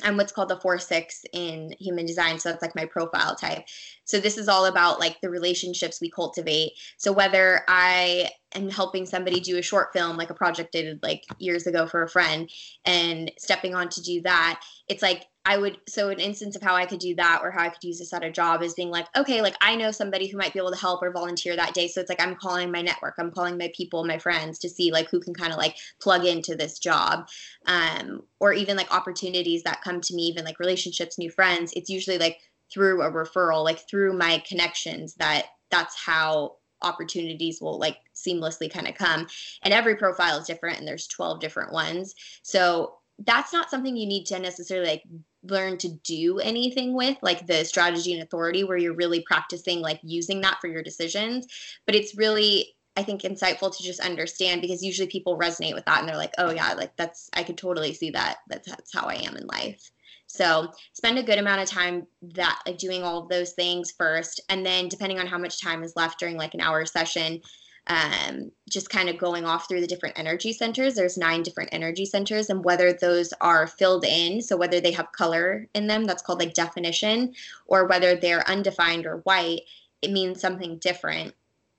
I'm 0.03 0.17
what's 0.17 0.33
called 0.33 0.51
the 0.51 0.61
four 0.61 0.79
six 0.79 1.25
in 1.33 1.75
human 1.79 2.07
design. 2.07 2.39
So 2.39 2.51
that's 2.51 2.63
like 2.63 2.77
my 2.77 2.85
profile 2.85 3.35
type. 3.35 3.65
So 4.05 4.21
this 4.21 4.37
is 4.37 4.49
all 4.49 4.67
about 4.67 5.01
like 5.01 5.21
the 5.21 5.31
relationships 5.31 6.01
we 6.01 6.11
cultivate. 6.11 6.73
So 6.99 7.13
whether 7.13 7.63
I 7.69 8.31
am 8.55 8.71
helping 8.71 9.07
somebody 9.07 9.41
do 9.41 9.59
a 9.59 9.63
short 9.63 9.93
film 9.93 10.17
like 10.17 10.31
a 10.31 10.35
project 10.35 10.75
I 10.75 10.83
did 10.83 11.03
like 11.03 11.25
years 11.39 11.67
ago 11.67 11.87
for 11.87 12.03
a 12.03 12.09
friend 12.09 12.49
and 12.85 13.31
stepping 13.39 13.75
on 13.75 13.89
to 13.91 14.03
do 14.03 14.23
that 14.23 14.63
it's 14.89 15.03
like 15.03 15.27
I 15.47 15.57
would 15.57 15.79
so 15.89 16.09
an 16.09 16.19
instance 16.19 16.57
of 16.57 16.63
how 16.63 16.75
I 16.75 16.87
could 16.87 16.99
do 16.99 17.15
that 17.15 17.41
or 17.43 17.53
how 17.53 17.63
I 17.63 17.69
could 17.69 17.85
use 17.85 18.01
this 18.01 18.13
at 18.13 18.25
a 18.25 18.31
job 18.31 18.63
is 18.63 18.75
being 18.75 18.91
like 18.91 19.07
okay 19.17 19.41
like 19.41 19.55
I 19.61 19.77
know 19.77 19.93
somebody 19.93 20.27
who 20.27 20.37
might 20.37 20.53
be 20.53 20.59
able 20.59 20.73
to 20.73 20.79
help 20.79 21.03
or 21.03 21.13
volunteer 21.13 21.55
that 21.55 21.73
day. 21.73 21.87
So 21.87 22.01
it's 22.01 22.09
like 22.09 22.21
I'm 22.21 22.35
calling 22.35 22.73
my 22.73 22.83
network. 22.83 23.15
I'm 23.19 23.31
calling 23.31 23.57
my 23.57 23.71
people 23.75 24.05
my 24.05 24.19
friends 24.19 24.59
to 24.59 24.69
see 24.69 24.91
like 24.91 25.09
who 25.09 25.21
can 25.21 25.35
kind 25.35 25.53
of 25.53 25.59
like 25.59 25.77
plug 26.01 26.25
into 26.27 26.57
this 26.57 26.81
job. 26.81 27.29
Um 27.67 28.23
or 28.41 28.53
even 28.53 28.77
like 28.77 28.93
opportunities 28.93 29.63
that 29.63 29.83
come 29.83 30.01
to 30.01 30.15
me 30.15 30.25
even 30.25 30.45
like 30.45 30.59
relationships 30.59 31.17
new 31.17 31.31
friends. 31.31 31.73
It's 31.77 31.89
usually 31.89 32.19
like 32.19 32.39
through 32.73 33.03
a 33.03 33.11
referral 33.11 33.65
like 33.65 33.89
through 33.89 34.19
my 34.19 34.43
connections 34.49 35.15
that 35.15 35.47
that's 35.71 35.97
how 35.97 36.57
opportunities 36.83 37.61
will 37.61 37.79
like 37.79 37.99
seamlessly 38.15 38.71
kind 38.71 38.89
of 38.89 38.95
come. 38.97 39.29
And 39.63 39.73
every 39.73 39.95
profile 39.95 40.39
is 40.39 40.47
different 40.47 40.79
and 40.79 40.89
there's 40.89 41.07
12 41.07 41.41
different 41.41 41.73
ones. 41.73 42.15
So 42.43 42.95
that's 43.25 43.53
not 43.53 43.71
something 43.71 43.97
you 43.97 44.07
need 44.07 44.27
to 44.27 44.39
necessarily 44.39 44.87
like 44.87 45.03
learn 45.51 45.79
to 45.79 45.89
do 46.05 46.39
anything 46.39 46.95
with 46.95 47.17
like 47.23 47.47
the 47.47 47.65
strategy 47.65 48.13
and 48.13 48.23
authority 48.23 48.65
where 48.65 48.77
you're 48.77 48.95
really 48.95 49.23
practicing 49.27 49.81
like 49.81 50.01
using 50.03 50.41
that 50.43 50.59
for 50.61 50.69
your 50.69 50.83
decisions. 50.83 51.47
But 51.87 51.95
it's 51.95 52.17
really 52.17 52.73
i 52.99 53.03
think 53.03 53.23
insightful 53.23 53.77
to 53.77 53.83
just 53.83 54.01
understand 54.01 54.63
because 54.63 54.83
usually 54.83 55.07
people 55.09 55.39
resonate 55.39 55.75
with 55.75 55.85
that 55.85 56.01
and 56.01 56.09
they're 56.09 56.17
like 56.17 56.33
oh 56.39 56.51
yeah 56.51 56.73
like 56.73 56.97
that's 56.97 57.29
i 57.35 57.43
could 57.43 57.59
totally 57.59 57.93
see 57.93 58.09
that 58.09 58.39
that's, 58.49 58.67
that's 58.67 58.95
how 58.95 59.07
i 59.07 59.17
am 59.17 59.37
in 59.37 59.47
life. 59.47 59.91
So 60.27 60.73
spend 60.93 61.19
a 61.19 61.23
good 61.23 61.39
amount 61.39 61.63
of 61.63 61.69
time 61.69 62.07
that 62.35 62.61
like 62.67 62.79
doing 62.79 63.03
all 63.03 63.23
of 63.23 63.29
those 63.29 63.53
things 63.53 63.95
first, 63.97 64.41
and 64.49 64.65
then 64.65 64.89
depending 64.89 65.19
on 65.19 65.27
how 65.27 65.39
much 65.39 65.63
time 65.63 65.83
is 65.83 65.97
left 65.97 66.19
during 66.19 66.37
like 66.37 66.55
an 66.55 66.61
hour 66.61 66.85
session, 66.85 67.41
um, 67.89 68.51
just 68.69 68.91
kind 68.91 69.09
of 69.09 69.19
going 69.19 69.45
off 69.45 69.69
through 69.69 69.81
the 69.81 69.87
different 69.87 70.19
energy 70.19 70.53
centers. 70.53 70.95
There's 70.95 71.17
nine 71.17 71.43
different 71.43 71.71
energy 71.73 72.05
centers, 72.05 72.51
and 72.51 72.65
whether 72.65 72.93
those 72.93 73.33
are 73.41 73.67
filled 73.67 74.05
in, 74.05 74.43
so 74.43 74.57
whether 74.57 74.81
they 74.81 74.93
have 74.93 75.13
color 75.13 75.69
in 75.75 75.87
them, 75.87 76.05
that's 76.05 76.23
called 76.23 76.41
like 76.41 76.55
definition, 76.55 77.35
or 77.67 77.87
whether 77.87 78.17
they're 78.17 78.49
undefined 78.49 79.07
or 79.07 79.19
white, 79.19 79.63
it 80.03 80.11
means 80.11 80.41
something 80.41 80.79
different. 80.79 81.35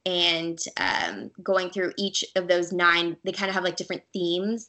And 0.06 0.58
um, 0.78 1.32
going 1.44 1.70
through 1.70 1.92
each 1.98 2.24
of 2.38 2.48
those 2.48 2.72
nine, 2.72 3.18
they 3.26 3.34
kind 3.34 3.50
of 3.50 3.56
have 3.56 3.66
like 3.66 3.76
different 3.76 4.04
themes, 4.14 4.68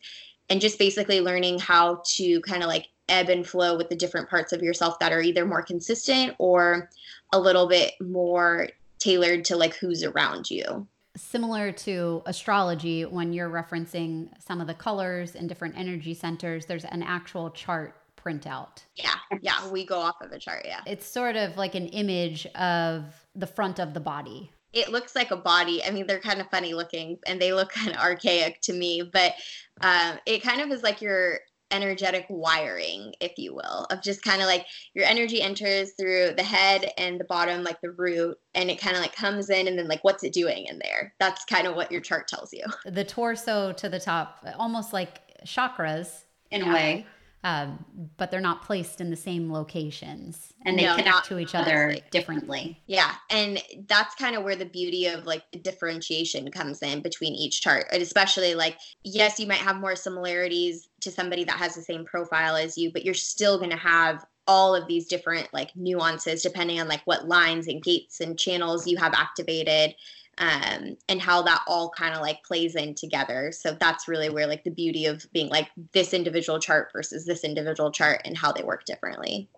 and 0.51 0.61
just 0.61 0.79
basically 0.79 1.21
learning 1.21 1.61
how 1.61 2.03
to 2.17 2.41
kind 2.41 2.63
of 2.63 2.69
like 2.69 2.89
ebb 3.09 3.29
and 3.29 3.47
flow 3.47 3.77
with 3.77 3.89
the 3.89 3.97
different 3.97 4.29
parts 4.29 4.53
of 4.53 4.63
yourself 4.63 4.99
that 4.99 5.13
are 5.13 5.23
either 5.23 5.47
more 5.47 5.63
consistent 5.63 6.35
or 6.39 6.91
a 7.33 7.39
little 7.39 7.69
bit 7.69 7.95
more 8.01 8.69
tailored 8.99 9.45
to 9.45 9.57
like 9.57 9.75
who's 9.77 10.03
around 10.03 10.51
you. 10.51 10.87
Similar 11.17 11.73
to 11.73 12.23
astrology, 12.27 13.05
when 13.05 13.33
you're 13.33 13.51
referencing 13.51 14.29
some 14.41 14.61
of 14.61 14.67
the 14.67 14.75
colors 14.75 15.35
and 15.35 15.49
different 15.49 15.77
energy 15.77 16.15
centers, 16.15 16.67
there's 16.67 16.85
an 16.85 17.03
actual 17.03 17.51
chart 17.51 17.95
printout. 18.17 18.85
Yeah, 18.97 19.15
yeah, 19.41 19.69
we 19.71 19.85
go 19.85 19.99
off 19.99 20.21
of 20.21 20.33
a 20.33 20.39
chart. 20.39 20.65
Yeah, 20.65 20.81
it's 20.87 21.07
sort 21.07 21.37
of 21.37 21.57
like 21.57 21.75
an 21.75 21.87
image 21.89 22.47
of 22.55 23.05
the 23.35 23.47
front 23.47 23.79
of 23.79 23.95
the 23.95 24.01
body. 24.01 24.51
It 24.73 24.91
looks 24.91 25.17
like 25.17 25.31
a 25.31 25.37
body. 25.37 25.83
I 25.83 25.91
mean, 25.91 26.07
they're 26.07 26.21
kind 26.21 26.41
of 26.41 26.51
funny 26.51 26.75
looking 26.75 27.19
and 27.27 27.41
they 27.41 27.53
look 27.53 27.71
kind 27.73 27.91
of 27.91 27.97
archaic 27.97 28.61
to 28.63 28.73
me, 28.73 29.03
but 29.13 29.35
um, 29.81 30.19
it 30.27 30.43
kind 30.43 30.61
of 30.61 30.71
is 30.71 30.83
like 30.83 31.01
your 31.01 31.41
energetic 31.71 32.27
wiring, 32.29 33.15
if 33.21 33.33
you 33.39 33.55
will, 33.55 33.87
of 33.91 34.03
just 34.03 34.23
kind 34.23 34.41
of 34.41 34.47
like 34.47 34.67
your 34.95 35.05
energy 35.05 35.43
enters 35.43 35.93
through 35.93 36.33
the 36.37 36.43
head 36.43 36.91
and 36.99 37.21
the 37.21 37.25
bottom, 37.25 37.63
like 37.63 37.81
the 37.81 37.91
root, 37.93 38.39
and 38.55 38.71
it 38.71 38.81
kind 38.81 38.97
of 38.97 39.03
like 39.03 39.15
comes 39.15 39.51
in, 39.51 39.69
and 39.69 39.79
then 39.79 39.89
like 39.89 40.05
what's 40.05 40.25
it 40.25 40.33
doing 40.33 40.67
in 40.67 40.79
there? 40.79 41.15
That's 41.19 41.45
kind 41.45 41.67
of 41.67 41.77
what 41.77 41.93
your 41.93 42.01
chart 42.01 42.29
tells 42.29 42.53
you. 42.53 42.65
The 42.85 43.05
torso 43.05 43.73
to 43.73 43.89
the 43.89 44.01
top, 44.01 44.45
almost 44.59 44.93
like 44.93 45.21
chakras 45.45 46.25
in 46.51 46.63
yeah. 46.63 46.71
a 46.71 46.75
way 46.75 47.07
um, 47.45 47.85
but 48.17 48.31
they're 48.31 48.41
not 48.41 48.63
placed 48.63 49.01
in 49.01 49.11
the 49.11 49.17
same 49.17 49.53
locations 49.53 50.53
and 50.65 50.79
they 50.79 50.85
no, 50.85 50.97
connect 50.97 51.27
to 51.27 51.39
each 51.39 51.55
other 51.55 51.97
differently. 52.11 52.83
Yeah. 52.87 53.15
And 53.31 53.63
that's 53.87 54.15
kind 54.17 54.35
of 54.35 54.43
where 54.43 54.57
the 54.57 54.65
beauty 54.65 55.07
of 55.07 55.25
like 55.25 55.45
differentiation 55.63 56.51
comes 56.51 56.83
in 56.83 57.01
between 57.01 57.35
each 57.35 57.63
chart. 57.63 57.87
And 57.93 58.03
especially 58.03 58.55
like, 58.55 58.79
yes, 59.05 59.39
you 59.39 59.47
might 59.47 59.59
have 59.59 59.77
more 59.77 59.95
similarities 59.95 60.89
to 61.01 61.13
somebody 61.13 61.45
that 61.45 61.59
has 61.59 61.77
the 61.77 61.83
same 61.83 62.05
profile 62.05 62.57
as 62.57 62.77
you, 62.77 62.93
but 62.93 63.05
you're 63.05 63.15
still 63.15 63.59
going 63.59 63.71
to 63.71 63.77
have 63.77 64.27
all 64.49 64.75
of 64.75 64.89
these 64.89 65.07
different 65.07 65.47
like 65.53 65.77
nuances 65.77 66.43
depending 66.43 66.81
on 66.81 66.89
like 66.89 67.03
what 67.05 67.29
lines 67.29 67.69
and 67.69 67.83
gates 67.83 68.21
and 68.21 68.39
channels 68.39 68.87
you 68.87 68.97
have 68.97 69.13
activated 69.13 69.95
um, 70.39 70.97
and 71.09 71.21
how 71.21 71.43
that 71.43 71.63
all 71.67 71.91
kind 71.91 72.15
of 72.15 72.21
like 72.21 72.43
plays 72.45 72.77
in 72.77 72.95
together. 72.95 73.53
So 73.53 73.77
that's 73.79 74.09
really 74.09 74.31
where 74.31 74.47
like 74.47 74.65
the 74.65 74.71
beauty 74.71 75.07
of 75.07 75.27
being 75.33 75.49
like 75.49 75.69
this 75.93 76.15
individual 76.15 76.59
chart 76.59 76.91
versus 76.93 77.27
this 77.27 77.45
individual 77.45 77.91
chart 77.91 78.23
and 78.25 78.37
how 78.37 78.53
they 78.53 78.63
work 78.63 78.85
differently. 78.85 79.49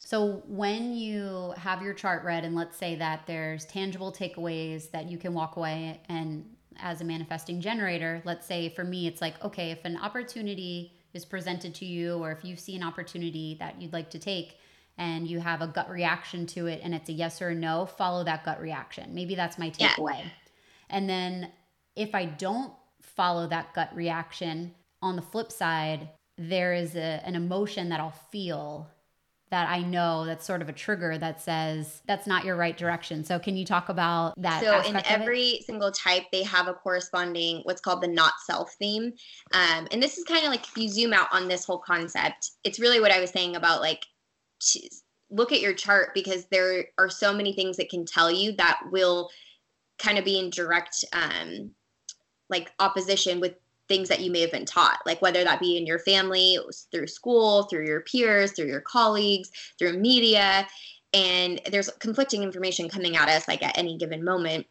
So 0.00 0.42
when 0.46 0.92
you 0.92 1.54
have 1.56 1.80
your 1.80 1.94
chart 1.94 2.24
read, 2.24 2.44
and 2.44 2.54
let's 2.54 2.76
say 2.76 2.94
that 2.96 3.22
there's 3.26 3.64
tangible 3.64 4.12
takeaways 4.12 4.90
that 4.90 5.08
you 5.08 5.16
can 5.16 5.32
walk 5.32 5.56
away 5.56 6.00
and 6.08 6.44
as 6.78 7.00
a 7.00 7.04
manifesting 7.04 7.60
generator, 7.60 8.20
let's 8.24 8.46
say 8.46 8.68
for 8.68 8.84
me, 8.84 9.06
it's 9.06 9.20
like, 9.20 9.42
okay, 9.44 9.70
if 9.70 9.84
an 9.84 9.96
opportunity 9.96 10.92
is 11.14 11.24
presented 11.24 11.74
to 11.76 11.84
you, 11.84 12.18
or 12.18 12.32
if 12.32 12.44
you 12.44 12.56
see 12.56 12.74
an 12.74 12.82
opportunity 12.82 13.56
that 13.60 13.80
you'd 13.80 13.92
like 13.92 14.10
to 14.10 14.18
take, 14.18 14.58
and 14.96 15.26
you 15.26 15.40
have 15.40 15.60
a 15.60 15.66
gut 15.66 15.90
reaction 15.90 16.46
to 16.46 16.66
it 16.66 16.80
and 16.82 16.94
it's 16.94 17.08
a 17.08 17.12
yes 17.12 17.42
or 17.42 17.48
a 17.48 17.54
no, 17.54 17.86
follow 17.86 18.24
that 18.24 18.44
gut 18.44 18.60
reaction. 18.60 19.14
Maybe 19.14 19.34
that's 19.34 19.58
my 19.58 19.70
takeaway. 19.70 20.18
Yeah. 20.18 20.28
And 20.90 21.08
then 21.08 21.50
if 21.96 22.14
I 22.14 22.26
don't 22.26 22.72
follow 23.02 23.48
that 23.48 23.74
gut 23.74 23.94
reaction, 23.94 24.74
on 25.04 25.16
the 25.16 25.22
flip 25.22 25.52
side, 25.52 26.08
there 26.38 26.72
is 26.72 26.96
a, 26.96 27.20
an 27.24 27.36
emotion 27.36 27.90
that 27.90 28.00
I'll 28.00 28.18
feel 28.32 28.90
that 29.50 29.68
I 29.68 29.82
know 29.82 30.24
that's 30.24 30.44
sort 30.44 30.62
of 30.62 30.68
a 30.68 30.72
trigger 30.72 31.16
that 31.18 31.40
says 31.40 32.02
that's 32.06 32.26
not 32.26 32.44
your 32.44 32.56
right 32.56 32.76
direction. 32.76 33.22
So 33.22 33.38
can 33.38 33.56
you 33.56 33.64
talk 33.64 33.88
about 33.90 34.34
that? 34.40 34.62
So 34.62 34.80
in 34.80 35.00
every 35.06 35.60
single 35.64 35.92
type, 35.92 36.24
they 36.32 36.42
have 36.42 36.66
a 36.66 36.72
corresponding 36.72 37.60
what's 37.64 37.80
called 37.80 38.02
the 38.02 38.08
not 38.08 38.32
self 38.44 38.72
theme. 38.78 39.12
Um, 39.52 39.86
and 39.92 40.02
this 40.02 40.18
is 40.18 40.24
kind 40.24 40.44
of 40.44 40.50
like 40.50 40.64
if 40.64 40.76
you 40.76 40.88
zoom 40.88 41.12
out 41.12 41.28
on 41.30 41.46
this 41.46 41.64
whole 41.64 41.78
concept, 41.78 42.52
it's 42.64 42.80
really 42.80 43.00
what 43.00 43.12
I 43.12 43.20
was 43.20 43.30
saying 43.30 43.54
about 43.54 43.80
like 43.80 44.06
look 45.30 45.52
at 45.52 45.60
your 45.60 45.74
chart 45.74 46.14
because 46.14 46.46
there 46.46 46.86
are 46.98 47.10
so 47.10 47.32
many 47.32 47.52
things 47.52 47.76
that 47.76 47.88
can 47.88 48.04
tell 48.04 48.30
you 48.30 48.52
that 48.52 48.80
will 48.90 49.30
kind 49.98 50.18
of 50.18 50.24
be 50.24 50.38
in 50.38 50.50
direct 50.50 51.04
um, 51.12 51.70
like 52.48 52.72
opposition 52.78 53.40
with 53.40 53.54
things 53.88 54.08
that 54.08 54.20
you 54.20 54.30
may 54.30 54.40
have 54.40 54.50
been 54.50 54.64
taught 54.64 54.98
like 55.04 55.20
whether 55.20 55.44
that 55.44 55.60
be 55.60 55.76
in 55.76 55.86
your 55.86 55.98
family 55.98 56.58
through 56.90 57.06
school 57.06 57.64
through 57.64 57.86
your 57.86 58.00
peers 58.00 58.52
through 58.52 58.66
your 58.66 58.80
colleagues 58.80 59.50
through 59.78 59.98
media. 59.98 60.66
And 61.12 61.60
there's 61.70 61.90
conflicting 62.00 62.42
information 62.42 62.88
coming 62.88 63.16
at 63.16 63.28
us 63.28 63.46
like 63.46 63.62
at 63.62 63.78
any 63.78 63.96
given 63.96 64.24
moment. 64.24 64.66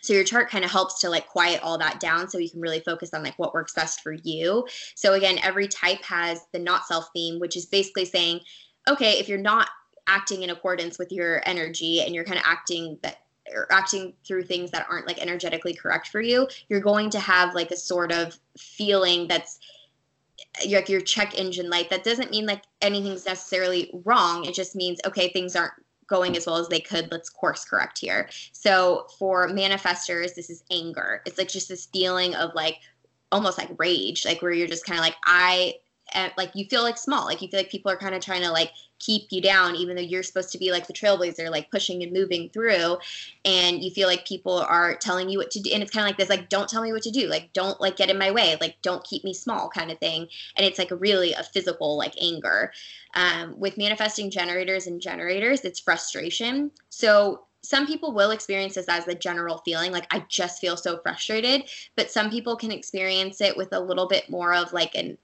So 0.00 0.12
your 0.12 0.24
chart 0.24 0.48
kind 0.48 0.64
of 0.64 0.70
helps 0.70 1.00
to 1.00 1.10
like 1.10 1.28
quiet 1.28 1.60
all 1.62 1.78
that 1.78 1.98
down 1.98 2.28
so 2.28 2.38
you 2.38 2.50
can 2.50 2.60
really 2.60 2.80
focus 2.80 3.10
on 3.14 3.22
like 3.22 3.38
what 3.38 3.54
works 3.54 3.74
best 3.74 4.00
for 4.00 4.12
you. 4.12 4.66
So 4.94 5.14
again 5.14 5.38
every 5.42 5.66
type 5.66 6.02
has 6.04 6.40
the 6.52 6.58
not 6.58 6.86
self 6.86 7.08
theme 7.12 7.40
which 7.40 7.56
is 7.56 7.66
basically 7.66 8.04
saying 8.04 8.40
okay, 8.88 9.12
if 9.12 9.28
you're 9.28 9.38
not 9.38 9.68
acting 10.06 10.42
in 10.42 10.50
accordance 10.50 10.98
with 10.98 11.12
your 11.12 11.40
energy 11.46 12.00
and 12.00 12.14
you're 12.14 12.24
kind 12.24 12.38
of 12.38 12.44
acting 12.46 12.98
that 13.02 13.18
or 13.54 13.70
acting 13.70 14.14
through 14.24 14.44
things 14.44 14.70
that 14.70 14.86
aren't 14.88 15.06
like 15.06 15.20
energetically 15.20 15.74
correct 15.74 16.08
for 16.08 16.20
you, 16.20 16.48
you're 16.68 16.80
going 16.80 17.10
to 17.10 17.20
have 17.20 17.54
like 17.54 17.70
a 17.70 17.76
sort 17.76 18.12
of 18.12 18.38
feeling 18.56 19.26
that's 19.28 19.58
like 20.70 20.88
your 20.88 21.00
check 21.00 21.38
engine 21.38 21.68
light. 21.70 21.90
That 21.90 22.04
doesn't 22.04 22.30
mean 22.30 22.46
like 22.46 22.62
anything's 22.80 23.26
necessarily 23.26 23.90
wrong. 24.04 24.44
It 24.44 24.54
just 24.54 24.74
means 24.76 25.00
okay, 25.06 25.28
things 25.28 25.56
aren't 25.56 25.72
going 26.06 26.36
as 26.36 26.46
well 26.46 26.56
as 26.56 26.68
they 26.68 26.80
could. 26.80 27.10
Let's 27.10 27.30
course 27.30 27.64
correct 27.64 27.98
here. 27.98 28.28
So 28.52 29.06
for 29.18 29.48
manifestors, 29.48 30.34
this 30.34 30.50
is 30.50 30.62
anger. 30.70 31.22
It's 31.26 31.38
like 31.38 31.48
just 31.48 31.68
this 31.68 31.86
feeling 31.86 32.34
of 32.34 32.54
like 32.54 32.78
almost 33.30 33.58
like 33.58 33.70
rage, 33.78 34.24
like 34.24 34.42
where 34.42 34.52
you're 34.52 34.68
just 34.68 34.84
kind 34.84 34.98
of 34.98 35.04
like 35.04 35.16
I 35.24 35.74
like 36.36 36.50
you 36.54 36.64
feel 36.66 36.82
like 36.82 36.96
small 36.96 37.24
like 37.24 37.42
you 37.42 37.48
feel 37.48 37.60
like 37.60 37.70
people 37.70 37.90
are 37.90 37.96
kind 37.96 38.14
of 38.14 38.22
trying 38.22 38.42
to 38.42 38.50
like 38.50 38.70
keep 38.98 39.26
you 39.30 39.40
down 39.40 39.74
even 39.74 39.96
though 39.96 40.02
you're 40.02 40.22
supposed 40.22 40.52
to 40.52 40.58
be 40.58 40.70
like 40.70 40.86
the 40.86 40.92
trailblazer 40.92 41.50
like 41.50 41.70
pushing 41.70 42.02
and 42.02 42.12
moving 42.12 42.48
through 42.50 42.96
and 43.44 43.82
you 43.82 43.90
feel 43.90 44.06
like 44.06 44.24
people 44.26 44.58
are 44.58 44.94
telling 44.96 45.28
you 45.28 45.38
what 45.38 45.50
to 45.50 45.60
do 45.60 45.70
and 45.72 45.82
it's 45.82 45.90
kind 45.90 46.04
of 46.04 46.08
like 46.08 46.16
this 46.16 46.28
like 46.28 46.48
don't 46.48 46.68
tell 46.68 46.82
me 46.82 46.92
what 46.92 47.02
to 47.02 47.10
do 47.10 47.26
like 47.28 47.52
don't 47.52 47.80
like 47.80 47.96
get 47.96 48.10
in 48.10 48.18
my 48.18 48.30
way 48.30 48.56
like 48.60 48.76
don't 48.82 49.04
keep 49.04 49.24
me 49.24 49.34
small 49.34 49.68
kind 49.68 49.90
of 49.90 49.98
thing 49.98 50.28
and 50.56 50.64
it's 50.64 50.78
like 50.78 50.90
really 50.92 51.32
a 51.32 51.42
physical 51.42 51.96
like 51.96 52.14
anger. 52.20 52.72
Um, 53.14 53.60
with 53.60 53.76
manifesting 53.76 54.30
generators 54.30 54.86
and 54.86 55.00
generators 55.00 55.64
it's 55.64 55.80
frustration. 55.80 56.70
So 56.88 57.44
some 57.62 57.86
people 57.86 58.12
will 58.12 58.30
experience 58.30 58.74
this 58.74 58.88
as 58.88 59.04
the 59.04 59.14
general 59.14 59.58
feeling 59.58 59.92
like 59.92 60.06
i 60.12 60.24
just 60.28 60.60
feel 60.60 60.76
so 60.76 60.98
frustrated 60.98 61.62
but 61.94 62.10
some 62.10 62.28
people 62.28 62.56
can 62.56 62.72
experience 62.72 63.40
it 63.40 63.56
with 63.56 63.72
a 63.72 63.78
little 63.78 64.08
bit 64.08 64.28
more 64.28 64.52
of 64.52 64.72
like 64.72 64.94
an 64.96 65.16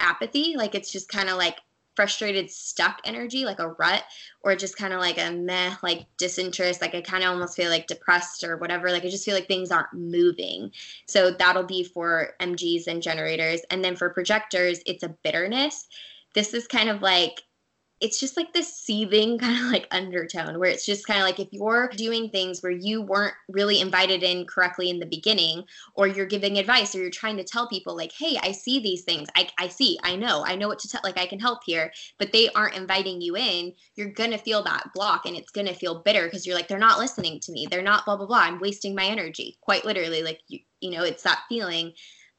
apathy 0.00 0.54
like 0.56 0.74
it's 0.74 0.92
just 0.92 1.08
kind 1.08 1.28
of 1.28 1.36
like 1.36 1.56
frustrated, 1.96 2.50
stuck 2.50 3.00
energy, 3.04 3.44
like 3.44 3.58
a 3.58 3.70
rut, 3.70 4.04
or 4.42 4.54
just 4.54 4.76
kind 4.76 4.92
of 4.92 5.00
like 5.00 5.18
a 5.18 5.32
meh, 5.32 5.74
like 5.82 6.06
disinterest. 6.18 6.80
Like 6.80 6.94
I 6.94 7.00
kind 7.00 7.24
of 7.24 7.30
almost 7.30 7.56
feel 7.56 7.70
like 7.70 7.88
depressed 7.88 8.44
or 8.44 8.58
whatever. 8.58 8.90
Like 8.90 9.04
I 9.04 9.08
just 9.08 9.24
feel 9.24 9.34
like 9.34 9.48
things 9.48 9.72
aren't 9.72 9.92
moving. 9.94 10.70
So 11.06 11.32
that'll 11.32 11.64
be 11.64 11.82
for 11.82 12.34
MGs 12.40 12.86
and 12.86 13.02
generators. 13.02 13.62
And 13.70 13.82
then 13.82 13.96
for 13.96 14.10
projectors, 14.10 14.80
it's 14.86 15.02
a 15.02 15.16
bitterness. 15.24 15.88
This 16.34 16.52
is 16.52 16.68
kind 16.68 16.90
of 16.90 17.00
like 17.00 17.42
it's 18.00 18.20
just 18.20 18.36
like 18.36 18.52
this 18.52 18.72
seething 18.72 19.38
kind 19.38 19.58
of 19.58 19.72
like 19.72 19.86
undertone 19.90 20.58
where 20.58 20.70
it's 20.70 20.86
just 20.86 21.06
kind 21.06 21.20
of 21.20 21.26
like 21.26 21.40
if 21.40 21.48
you're 21.50 21.88
doing 21.96 22.28
things 22.28 22.62
where 22.62 22.72
you 22.72 23.02
weren't 23.02 23.34
really 23.48 23.80
invited 23.80 24.22
in 24.22 24.44
correctly 24.44 24.90
in 24.90 24.98
the 24.98 25.06
beginning 25.06 25.64
or 25.94 26.06
you're 26.06 26.26
giving 26.26 26.58
advice 26.58 26.94
or 26.94 26.98
you're 26.98 27.10
trying 27.10 27.36
to 27.36 27.44
tell 27.44 27.68
people 27.68 27.96
like 27.96 28.12
hey 28.12 28.38
i 28.42 28.52
see 28.52 28.80
these 28.80 29.02
things. 29.02 29.28
I, 29.36 29.48
I 29.58 29.68
see. 29.68 29.98
I 30.02 30.16
know. 30.16 30.44
I 30.44 30.56
know 30.56 30.68
what 30.68 30.78
to 30.80 30.88
tell 30.88 31.00
like 31.04 31.18
i 31.18 31.26
can 31.26 31.40
help 31.40 31.60
here 31.64 31.92
but 32.18 32.32
they 32.32 32.48
aren't 32.50 32.76
inviting 32.76 33.20
you 33.20 33.36
in 33.36 33.72
you're 33.94 34.10
gonna 34.10 34.38
feel 34.38 34.62
that 34.62 34.90
block 34.94 35.26
and 35.26 35.36
it's 35.36 35.50
gonna 35.50 35.74
feel 35.74 36.02
bitter 36.02 36.24
because 36.24 36.46
you're 36.46 36.56
like 36.56 36.68
they're 36.68 36.78
not 36.78 36.98
listening 36.98 37.40
to 37.40 37.52
me. 37.52 37.66
They're 37.70 37.82
not 37.82 38.04
blah 38.04 38.16
blah 38.16 38.26
blah. 38.26 38.38
I'm 38.38 38.60
wasting 38.60 38.94
my 38.94 39.06
energy. 39.06 39.56
Quite 39.60 39.84
literally 39.84 40.22
like 40.22 40.40
you, 40.48 40.60
you 40.80 40.90
know 40.90 41.02
it's 41.02 41.22
that 41.22 41.42
feeling 41.48 41.92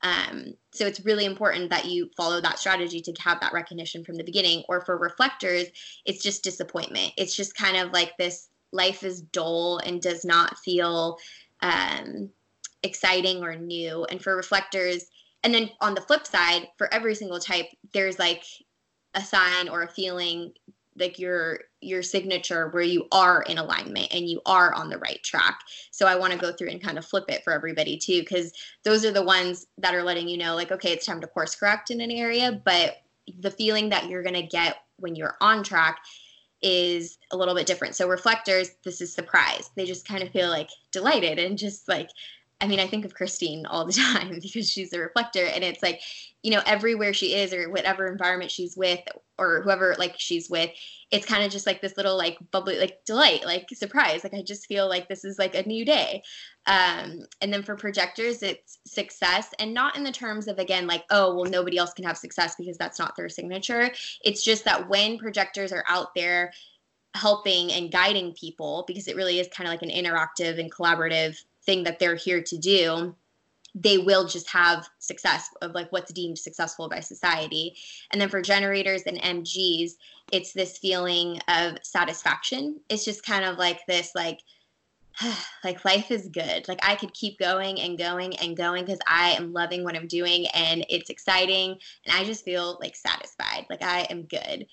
um, 0.03 0.53
so 0.71 0.85
it's 0.85 1.05
really 1.05 1.25
important 1.25 1.69
that 1.69 1.85
you 1.85 2.09
follow 2.15 2.39
that 2.41 2.59
strategy 2.59 3.01
to 3.01 3.13
have 3.19 3.39
that 3.39 3.53
recognition 3.53 4.03
from 4.03 4.15
the 4.15 4.23
beginning. 4.23 4.63
Or 4.69 4.81
for 4.81 4.97
reflectors, 4.97 5.67
it's 6.05 6.23
just 6.23 6.43
disappointment. 6.43 7.13
It's 7.17 7.35
just 7.35 7.55
kind 7.55 7.77
of 7.77 7.91
like 7.91 8.15
this 8.17 8.49
life 8.71 9.03
is 9.03 9.21
dull 9.21 9.79
and 9.79 10.01
does 10.01 10.23
not 10.23 10.57
feel 10.59 11.17
um, 11.61 12.29
exciting 12.83 13.43
or 13.43 13.55
new. 13.55 14.05
And 14.05 14.21
for 14.21 14.35
reflectors, 14.35 15.05
and 15.43 15.53
then 15.53 15.69
on 15.81 15.95
the 15.95 16.01
flip 16.01 16.27
side, 16.27 16.67
for 16.77 16.93
every 16.93 17.15
single 17.15 17.39
type, 17.39 17.67
there's 17.93 18.19
like 18.19 18.43
a 19.13 19.21
sign 19.21 19.69
or 19.69 19.83
a 19.83 19.89
feeling 19.89 20.53
like 20.97 21.19
your 21.19 21.59
your 21.81 22.01
signature 22.01 22.69
where 22.69 22.83
you 22.83 23.07
are 23.11 23.43
in 23.43 23.57
alignment 23.57 24.07
and 24.11 24.27
you 24.27 24.41
are 24.45 24.73
on 24.73 24.89
the 24.89 24.97
right 24.97 25.21
track. 25.23 25.59
So 25.91 26.07
i 26.07 26.15
want 26.15 26.33
to 26.33 26.39
go 26.39 26.51
through 26.51 26.69
and 26.69 26.81
kind 26.81 26.97
of 26.97 27.05
flip 27.05 27.25
it 27.29 27.43
for 27.43 27.53
everybody 27.53 27.97
too 27.97 28.21
because 28.21 28.51
those 28.83 29.05
are 29.05 29.11
the 29.11 29.23
ones 29.23 29.65
that 29.77 29.95
are 29.95 30.03
letting 30.03 30.27
you 30.27 30.37
know 30.37 30.55
like 30.55 30.71
okay 30.71 30.91
it's 30.91 31.05
time 31.05 31.21
to 31.21 31.27
course 31.27 31.55
correct 31.55 31.91
in 31.91 32.01
an 32.01 32.11
area 32.11 32.61
but 32.63 32.97
the 33.39 33.51
feeling 33.51 33.89
that 33.89 34.07
you're 34.09 34.23
going 34.23 34.33
to 34.33 34.43
get 34.43 34.77
when 34.97 35.15
you're 35.15 35.35
on 35.41 35.63
track 35.63 35.99
is 36.61 37.19
a 37.31 37.37
little 37.37 37.53
bit 37.53 37.67
different. 37.67 37.95
So 37.95 38.07
reflectors 38.07 38.71
this 38.83 39.01
is 39.01 39.13
surprise. 39.13 39.69
They 39.75 39.85
just 39.85 40.07
kind 40.07 40.23
of 40.23 40.29
feel 40.29 40.49
like 40.49 40.69
delighted 40.91 41.39
and 41.39 41.57
just 41.57 41.87
like 41.87 42.09
I 42.59 42.67
mean, 42.67 42.79
I 42.79 42.87
think 42.87 43.05
of 43.05 43.13
Christine 43.13 43.65
all 43.65 43.85
the 43.85 43.93
time 44.13 44.39
because 44.41 44.69
she's 44.69 44.93
a 44.93 44.99
reflector, 44.99 45.45
and 45.45 45.63
it's 45.63 45.83
like 45.83 46.01
you 46.43 46.51
know 46.51 46.61
everywhere 46.65 47.13
she 47.13 47.33
is 47.33 47.53
or 47.53 47.69
whatever 47.69 48.07
environment 48.07 48.51
she's 48.51 48.77
with 48.77 49.01
or 49.37 49.61
whoever 49.63 49.95
like 49.99 50.15
she's 50.17 50.49
with 50.49 50.69
it's 51.11 51.25
kind 51.25 51.43
of 51.43 51.51
just 51.51 51.65
like 51.65 51.81
this 51.81 51.97
little 51.97 52.15
like 52.15 52.37
bubbly 52.51 52.79
like 52.79 53.03
delight 53.05 53.43
like 53.43 53.67
surprise 53.73 54.23
like 54.23 54.33
i 54.33 54.41
just 54.41 54.65
feel 54.65 54.87
like 54.87 55.09
this 55.09 55.25
is 55.25 55.37
like 55.37 55.55
a 55.55 55.67
new 55.67 55.83
day. 55.83 56.23
Um 56.65 57.25
and 57.41 57.51
then 57.51 57.63
for 57.63 57.75
projectors 57.75 58.43
it's 58.43 58.79
success 58.85 59.53
and 59.59 59.73
not 59.73 59.97
in 59.97 60.03
the 60.03 60.11
terms 60.11 60.47
of 60.47 60.59
again 60.59 60.87
like 60.87 61.03
oh 61.09 61.35
well 61.35 61.51
nobody 61.51 61.77
else 61.77 61.93
can 61.93 62.05
have 62.05 62.17
success 62.17 62.55
because 62.57 62.77
that's 62.77 62.99
not 62.99 63.15
their 63.17 63.29
signature. 63.29 63.89
It's 64.23 64.43
just 64.43 64.63
that 64.63 64.87
when 64.87 65.17
projectors 65.17 65.73
are 65.73 65.83
out 65.89 66.15
there 66.15 66.53
helping 67.13 67.71
and 67.71 67.91
guiding 67.91 68.33
people 68.33 68.85
because 68.87 69.07
it 69.07 69.15
really 69.15 69.39
is 69.39 69.47
kind 69.47 69.67
of 69.67 69.73
like 69.73 69.81
an 69.81 69.89
interactive 69.89 70.59
and 70.59 70.71
collaborative 70.71 71.37
thing 71.68 71.84
that 71.84 71.99
they're 71.99 72.15
here 72.15 72.41
to 72.41 72.57
do 72.57 73.15
they 73.82 73.97
will 73.97 74.26
just 74.28 74.49
have 74.49 74.89
success 74.99 75.49
of 75.61 75.72
like 75.74 75.91
what's 75.91 76.11
deemed 76.11 76.39
successful 76.39 76.89
by 76.89 76.99
society. 76.99 77.76
And 78.11 78.20
then 78.20 78.30
for 78.30 78.41
generators 78.41 79.03
and 79.03 79.22
MGs, 79.22 79.91
it's 80.32 80.53
this 80.53 80.78
feeling 80.78 81.39
of 81.47 81.78
satisfaction. 81.84 82.80
It's 82.89 83.05
just 83.05 83.24
kind 83.24 83.45
of 83.45 83.57
like 83.57 83.86
this 83.86 84.13
like 84.15 84.39
like 85.63 85.84
life 85.86 86.11
is 86.11 86.28
good. 86.30 86.68
Like 86.68 86.80
I 86.84 86.95
could 86.95 87.13
keep 87.13 87.39
going 87.39 87.80
and 87.80 87.97
going 87.97 88.36
and 88.38 88.57
going 88.57 88.86
because 88.86 88.99
I 89.07 89.32
am 89.32 89.53
loving 89.53 89.84
what 89.84 89.95
I'm 89.95 90.07
doing 90.07 90.47
and 90.53 90.86
it's 90.89 91.09
exciting 91.09 91.78
and 92.05 92.15
I 92.15 92.24
just 92.24 92.45
feel 92.45 92.78
like 92.82 92.95
satisfied. 92.95 93.65
Like 93.70 93.84
I 93.84 94.01
am 94.09 94.24
good. 94.24 94.65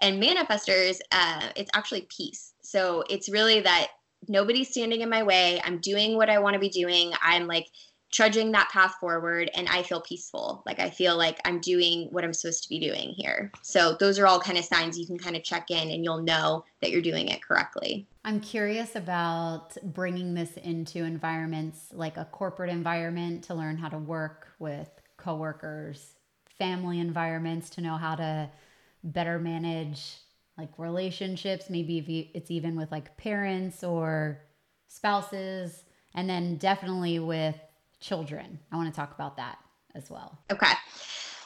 And 0.00 0.22
manifestors, 0.22 1.00
uh, 1.10 1.48
it's 1.56 1.70
actually 1.74 2.06
peace. 2.16 2.52
So 2.62 3.04
it's 3.08 3.28
really 3.28 3.60
that 3.60 3.88
nobody's 4.28 4.70
standing 4.70 5.00
in 5.00 5.10
my 5.10 5.22
way. 5.22 5.60
I'm 5.64 5.78
doing 5.78 6.16
what 6.16 6.30
I 6.30 6.38
want 6.38 6.54
to 6.54 6.60
be 6.60 6.68
doing. 6.68 7.12
I'm 7.22 7.46
like 7.46 7.68
trudging 8.12 8.52
that 8.52 8.68
path 8.68 8.94
forward 9.00 9.50
and 9.54 9.66
I 9.68 9.82
feel 9.82 10.02
peaceful. 10.02 10.62
Like 10.66 10.78
I 10.78 10.90
feel 10.90 11.16
like 11.16 11.40
I'm 11.46 11.60
doing 11.60 12.08
what 12.10 12.24
I'm 12.24 12.34
supposed 12.34 12.62
to 12.62 12.68
be 12.68 12.78
doing 12.78 13.14
here. 13.16 13.50
So 13.62 13.96
those 13.98 14.18
are 14.18 14.26
all 14.26 14.38
kind 14.38 14.58
of 14.58 14.64
signs 14.64 14.98
you 14.98 15.06
can 15.06 15.18
kind 15.18 15.34
of 15.34 15.42
check 15.42 15.70
in 15.70 15.90
and 15.90 16.04
you'll 16.04 16.22
know 16.22 16.64
that 16.82 16.90
you're 16.90 17.00
doing 17.00 17.28
it 17.28 17.42
correctly. 17.42 18.06
I'm 18.24 18.40
curious 18.40 18.94
about 18.96 19.76
bringing 19.82 20.34
this 20.34 20.52
into 20.58 21.04
environments 21.04 21.88
like 21.92 22.18
a 22.18 22.26
corporate 22.26 22.70
environment 22.70 23.44
to 23.44 23.54
learn 23.54 23.78
how 23.78 23.88
to 23.88 23.98
work 23.98 24.48
with 24.58 24.90
coworkers, 25.16 26.14
family 26.58 27.00
environments 27.00 27.70
to 27.70 27.80
know 27.80 27.96
how 27.96 28.14
to 28.16 28.50
better 29.02 29.38
manage 29.38 30.16
like 30.58 30.78
relationships, 30.78 31.70
maybe 31.70 32.30
it's 32.34 32.50
even 32.50 32.76
with 32.76 32.90
like 32.92 33.16
parents 33.16 33.82
or 33.82 34.40
spouses 34.88 35.84
and 36.14 36.28
then 36.28 36.56
definitely 36.56 37.18
with 37.18 37.56
children. 38.00 38.58
I 38.70 38.76
want 38.76 38.92
to 38.92 38.96
talk 38.98 39.14
about 39.14 39.36
that 39.36 39.58
as 39.94 40.10
well. 40.10 40.38
Okay. 40.50 40.72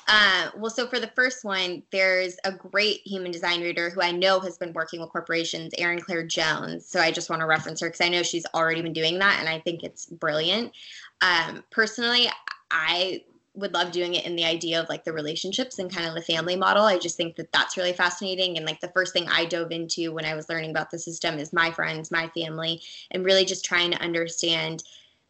Uh, 0.09 0.51
well, 0.57 0.71
so 0.71 0.87
for 0.87 1.01
the 1.01 1.09
first 1.09 1.45
one, 1.45 1.83
there's 1.91 2.37
a 2.45 2.53
great 2.53 3.01
human 3.05 3.33
design 3.33 3.61
reader 3.61 3.91
who 3.91 4.01
I 4.01 4.13
know 4.13 4.39
has 4.41 4.57
been 4.57 4.73
working 4.73 5.01
with 5.01 5.11
corporations, 5.11 5.73
Erin 5.79 6.01
Claire 6.01 6.25
Jones. 6.25 6.87
So 6.87 7.01
I 7.01 7.11
just 7.11 7.29
want 7.29 7.41
to 7.41 7.47
reference 7.47 7.81
her 7.81 7.89
because 7.89 8.01
I 8.01 8.09
know 8.09 8.23
she's 8.23 8.47
already 8.55 8.83
been 8.83 8.93
doing 8.93 9.19
that 9.19 9.39
and 9.41 9.49
I 9.49 9.59
think 9.59 9.83
it's 9.83 10.07
brilliant. 10.07 10.73
Um, 11.23 11.65
personally, 11.71 12.29
I 12.71 13.23
would 13.57 13.75
love 13.75 13.91
doing 13.91 14.15
it 14.15 14.27
in 14.27 14.37
the 14.37 14.45
idea 14.45 14.81
of 14.81 14.89
like 14.89 15.05
the 15.05 15.13
relationships 15.13 15.79
and 15.79 15.93
kind 15.93 16.07
of 16.07 16.15
the 16.15 16.23
family 16.23 16.57
model. 16.57 16.85
I 16.85 16.99
just 16.99 17.17
think 17.17 17.37
that 17.37 17.53
that's 17.53 17.77
really 17.77 17.93
fascinating. 17.93 18.57
And 18.57 18.67
like 18.67 18.81
the 18.81 18.89
first 18.89 19.13
thing 19.13 19.27
I 19.29 19.45
dove 19.45 19.73
into 19.73 20.13
when 20.13 20.25
I 20.25 20.35
was 20.35 20.49
learning 20.49 20.71
about 20.71 20.91
the 20.91 20.99
system 20.99 21.39
is 21.39 21.53
my 21.53 21.71
friends, 21.71 22.11
my 22.11 22.29
family, 22.29 22.83
and 23.11 23.25
really 23.25 23.45
just 23.45 23.65
trying 23.65 23.91
to 23.93 24.01
understand 24.01 24.83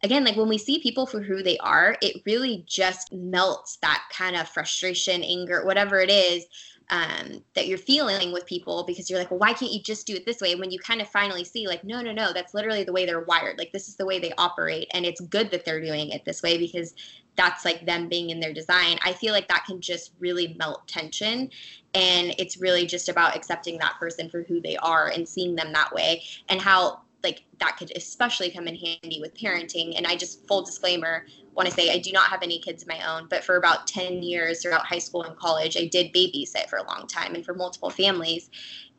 again, 0.02 0.24
like 0.24 0.36
when 0.36 0.48
we 0.48 0.58
see 0.58 0.78
people 0.78 1.06
for 1.06 1.20
who 1.20 1.42
they 1.42 1.56
are, 1.58 1.96
it 2.02 2.22
really 2.26 2.62
just 2.66 3.12
melts 3.12 3.78
that 3.78 4.02
kind 4.12 4.36
of 4.36 4.46
frustration, 4.48 5.22
anger, 5.22 5.64
whatever 5.64 6.00
it 6.00 6.10
is 6.10 6.44
um, 6.90 7.42
that 7.54 7.66
you're 7.66 7.78
feeling 7.78 8.32
with 8.32 8.46
people 8.46 8.84
because 8.86 9.10
you're 9.10 9.18
like, 9.18 9.30
well, 9.30 9.40
why 9.40 9.52
can't 9.52 9.72
you 9.72 9.82
just 9.82 10.06
do 10.06 10.14
it 10.14 10.24
this 10.24 10.40
way? 10.40 10.52
And 10.52 10.60
when 10.60 10.70
you 10.70 10.78
kind 10.78 11.00
of 11.00 11.08
finally 11.08 11.44
see, 11.44 11.66
like, 11.66 11.82
no, 11.82 12.00
no, 12.00 12.12
no, 12.12 12.32
that's 12.32 12.54
literally 12.54 12.84
the 12.84 12.92
way 12.92 13.06
they're 13.06 13.24
wired. 13.24 13.58
Like, 13.58 13.72
this 13.72 13.88
is 13.88 13.96
the 13.96 14.06
way 14.06 14.18
they 14.18 14.32
operate. 14.38 14.88
And 14.92 15.04
it's 15.04 15.20
good 15.20 15.50
that 15.50 15.64
they're 15.64 15.80
doing 15.80 16.10
it 16.10 16.24
this 16.24 16.42
way 16.42 16.58
because 16.58 16.94
that's 17.36 17.64
like 17.64 17.84
them 17.86 18.08
being 18.08 18.30
in 18.30 18.40
their 18.40 18.52
design. 18.52 18.98
I 19.04 19.12
feel 19.12 19.32
like 19.32 19.48
that 19.48 19.64
can 19.66 19.80
just 19.80 20.12
really 20.18 20.54
melt 20.58 20.86
tension. 20.88 21.50
And 21.94 22.34
it's 22.38 22.56
really 22.56 22.86
just 22.86 23.08
about 23.08 23.36
accepting 23.36 23.78
that 23.78 23.96
person 23.98 24.28
for 24.28 24.42
who 24.42 24.60
they 24.60 24.76
are 24.78 25.08
and 25.08 25.28
seeing 25.28 25.54
them 25.54 25.72
that 25.72 25.92
way 25.92 26.22
and 26.48 26.60
how 26.60 27.02
like 27.22 27.44
that 27.58 27.76
could 27.76 27.92
especially 27.96 28.50
come 28.50 28.68
in 28.68 28.76
handy 28.76 29.20
with 29.20 29.34
parenting. 29.34 29.96
And 29.96 30.06
I 30.06 30.16
just 30.16 30.46
full 30.46 30.62
disclaimer 30.62 31.26
want 31.54 31.68
to 31.68 31.74
say 31.74 31.90
I 31.90 31.98
do 31.98 32.12
not 32.12 32.28
have 32.28 32.42
any 32.42 32.58
kids 32.58 32.82
of 32.82 32.88
my 32.88 33.00
own, 33.10 33.26
but 33.28 33.42
for 33.42 33.56
about 33.56 33.86
10 33.86 34.22
years 34.22 34.62
throughout 34.62 34.86
high 34.86 34.98
school 34.98 35.22
and 35.22 35.36
college, 35.36 35.76
I 35.76 35.86
did 35.86 36.12
babysit 36.12 36.68
for 36.68 36.76
a 36.76 36.86
long 36.86 37.06
time 37.06 37.34
and 37.34 37.44
for 37.44 37.54
multiple 37.54 37.90
families. 37.90 38.50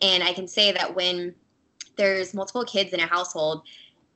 And 0.02 0.24
I 0.24 0.34
can 0.34 0.48
say 0.48 0.72
that 0.72 0.96
when 0.96 1.36
there's 1.96 2.34
multiple 2.34 2.66
kids 2.66 2.94
in 2.94 3.00
a 3.00 3.06
household, 3.06 3.64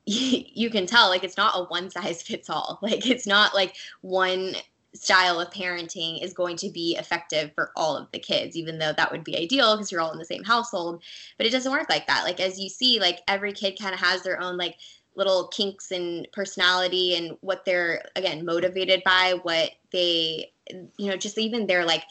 you 0.06 0.70
can 0.70 0.86
tell 0.86 1.08
like 1.08 1.24
it's 1.24 1.36
not 1.36 1.54
a 1.56 1.64
one 1.64 1.90
size 1.90 2.22
fits 2.22 2.50
all. 2.50 2.78
Like 2.82 3.06
it's 3.08 3.26
not 3.26 3.54
like 3.54 3.76
one 4.00 4.54
style 4.94 5.40
of 5.40 5.50
parenting 5.50 6.22
is 6.22 6.34
going 6.34 6.56
to 6.56 6.68
be 6.68 6.96
effective 6.98 7.50
for 7.54 7.70
all 7.76 7.96
of 7.96 8.10
the 8.12 8.18
kids 8.18 8.56
even 8.56 8.78
though 8.78 8.92
that 8.92 9.10
would 9.10 9.24
be 9.24 9.38
ideal 9.38 9.74
because 9.74 9.90
you're 9.90 10.02
all 10.02 10.12
in 10.12 10.18
the 10.18 10.24
same 10.24 10.44
household 10.44 11.02
but 11.38 11.46
it 11.46 11.50
doesn't 11.50 11.72
work 11.72 11.88
like 11.88 12.06
that 12.06 12.24
like 12.24 12.40
as 12.40 12.60
you 12.60 12.68
see 12.68 13.00
like 13.00 13.20
every 13.26 13.54
kid 13.54 13.78
kind 13.80 13.94
of 13.94 14.00
has 14.00 14.22
their 14.22 14.38
own 14.38 14.58
like 14.58 14.76
little 15.14 15.48
kinks 15.48 15.90
and 15.92 16.28
personality 16.32 17.14
and 17.14 17.36
what 17.40 17.64
they're 17.64 18.04
again 18.16 18.44
motivated 18.44 19.02
by 19.02 19.34
what 19.42 19.70
they 19.92 20.52
you 20.98 21.08
know 21.08 21.16
just 21.16 21.38
even 21.38 21.66
their 21.66 21.86
like 21.86 22.04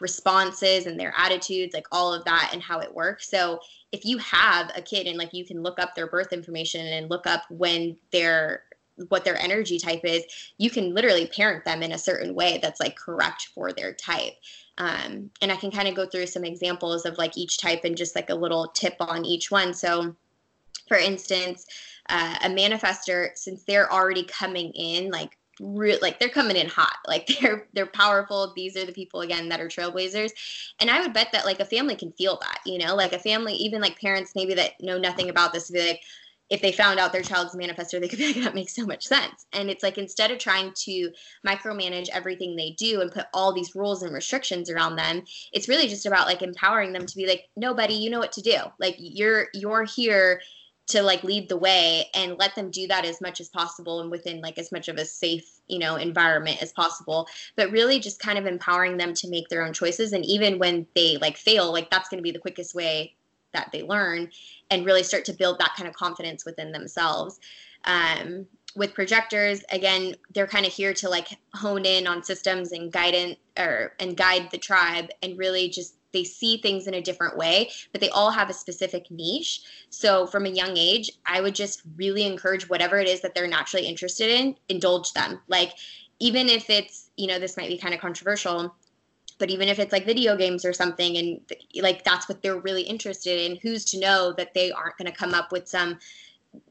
responses 0.00 0.86
and 0.86 0.98
their 0.98 1.12
attitudes 1.16 1.74
like 1.74 1.86
all 1.92 2.12
of 2.12 2.24
that 2.24 2.50
and 2.52 2.62
how 2.62 2.78
it 2.78 2.94
works 2.94 3.28
so 3.28 3.58
if 3.92 4.04
you 4.04 4.18
have 4.18 4.70
a 4.76 4.82
kid 4.82 5.06
and 5.06 5.18
like 5.18 5.32
you 5.32 5.44
can 5.44 5.62
look 5.62 5.78
up 5.78 5.94
their 5.94 6.06
birth 6.06 6.32
information 6.32 6.86
and 6.86 7.10
look 7.10 7.26
up 7.26 7.42
when 7.50 7.96
they're 8.12 8.62
what 9.08 9.24
their 9.24 9.40
energy 9.40 9.78
type 9.78 10.00
is, 10.04 10.24
you 10.58 10.70
can 10.70 10.94
literally 10.94 11.26
parent 11.26 11.64
them 11.64 11.82
in 11.82 11.92
a 11.92 11.98
certain 11.98 12.34
way 12.34 12.58
that's 12.62 12.80
like 12.80 12.96
correct 12.96 13.48
for 13.54 13.72
their 13.72 13.92
type. 13.92 14.34
Um, 14.78 15.30
and 15.40 15.50
I 15.50 15.56
can 15.56 15.70
kind 15.70 15.88
of 15.88 15.94
go 15.94 16.06
through 16.06 16.26
some 16.26 16.44
examples 16.44 17.04
of 17.04 17.18
like 17.18 17.36
each 17.36 17.58
type 17.58 17.84
and 17.84 17.96
just 17.96 18.14
like 18.14 18.30
a 18.30 18.34
little 18.34 18.68
tip 18.68 18.96
on 19.00 19.24
each 19.24 19.50
one. 19.50 19.74
So, 19.74 20.14
for 20.86 20.96
instance, 20.96 21.66
uh, 22.08 22.36
a 22.42 22.48
manifestor, 22.48 23.36
since 23.36 23.64
they're 23.64 23.92
already 23.92 24.24
coming 24.24 24.72
in 24.72 25.10
like 25.10 25.36
re- 25.60 25.98
like 26.00 26.18
they're 26.18 26.28
coming 26.28 26.56
in 26.56 26.68
hot 26.68 26.96
like 27.06 27.26
they're 27.40 27.66
they're 27.72 27.86
powerful 27.86 28.52
these 28.54 28.76
are 28.76 28.84
the 28.84 28.92
people 28.92 29.20
again 29.20 29.48
that 29.48 29.60
are 29.60 29.68
trailblazers 29.68 30.30
and 30.80 30.90
i 30.90 31.00
would 31.00 31.12
bet 31.12 31.28
that 31.32 31.44
like 31.44 31.60
a 31.60 31.64
family 31.64 31.96
can 31.96 32.12
feel 32.12 32.38
that 32.40 32.60
you 32.64 32.78
know 32.78 32.94
like 32.94 33.12
a 33.12 33.18
family 33.18 33.54
even 33.54 33.80
like 33.80 34.00
parents 34.00 34.32
maybe 34.34 34.54
that 34.54 34.72
know 34.80 34.98
nothing 34.98 35.28
about 35.28 35.52
this 35.52 35.70
be 35.70 35.86
like 35.86 36.00
if 36.50 36.62
they 36.62 36.72
found 36.72 36.98
out 36.98 37.12
their 37.12 37.22
child's 37.22 37.54
manifestor, 37.54 38.00
they 38.00 38.08
could 38.08 38.18
be 38.18 38.32
like, 38.32 38.42
that 38.42 38.54
makes 38.54 38.74
so 38.74 38.86
much 38.86 39.06
sense. 39.06 39.46
And 39.52 39.68
it's 39.68 39.82
like 39.82 39.98
instead 39.98 40.30
of 40.30 40.38
trying 40.38 40.72
to 40.84 41.10
micromanage 41.46 42.08
everything 42.10 42.56
they 42.56 42.70
do 42.78 43.00
and 43.00 43.12
put 43.12 43.26
all 43.34 43.52
these 43.52 43.74
rules 43.74 44.02
and 44.02 44.14
restrictions 44.14 44.70
around 44.70 44.96
them, 44.96 45.22
it's 45.52 45.68
really 45.68 45.88
just 45.88 46.06
about 46.06 46.26
like 46.26 46.42
empowering 46.42 46.92
them 46.92 47.04
to 47.04 47.16
be 47.16 47.26
like, 47.26 47.48
nobody, 47.56 47.94
you 47.94 48.08
know 48.08 48.18
what 48.18 48.32
to 48.32 48.42
do. 48.42 48.56
Like 48.78 48.96
you're 48.98 49.48
you're 49.52 49.84
here 49.84 50.40
to 50.88 51.02
like 51.02 51.22
lead 51.22 51.48
the 51.48 51.56
way 51.56 52.06
and 52.14 52.38
let 52.38 52.54
them 52.54 52.70
do 52.70 52.86
that 52.86 53.04
as 53.04 53.20
much 53.20 53.40
as 53.40 53.48
possible 53.48 54.00
and 54.00 54.10
within 54.10 54.40
like 54.40 54.58
as 54.58 54.72
much 54.72 54.88
of 54.88 54.96
a 54.96 55.04
safe 55.04 55.60
you 55.68 55.78
know 55.78 55.96
environment 55.96 56.62
as 56.62 56.72
possible 56.72 57.28
but 57.56 57.70
really 57.70 57.98
just 57.98 58.20
kind 58.20 58.38
of 58.38 58.46
empowering 58.46 58.96
them 58.96 59.12
to 59.12 59.28
make 59.28 59.48
their 59.48 59.64
own 59.64 59.72
choices 59.72 60.12
and 60.12 60.24
even 60.24 60.58
when 60.58 60.86
they 60.94 61.18
like 61.18 61.36
fail 61.36 61.70
like 61.72 61.90
that's 61.90 62.08
going 62.08 62.18
to 62.18 62.22
be 62.22 62.30
the 62.30 62.38
quickest 62.38 62.74
way 62.74 63.14
that 63.52 63.70
they 63.72 63.82
learn 63.82 64.30
and 64.70 64.86
really 64.86 65.02
start 65.02 65.24
to 65.26 65.32
build 65.32 65.58
that 65.58 65.74
kind 65.76 65.88
of 65.88 65.94
confidence 65.94 66.44
within 66.44 66.72
themselves. 66.72 67.38
Um, 67.84 68.46
with 68.76 68.94
projectors, 68.94 69.64
again, 69.72 70.14
they're 70.34 70.46
kind 70.46 70.66
of 70.66 70.72
here 70.72 70.92
to 70.94 71.08
like 71.08 71.28
hone 71.54 71.84
in 71.84 72.06
on 72.06 72.22
systems 72.22 72.72
and 72.72 72.92
guidance 72.92 73.36
or 73.58 73.94
and 73.98 74.16
guide 74.16 74.50
the 74.50 74.58
tribe 74.58 75.08
and 75.22 75.38
really 75.38 75.68
just 75.68 75.94
they 76.12 76.24
see 76.24 76.58
things 76.58 76.86
in 76.86 76.94
a 76.94 77.02
different 77.02 77.36
way, 77.36 77.70
but 77.92 78.00
they 78.00 78.08
all 78.10 78.30
have 78.30 78.50
a 78.50 78.54
specific 78.54 79.10
niche. 79.10 79.62
So 79.90 80.26
from 80.26 80.46
a 80.46 80.50
young 80.50 80.76
age, 80.76 81.10
I 81.26 81.40
would 81.40 81.54
just 81.54 81.82
really 81.96 82.24
encourage 82.24 82.68
whatever 82.68 82.98
it 82.98 83.08
is 83.08 83.20
that 83.20 83.34
they're 83.34 83.48
naturally 83.48 83.86
interested 83.86 84.30
in, 84.30 84.56
indulge 84.68 85.12
them. 85.12 85.40
Like 85.48 85.74
even 86.20 86.48
if 86.48 86.70
it's, 86.70 87.10
you 87.16 87.26
know, 87.26 87.38
this 87.38 87.56
might 87.56 87.68
be 87.68 87.78
kind 87.78 87.94
of 87.94 88.00
controversial, 88.00 88.74
but 89.38 89.50
even 89.50 89.68
if 89.68 89.78
it's 89.78 89.92
like 89.92 90.04
video 90.04 90.36
games 90.36 90.64
or 90.64 90.72
something 90.72 91.16
and 91.16 91.40
like 91.80 92.04
that's 92.04 92.28
what 92.28 92.42
they're 92.42 92.58
really 92.60 92.82
interested 92.82 93.40
in 93.40 93.56
who's 93.56 93.84
to 93.84 94.00
know 94.00 94.32
that 94.36 94.52
they 94.52 94.70
aren't 94.72 94.96
going 94.96 95.10
to 95.10 95.16
come 95.16 95.32
up 95.32 95.52
with 95.52 95.68
some 95.68 95.98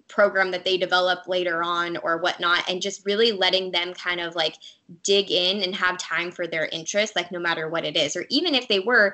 program 0.08 0.52
that 0.52 0.64
they 0.64 0.78
develop 0.78 1.28
later 1.28 1.64
on 1.64 1.98
or 1.98 2.18
whatnot 2.18 2.70
and 2.70 2.82
just 2.82 3.06
really 3.06 3.32
letting 3.32 3.72
them 3.72 3.94
kind 3.94 4.22
of 4.22 4.36
like 4.36 4.58
dig 5.04 5.32
in 5.32 5.64
and 5.64 5.76
have 5.76 5.98
time 5.98 6.32
for 6.32 6.48
their 6.48 6.68
interest 6.68 7.16
like 7.16 7.32
no 7.32 7.40
matter 7.40 7.70
what 7.70 7.86
it 7.86 7.98
is 7.98 8.16
or 8.16 8.26
even 8.30 8.56
if 8.56 8.68
they 8.68 8.80
were 8.80 9.14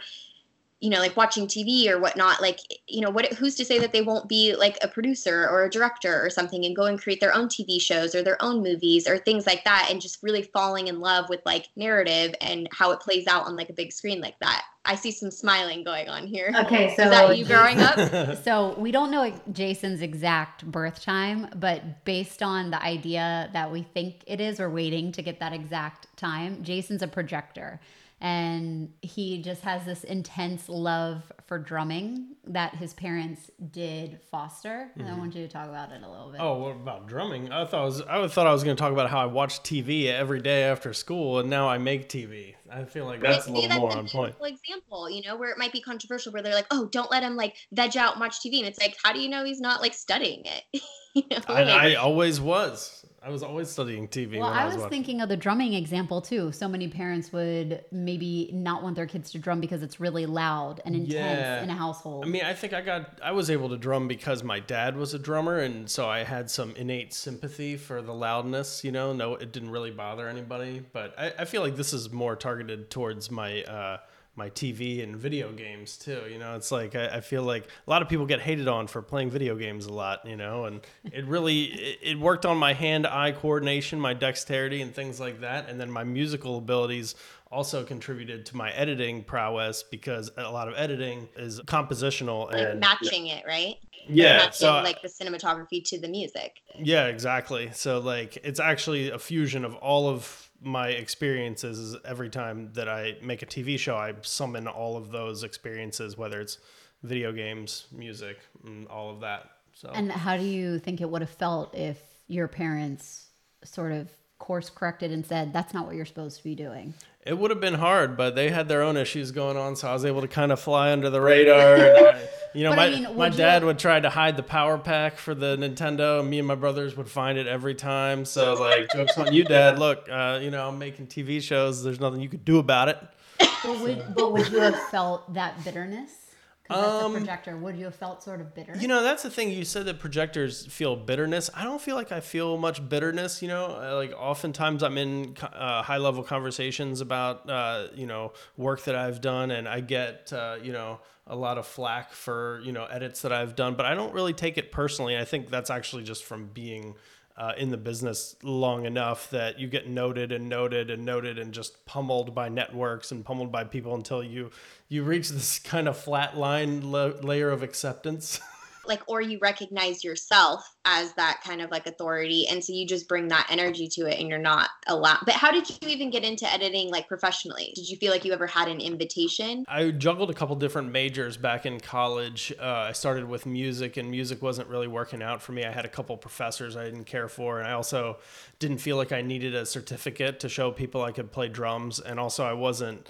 you 0.84 0.90
know 0.90 1.00
like 1.00 1.16
watching 1.16 1.48
tv 1.48 1.88
or 1.88 1.98
whatnot 1.98 2.42
like 2.42 2.60
you 2.88 3.00
know 3.00 3.10
what 3.10 3.26
who's 3.34 3.56
to 3.56 3.64
say 3.64 3.80
that 3.80 3.94
they 3.94 4.02
won't 4.02 4.28
be 4.28 4.54
like 4.54 4.78
a 4.82 4.88
producer 4.88 5.48
or 5.50 5.64
a 5.64 5.70
director 5.70 6.24
or 6.24 6.30
something 6.30 6.66
and 6.66 6.76
go 6.76 6.84
and 6.84 7.02
create 7.02 7.22
their 7.22 7.34
own 7.34 7.48
tv 7.48 7.82
shows 7.82 8.14
or 8.14 8.22
their 8.22 8.40
own 8.42 8.62
movies 8.62 9.08
or 9.08 9.18
things 9.18 9.48
like 9.48 9.64
that 9.64 9.88
and 9.90 10.02
just 10.02 10.22
really 10.22 10.42
falling 10.42 10.88
in 10.88 11.00
love 11.00 11.30
with 11.30 11.40
like 11.46 11.70
narrative 11.78 12.36
and 12.42 12.68
how 12.74 12.92
it 12.92 13.00
plays 13.00 13.28
out 13.28 13.46
on 13.46 13.56
like 13.56 13.70
a 13.70 13.74
big 13.74 13.94
screen 13.94 14.20
like 14.20 14.38
that. 14.40 14.66
I 14.86 14.96
see 14.96 15.12
some 15.12 15.32
smiling 15.32 15.86
going 15.86 16.10
on 16.10 16.28
here. 16.28 16.52
Okay 16.54 16.94
so 16.98 17.04
is 17.04 17.10
that 17.10 17.38
you 17.38 17.46
growing 17.46 17.80
up? 17.80 18.38
So 18.44 18.76
we 18.78 18.92
don't 18.92 19.10
know 19.10 19.34
jason's 19.54 20.02
exact 20.02 20.70
birth 20.70 21.02
time 21.02 21.48
but 21.56 22.04
based 22.04 22.44
on 22.44 22.72
the 22.72 22.84
idea 22.84 23.50
that 23.54 23.72
we 23.72 23.84
think 23.84 24.24
it 24.28 24.42
is 24.42 24.60
we're 24.60 24.70
waiting 24.70 25.14
to 25.14 25.22
get 25.22 25.40
that 25.40 25.54
exact 25.54 26.08
time 26.18 26.62
jason's 26.62 27.02
a 27.02 27.08
projector 27.08 27.80
and 28.24 28.90
he 29.02 29.42
just 29.42 29.64
has 29.64 29.84
this 29.84 30.06
intense 30.06 30.70
love 30.70 31.30
for 31.46 31.60
drumming 31.60 32.38
that 32.48 32.74
his 32.74 32.94
parents 32.94 33.52
did 33.70 34.22
foster. 34.32 34.90
And 34.96 35.04
mm-hmm. 35.04 35.14
I 35.14 35.20
want 35.20 35.36
you 35.36 35.46
to 35.46 35.52
talk 35.52 35.68
about 35.68 35.92
it 35.92 36.02
a 36.02 36.10
little 36.10 36.32
bit. 36.32 36.40
Oh, 36.40 36.58
what 36.58 36.72
about 36.72 37.06
drumming? 37.06 37.52
I 37.52 37.66
thought 37.66 37.82
I 37.82 37.84
was 37.84 38.02
I 38.02 38.28
thought 38.30 38.48
I 38.48 38.54
was 38.54 38.64
going 38.64 38.78
to 38.78 38.82
talk 38.82 38.94
about 38.94 39.10
how 39.10 39.20
I 39.20 39.26
watch 39.26 39.62
TV 39.62 40.06
every 40.06 40.42
day 40.42 40.64
after 40.64 40.94
school, 40.94 41.40
and 41.40 41.50
now 41.50 41.68
I 41.68 41.78
make 41.80 42.08
TV. 42.08 42.56
I 42.72 42.86
feel 42.86 43.06
like 43.06 43.20
that's 43.20 43.48
a 43.48 43.52
little 43.52 43.68
that's 43.68 43.80
more 43.80 43.92
on 43.92 44.08
point. 44.08 44.36
Example, 44.42 45.10
you 45.10 45.22
know, 45.22 45.36
where 45.36 45.52
it 45.52 45.58
might 45.58 45.74
be 45.74 45.82
controversial, 45.82 46.32
where 46.32 46.42
they're 46.42 46.56
like, 46.56 46.68
"Oh, 46.72 46.88
don't 46.94 47.12
let 47.12 47.24
him 47.24 47.36
like 47.36 47.58
veg 47.74 47.98
out 47.98 48.14
and 48.14 48.22
watch 48.22 48.40
TV," 48.40 48.60
and 48.60 48.68
it's 48.68 48.80
like, 48.80 48.96
how 49.04 49.12
do 49.12 49.20
you 49.20 49.28
know 49.28 49.44
he's 49.44 49.60
not 49.60 49.82
like 49.82 49.94
studying 49.94 50.44
it? 50.46 50.82
you 51.14 51.24
know, 51.30 51.40
I, 51.50 51.64
like, 51.64 51.68
I 51.68 51.96
always 51.96 52.40
was. 52.40 53.03
I 53.26 53.30
was 53.30 53.42
always 53.42 53.70
studying 53.70 54.08
TV. 54.10 54.38
Well, 54.38 54.50
I 54.50 54.66
was, 54.66 54.76
I 54.76 54.78
was 54.80 54.88
thinking 54.88 55.22
of 55.22 55.30
the 55.30 55.38
drumming 55.38 55.74
example 55.74 56.20
too. 56.20 56.52
So 56.52 56.68
many 56.68 56.90
parents 56.90 57.32
would 57.32 57.86
maybe 57.90 58.50
not 58.52 58.84
want 58.84 58.98
their 58.98 59.06
kids 59.06 59.32
to 59.32 59.40
drum 59.40 59.62
because 59.62 59.82
it's 59.82 60.00
really 60.00 60.26
loud 60.26 60.82
and 60.84 60.94
intense 60.94 61.14
yeah. 61.14 61.64
in 61.64 61.70
a 61.70 61.74
household. 61.74 62.26
I 62.26 62.28
mean, 62.28 62.44
I 62.44 62.54
think 62.54 62.74
I 62.74 62.82
got 62.82 63.20
I 63.24 63.32
was 63.32 63.50
able 63.50 63.70
to 63.70 63.78
drum 63.78 64.10
because 64.10 64.44
my 64.44 64.60
dad 64.60 64.98
was 64.98 65.14
a 65.14 65.20
drummer, 65.20 65.60
and 65.60 65.90
so 65.90 66.10
I 66.10 66.24
had 66.24 66.52
some 66.52 66.76
innate 66.76 67.14
sympathy 67.14 67.78
for 67.78 68.02
the 68.02 68.14
loudness. 68.14 68.84
You 68.84 68.92
know, 68.92 69.14
no, 69.14 69.36
it 69.36 69.54
didn't 69.54 69.70
really 69.70 69.92
bother 69.92 70.28
anybody, 70.28 70.84
but 70.92 71.18
I, 71.18 71.34
I 71.40 71.46
feel 71.46 71.62
like 71.62 71.78
this 71.78 71.94
is 71.94 72.12
more 72.12 72.36
targeted 72.36 72.90
towards 72.90 73.32
my. 73.32 73.64
Uh, 73.64 73.98
my 74.36 74.50
TV 74.50 75.04
and 75.04 75.16
video 75.16 75.52
games 75.52 75.98
too. 75.98 76.24
You 76.30 76.40
know, 76.40 76.56
it's 76.56 76.72
like 76.72 76.96
I, 76.96 77.18
I, 77.18 77.22
feel 77.22 77.44
like 77.44 77.68
a 77.86 77.90
lot 77.90 78.02
of 78.02 78.10
people 78.10 78.26
get 78.26 78.42
hated 78.42 78.68
on 78.68 78.88
for 78.88 79.02
playing 79.02 79.30
video 79.30 79.56
games 79.56 79.86
a 79.86 79.94
lot. 79.94 80.26
You 80.26 80.36
know, 80.36 80.66
and 80.66 80.82
it 81.12 81.26
really 81.26 81.66
it, 81.66 82.00
it 82.02 82.20
worked 82.20 82.46
on 82.46 82.58
my 82.58 82.74
hand-eye 82.74 83.34
coordination, 83.34 84.00
my 84.00 84.14
dexterity, 84.14 84.82
and 84.82 84.94
things 84.94 85.20
like 85.20 85.42
that. 85.42 85.70
And 85.70 85.80
then 85.80 85.92
my 85.92 86.04
musical 86.04 86.58
abilities 86.58 87.16
also 87.54 87.84
contributed 87.84 88.45
to 88.47 88.58
my 88.58 88.72
editing 88.72 89.24
prowess 89.24 89.84
because 89.84 90.32
a 90.38 90.51
lot 90.51 90.68
of 90.68 90.74
editing 90.76 91.30
is 91.38 91.62
compositional 91.62 92.51
like 92.51 92.68
and 92.68 92.80
matching 92.80 93.28
it, 93.28 93.43
right? 93.47 93.76
Yeah, 94.08 94.38
matching, 94.38 94.54
so 94.54 94.74
like 94.82 95.01
the 95.01 95.08
cinematography 95.08 95.84
to 95.86 95.99
the 95.99 96.08
music. 96.08 96.58
Yeah, 96.78 97.06
exactly. 97.06 97.70
So 97.74 97.99
like 97.99 98.38
it's 98.43 98.60
actually 98.60 99.12
a 99.12 99.20
fusion 99.20 99.64
of 99.64 99.76
all 99.76 100.10
of 100.10 100.49
my 100.62 100.88
experiences 100.89 101.78
is 101.78 101.95
every 102.04 102.30
time 102.30 102.72
that 102.74 102.89
I 102.89 103.18
make 103.22 103.41
a 103.41 103.45
TV 103.45 103.78
show, 103.78 103.95
I 103.95 104.14
summon 104.22 104.68
all 104.68 104.97
of 104.97 105.12
those 105.12 105.43
experiences, 105.43 106.18
whether 106.18 106.41
it's 106.41 106.58
video 107.04 107.32
games, 107.32 107.86
music, 107.91 108.39
and 108.66 108.88
all 108.88 109.10
of 109.10 109.22
that. 109.22 109.49
So. 109.74 109.89
And 109.89 110.12
how 110.12 110.38
do 110.38 110.43
you 110.43 110.80
think 110.80 111.01
it 111.01 111.10
would 111.10 111.22
have 111.22 111.30
felt 111.30 111.76
if 111.76 111.99
your 112.28 112.47
parents 112.47 113.28
sort 113.64 113.91
of 113.91 114.10
course 114.44 114.70
corrected 114.70 115.10
and 115.10 115.26
said 115.26 115.54
that's 115.54 115.74
not 115.74 115.86
what 115.86 115.96
you're 115.96 116.06
supposed 116.06 116.38
to 116.38 116.44
be 116.44 116.54
doing? 116.54 116.94
It 117.26 117.38
would 117.38 117.50
have 117.50 117.62
been 117.62 117.76
hard, 117.76 118.18
but 118.18 118.36
they 118.36 118.50
had 118.50 118.68
their 118.68 118.82
own 118.82 118.98
issues 118.98 119.32
going 119.32 119.56
on, 119.56 119.78
so 119.78 119.88
I 119.88 119.94
was 119.94 120.04
able 120.04 120.20
to 120.20 120.28
kind 120.28 120.52
of 120.52 120.60
fly 120.60 120.91
under 120.91 121.10
the 121.10 121.22
radar. 121.22 121.78
I, 121.78 122.28
you 122.54 122.66
know, 122.66 122.72
but 122.72 122.76
my, 122.76 122.86
I 122.88 122.89
mean, 122.89 123.18
my 123.18 123.30
dad 123.30 123.62
you... 123.62 123.68
would 123.68 123.80
try 123.80 124.02
to 124.02 124.10
hide 124.10 124.36
the 124.36 124.44
power 124.44 124.78
pack 124.78 125.18
for 125.18 125.34
the 125.34 125.56
Nintendo, 125.56 126.20
and 126.20 126.30
me 126.30 126.39
and 126.39 126.48
my 126.48 126.56
brothers 126.56 126.98
would 126.98 127.08
find 127.08 127.38
it 127.38 127.48
every 127.48 127.74
time. 127.74 128.26
So, 128.26 128.56
like, 128.56 128.91
jokes 128.91 129.18
on 129.18 129.32
you, 129.32 129.46
Dad. 129.46 129.80
Look, 129.80 130.10
uh, 130.12 130.39
you 130.41 130.52
know, 130.52 130.68
I'm 130.68 130.78
making 130.78 131.08
TV 131.08 131.41
shows. 131.41 131.82
There's 131.82 132.02
nothing 132.02 132.20
you 132.20 132.28
could 132.28 132.44
do 132.44 132.60
about 132.60 132.89
it. 132.89 133.00
But 133.39 133.80
would, 133.80 134.14
but 134.14 134.34
would 134.34 134.50
you 134.50 134.60
have 134.60 134.78
felt 134.89 135.34
that 135.34 135.64
bitterness? 135.64 136.23
Because 136.64 136.82
that's 136.82 137.03
um, 137.03 137.11
a 137.11 137.18
projector. 137.18 137.57
Would 137.57 137.78
you 137.78 137.86
have 137.86 137.95
felt 137.95 138.24
sort 138.24 138.39
of 138.39 138.55
bitter? 138.55 138.74
You 138.80 138.88
know, 138.88 139.03
that's 139.03 139.24
the 139.24 139.30
thing. 139.30 139.49
You 139.49 139.66
said 139.66 139.86
that 139.86 139.99
projectors 139.99 140.66
feel 140.66 140.95
bitterness. 140.95 141.49
I 141.53 141.64
don't 141.66 141.82
feel 141.82 141.95
like 141.95 142.11
I 142.11 142.22
feel 142.22 142.57
much 142.57 142.88
bitterness. 142.88 143.41
You 143.41 143.49
know, 143.49 143.66
uh, 143.66 143.95
like 143.95 144.14
oftentimes 144.18 144.82
I'm 144.82 144.97
in 144.97 145.36
uh, 145.41 145.84
high 145.84 145.97
level 145.97 146.24
conversations 146.24 147.01
about, 147.01 147.49
uh, 147.49 147.88
you 147.93 148.07
know, 148.07 148.32
work 148.55 148.84
that 148.86 148.95
I've 148.95 149.20
done, 149.20 149.51
and 149.51 149.68
I 149.68 149.82
get, 149.82 150.32
uh, 150.32 150.55
you 150.61 150.72
know, 150.72 151.01
a 151.28 151.36
lot 151.36 151.57
of 151.57 151.66
flack 151.66 152.11
for, 152.11 152.61
you 152.64 152.72
know, 152.72 152.86
edits 152.86 153.22
that 153.22 153.32
I've 153.32 153.55
done, 153.55 153.76
but 153.76 153.86
I 153.86 153.93
don't 153.93 154.14
really 154.14 154.34
take 154.34 154.57
it 154.57 154.72
personally. 154.72 155.18
I 155.18 155.26
think 155.26 155.49
that's 155.49 155.70
actually 155.70 156.03
just 156.03 156.24
from 156.24 156.47
being 156.47 156.95
uh, 157.36 157.54
in 157.58 157.70
the 157.70 157.78
business 157.78 158.36
long 158.44 158.86
enough 158.86 159.30
that 159.32 159.60
you 159.60 159.68
get 159.68 159.88
noted 159.90 160.32
and 160.32 160.48
noted 160.48 160.90
and 160.90 161.04
noted 161.04 161.40
and 161.40 161.54
just 161.54 161.86
pummeled 161.86 162.36
by 162.36 162.50
networks 162.50 163.12
and 163.12 163.26
pummeled 163.26 163.52
by 163.52 163.64
people 163.64 163.96
until 163.96 164.24
you 164.24 164.52
you 164.88 165.04
reach 165.04 165.30
this 165.30 165.58
kind 165.60 165.88
of 165.88 165.98
flat 165.98 166.38
line 166.38 166.92
la- 166.92 167.14
layer 167.22 167.50
of 167.50 167.64
acceptance. 167.64 168.40
like 168.86 169.02
or 169.08 169.22
you 169.22 169.40
recognize 169.42 170.04
yourself 170.04 170.76
as 170.86 171.14
that 171.14 171.42
kind 171.46 171.62
of 171.62 171.72
like 171.72 171.88
authority 171.88 172.48
and 172.50 172.64
so 172.64 172.74
you 172.74 172.86
just 172.86 173.08
bring 173.08 173.28
that 173.28 173.48
energy 173.50 173.88
to 173.88 174.06
it 174.06 174.20
and 174.20 174.28
you're 174.28 174.38
not 174.38 174.70
allowed 174.88 175.20
but 175.26 175.36
how 175.36 175.52
did 175.52 175.70
you 175.70 175.78
even 175.88 176.10
get 176.10 176.24
into 176.24 176.52
editing 176.52 176.90
like 176.90 177.08
professionally? 177.08 177.72
Did 177.76 177.90
you 177.90 177.98
feel 177.98 178.12
like 178.12 178.26
you 178.26 178.34
ever 178.34 178.48
had 178.48 178.68
an 178.68 178.82
invitation? 178.82 179.66
I 179.68 179.92
juggled 179.92 180.30
a 180.30 180.34
couple 180.34 180.56
different 180.56 180.92
majors 180.92 181.38
back 181.38 181.66
in 181.66 181.80
college. 181.80 182.54
Uh, 182.60 182.88
i 182.90 182.92
started 182.92 183.26
with 183.26 183.46
music 183.46 183.98
and 183.98 184.10
music 184.10 184.42
wasn't 184.42 184.68
really 184.68 184.88
working 184.88 185.22
out 185.22 185.42
for 185.42 185.52
me. 185.52 185.64
I 185.64 185.72
had 185.72 185.86
a 185.86 185.90
couple 185.90 186.18
professors 186.18 186.76
i 186.76 186.86
didn't 186.86 187.06
care 187.06 187.28
for 187.28 187.60
and 187.60 187.68
i 187.68 187.74
also 187.74 188.18
didn't 188.60 188.78
feel 188.78 188.98
like 188.98 189.12
i 189.12 189.22
needed 189.22 189.56
a 189.56 189.66
certificate 189.66 190.40
to 190.40 190.50
show 190.50 190.72
people 190.72 191.04
i 191.04 191.12
could 191.12 191.32
play 191.32 191.48
drums 191.48 192.00
and 192.00 192.20
also 192.20 192.44
i 192.44 192.54
wasn't 192.54 193.08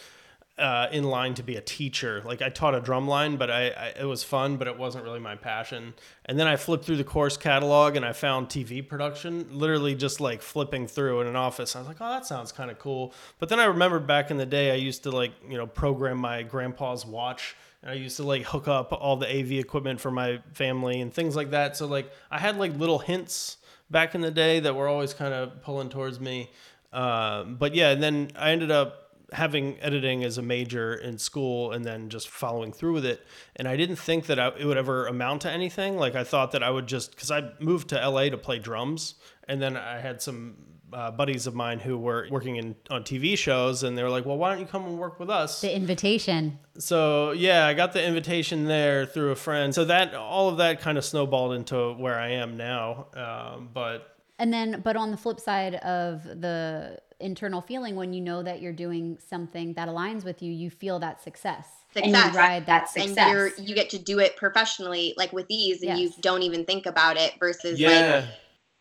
uh, 0.57 0.87
in 0.91 1.03
line 1.03 1.33
to 1.33 1.43
be 1.43 1.55
a 1.55 1.61
teacher. 1.61 2.21
Like 2.23 2.41
I 2.41 2.49
taught 2.49 2.75
a 2.75 2.79
drum 2.79 3.07
line, 3.07 3.37
but 3.37 3.49
I, 3.49 3.69
I, 3.69 3.93
it 4.01 4.05
was 4.05 4.23
fun, 4.23 4.57
but 4.57 4.67
it 4.67 4.77
wasn't 4.77 5.03
really 5.03 5.19
my 5.19 5.35
passion. 5.35 5.95
And 6.25 6.39
then 6.39 6.47
I 6.47 6.57
flipped 6.57 6.85
through 6.85 6.97
the 6.97 7.03
course 7.03 7.37
catalog 7.37 7.95
and 7.95 8.05
I 8.05 8.13
found 8.13 8.49
TV 8.49 8.87
production, 8.87 9.47
literally 9.51 9.95
just 9.95 10.21
like 10.21 10.41
flipping 10.41 10.85
through 10.85 11.21
in 11.21 11.27
an 11.27 11.35
office. 11.35 11.75
I 11.75 11.79
was 11.79 11.87
like, 11.87 11.97
oh, 11.99 12.09
that 12.09 12.25
sounds 12.25 12.51
kind 12.51 12.69
of 12.69 12.77
cool. 12.77 13.13
But 13.39 13.49
then 13.49 13.59
I 13.59 13.65
remembered 13.65 14.05
back 14.05 14.29
in 14.29 14.37
the 14.37 14.45
day, 14.45 14.71
I 14.71 14.75
used 14.75 15.03
to 15.03 15.11
like 15.11 15.31
you 15.49 15.57
know 15.57 15.65
program 15.65 16.19
my 16.19 16.43
grandpa's 16.43 17.05
watch. 17.05 17.55
And 17.81 17.91
I 17.91 17.95
used 17.95 18.15
to 18.17 18.23
like 18.23 18.43
hook 18.43 18.67
up 18.67 18.93
all 18.93 19.17
the 19.17 19.27
AV 19.27 19.53
equipment 19.53 19.99
for 19.99 20.11
my 20.11 20.39
family 20.53 21.01
and 21.01 21.13
things 21.13 21.35
like 21.35 21.51
that. 21.51 21.75
So 21.75 21.87
like 21.87 22.11
I 22.31 22.39
had 22.39 22.57
like 22.57 22.77
little 22.77 22.99
hints 22.99 23.57
back 23.89 24.15
in 24.15 24.21
the 24.21 24.31
day 24.31 24.59
that 24.61 24.75
were 24.75 24.87
always 24.87 25.13
kind 25.13 25.33
of 25.33 25.61
pulling 25.63 25.89
towards 25.89 26.19
me. 26.19 26.51
Uh, 26.93 27.43
but 27.43 27.73
yeah, 27.73 27.89
and 27.89 28.01
then 28.01 28.31
I 28.35 28.51
ended 28.51 28.71
up 28.71 29.02
having 29.33 29.77
editing 29.81 30.23
as 30.23 30.37
a 30.37 30.41
major 30.41 30.93
in 30.93 31.17
school 31.17 31.71
and 31.71 31.83
then 31.83 32.09
just 32.09 32.29
following 32.29 32.71
through 32.71 32.93
with 32.93 33.05
it. 33.05 33.25
And 33.55 33.67
I 33.67 33.75
didn't 33.75 33.97
think 33.97 34.27
that 34.27 34.39
I, 34.39 34.47
it 34.57 34.65
would 34.65 34.77
ever 34.77 35.07
amount 35.07 35.41
to 35.43 35.51
anything. 35.51 35.97
Like 35.97 36.15
I 36.15 36.23
thought 36.23 36.51
that 36.51 36.63
I 36.63 36.69
would 36.69 36.87
just, 36.87 37.11
because 37.11 37.31
I 37.31 37.51
moved 37.59 37.89
to 37.89 38.09
LA 38.09 38.29
to 38.29 38.37
play 38.37 38.59
drums. 38.59 39.15
And 39.47 39.61
then 39.61 39.75
I 39.75 39.99
had 39.99 40.21
some 40.21 40.55
uh, 40.93 41.11
buddies 41.11 41.47
of 41.47 41.55
mine 41.55 41.79
who 41.79 41.97
were 41.97 42.27
working 42.29 42.55
in 42.57 42.75
on 42.89 43.03
TV 43.03 43.37
shows, 43.37 43.83
and 43.83 43.97
they 43.97 44.03
were 44.03 44.09
like, 44.09 44.25
"Well, 44.25 44.37
why 44.37 44.51
don't 44.51 44.59
you 44.59 44.65
come 44.65 44.85
and 44.85 44.97
work 44.97 45.19
with 45.19 45.29
us?" 45.29 45.61
The 45.61 45.75
invitation. 45.75 46.59
So 46.77 47.31
yeah, 47.31 47.65
I 47.65 47.73
got 47.73 47.93
the 47.93 48.05
invitation 48.05 48.65
there 48.65 49.05
through 49.05 49.31
a 49.31 49.35
friend. 49.35 49.73
So 49.73 49.85
that 49.85 50.13
all 50.13 50.49
of 50.49 50.57
that 50.57 50.81
kind 50.81 50.97
of 50.97 51.05
snowballed 51.05 51.53
into 51.53 51.93
where 51.93 52.19
I 52.19 52.29
am 52.29 52.57
now. 52.57 53.07
Um, 53.15 53.69
but 53.73 54.17
and 54.39 54.51
then, 54.51 54.81
but 54.83 54.95
on 54.95 55.11
the 55.11 55.17
flip 55.17 55.39
side 55.39 55.75
of 55.75 56.23
the 56.23 56.99
internal 57.19 57.61
feeling, 57.61 57.95
when 57.95 58.13
you 58.13 58.21
know 58.21 58.43
that 58.43 58.61
you're 58.61 58.73
doing 58.73 59.17
something 59.29 59.73
that 59.73 59.87
aligns 59.87 60.23
with 60.23 60.41
you, 60.41 60.51
you 60.51 60.69
feel 60.69 60.99
that 60.99 61.21
success. 61.21 61.67
Success. 61.93 62.13
And 62.25 62.33
you 62.33 62.39
ride 62.39 62.65
that 62.65 62.89
success. 62.89 63.17
And 63.17 63.31
you're 63.31 63.49
you 63.57 63.75
get 63.75 63.89
to 63.91 63.99
do 63.99 64.19
it 64.19 64.35
professionally, 64.35 65.13
like 65.17 65.31
with 65.33 65.45
ease, 65.49 65.81
and 65.83 65.97
Yes. 65.97 65.99
you 65.99 66.21
don't 66.21 66.41
even 66.43 66.65
think 66.65 66.85
about 66.85 67.17
it. 67.17 67.33
Versus 67.39 67.79
yeah, 67.79 68.21
like 68.25 68.25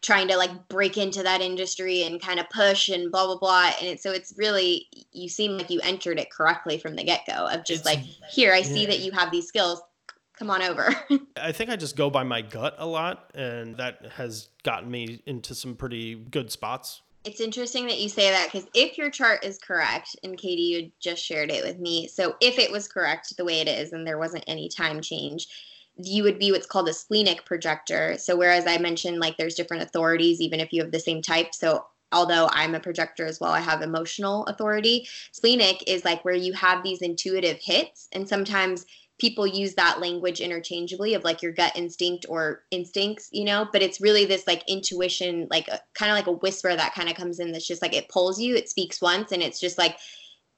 trying 0.01 0.28
to 0.28 0.37
like 0.37 0.68
break 0.68 0.97
into 0.99 1.22
that 1.22 1.41
industry 1.41 2.03
and 2.05 2.20
kind 2.20 2.41
of 2.41 2.49
push 2.51 2.89
and 2.89 3.12
blah 3.12 3.26
blah 3.26 3.39
blah. 3.39 3.70
And 3.80 3.89
it, 3.89 4.03
so 4.03 4.11
it's 4.12 4.33
really 4.37 4.87
you 5.12 5.28
seem 5.28 5.59
like 5.59 5.68
you 5.70 5.80
entered 5.83 6.18
it 6.18 6.30
correctly 6.30 6.78
from 6.78 6.97
the 6.97 7.05
get 7.05 7.20
go 7.26 7.47
of 7.49 7.64
just 7.64 7.87
It's- 7.87 7.97
like 7.97 7.99
here 8.33 8.53
I 8.53 8.62
see 8.62 8.87
that 8.87 9.01
you 9.01 9.12
have 9.12 9.30
these 9.30 9.47
skills. 9.47 9.80
Come 10.39 10.51
on 10.51 10.62
over. 10.62 10.89
I 11.37 11.53
think 11.53 11.70
I 11.70 11.76
just 11.76 11.95
go 11.95 12.09
by 12.11 12.24
my 12.24 12.41
gut 12.43 12.74
a 12.78 12.87
lot, 12.87 13.30
and 13.35 13.76
that 13.76 14.07
has 14.16 14.49
gotten 14.64 14.91
me 14.91 15.22
into 15.26 15.55
some 15.55 15.76
pretty 15.76 16.14
good 16.16 16.51
spots. 16.51 17.03
It's 17.24 17.40
interesting 17.40 17.86
that 17.86 18.00
you 18.00 18.08
say 18.08 18.30
that 18.30 18.50
because 18.50 18.68
if 18.74 18.98
your 18.98 19.08
chart 19.08 19.44
is 19.44 19.58
correct, 19.58 20.16
and 20.24 20.36
Katie, 20.36 20.62
you 20.62 20.90
just 21.00 21.24
shared 21.24 21.52
it 21.52 21.64
with 21.64 21.78
me. 21.78 22.08
So 22.08 22.34
if 22.40 22.58
it 22.58 22.72
was 22.72 22.88
correct 22.88 23.36
the 23.36 23.44
way 23.44 23.60
it 23.60 23.68
is, 23.68 23.92
and 23.92 24.04
there 24.04 24.18
wasn't 24.18 24.44
any 24.48 24.68
time 24.68 25.00
change, 25.00 25.46
you 25.96 26.24
would 26.24 26.38
be 26.38 26.50
what's 26.50 26.66
called 26.66 26.88
a 26.88 26.92
splenic 26.92 27.44
projector. 27.44 28.18
So 28.18 28.36
whereas 28.36 28.66
I 28.66 28.78
mentioned 28.78 29.20
like 29.20 29.36
there's 29.36 29.54
different 29.54 29.84
authorities, 29.84 30.40
even 30.40 30.58
if 30.58 30.72
you 30.72 30.82
have 30.82 30.90
the 30.90 30.98
same 30.98 31.22
type. 31.22 31.54
So 31.54 31.86
although 32.10 32.48
I'm 32.50 32.74
a 32.74 32.80
projector 32.80 33.26
as 33.26 33.38
well, 33.38 33.52
I 33.52 33.60
have 33.60 33.82
emotional 33.82 34.44
authority. 34.46 35.06
Splenic 35.30 35.84
is 35.86 36.04
like 36.04 36.24
where 36.24 36.34
you 36.34 36.52
have 36.54 36.82
these 36.82 37.02
intuitive 37.02 37.58
hits, 37.60 38.08
and 38.12 38.28
sometimes 38.28 38.84
people 39.22 39.46
use 39.46 39.74
that 39.74 40.00
language 40.00 40.40
interchangeably 40.40 41.14
of 41.14 41.22
like 41.22 41.42
your 41.42 41.52
gut 41.52 41.70
instinct 41.76 42.26
or 42.28 42.64
instincts, 42.72 43.28
you 43.30 43.44
know, 43.44 43.68
but 43.72 43.80
it's 43.80 44.00
really 44.00 44.24
this 44.24 44.48
like 44.48 44.68
intuition, 44.68 45.46
like 45.48 45.68
kind 45.94 46.10
of 46.10 46.16
like 46.16 46.26
a 46.26 46.32
whisper 46.32 46.74
that 46.74 46.92
kind 46.92 47.08
of 47.08 47.14
comes 47.14 47.38
in 47.38 47.52
that's 47.52 47.68
just 47.68 47.82
like 47.82 47.94
it 47.94 48.08
pulls 48.08 48.40
you, 48.40 48.56
it 48.56 48.68
speaks 48.68 49.00
once, 49.00 49.30
and 49.30 49.40
it's 49.40 49.60
just 49.60 49.78
like 49.78 49.96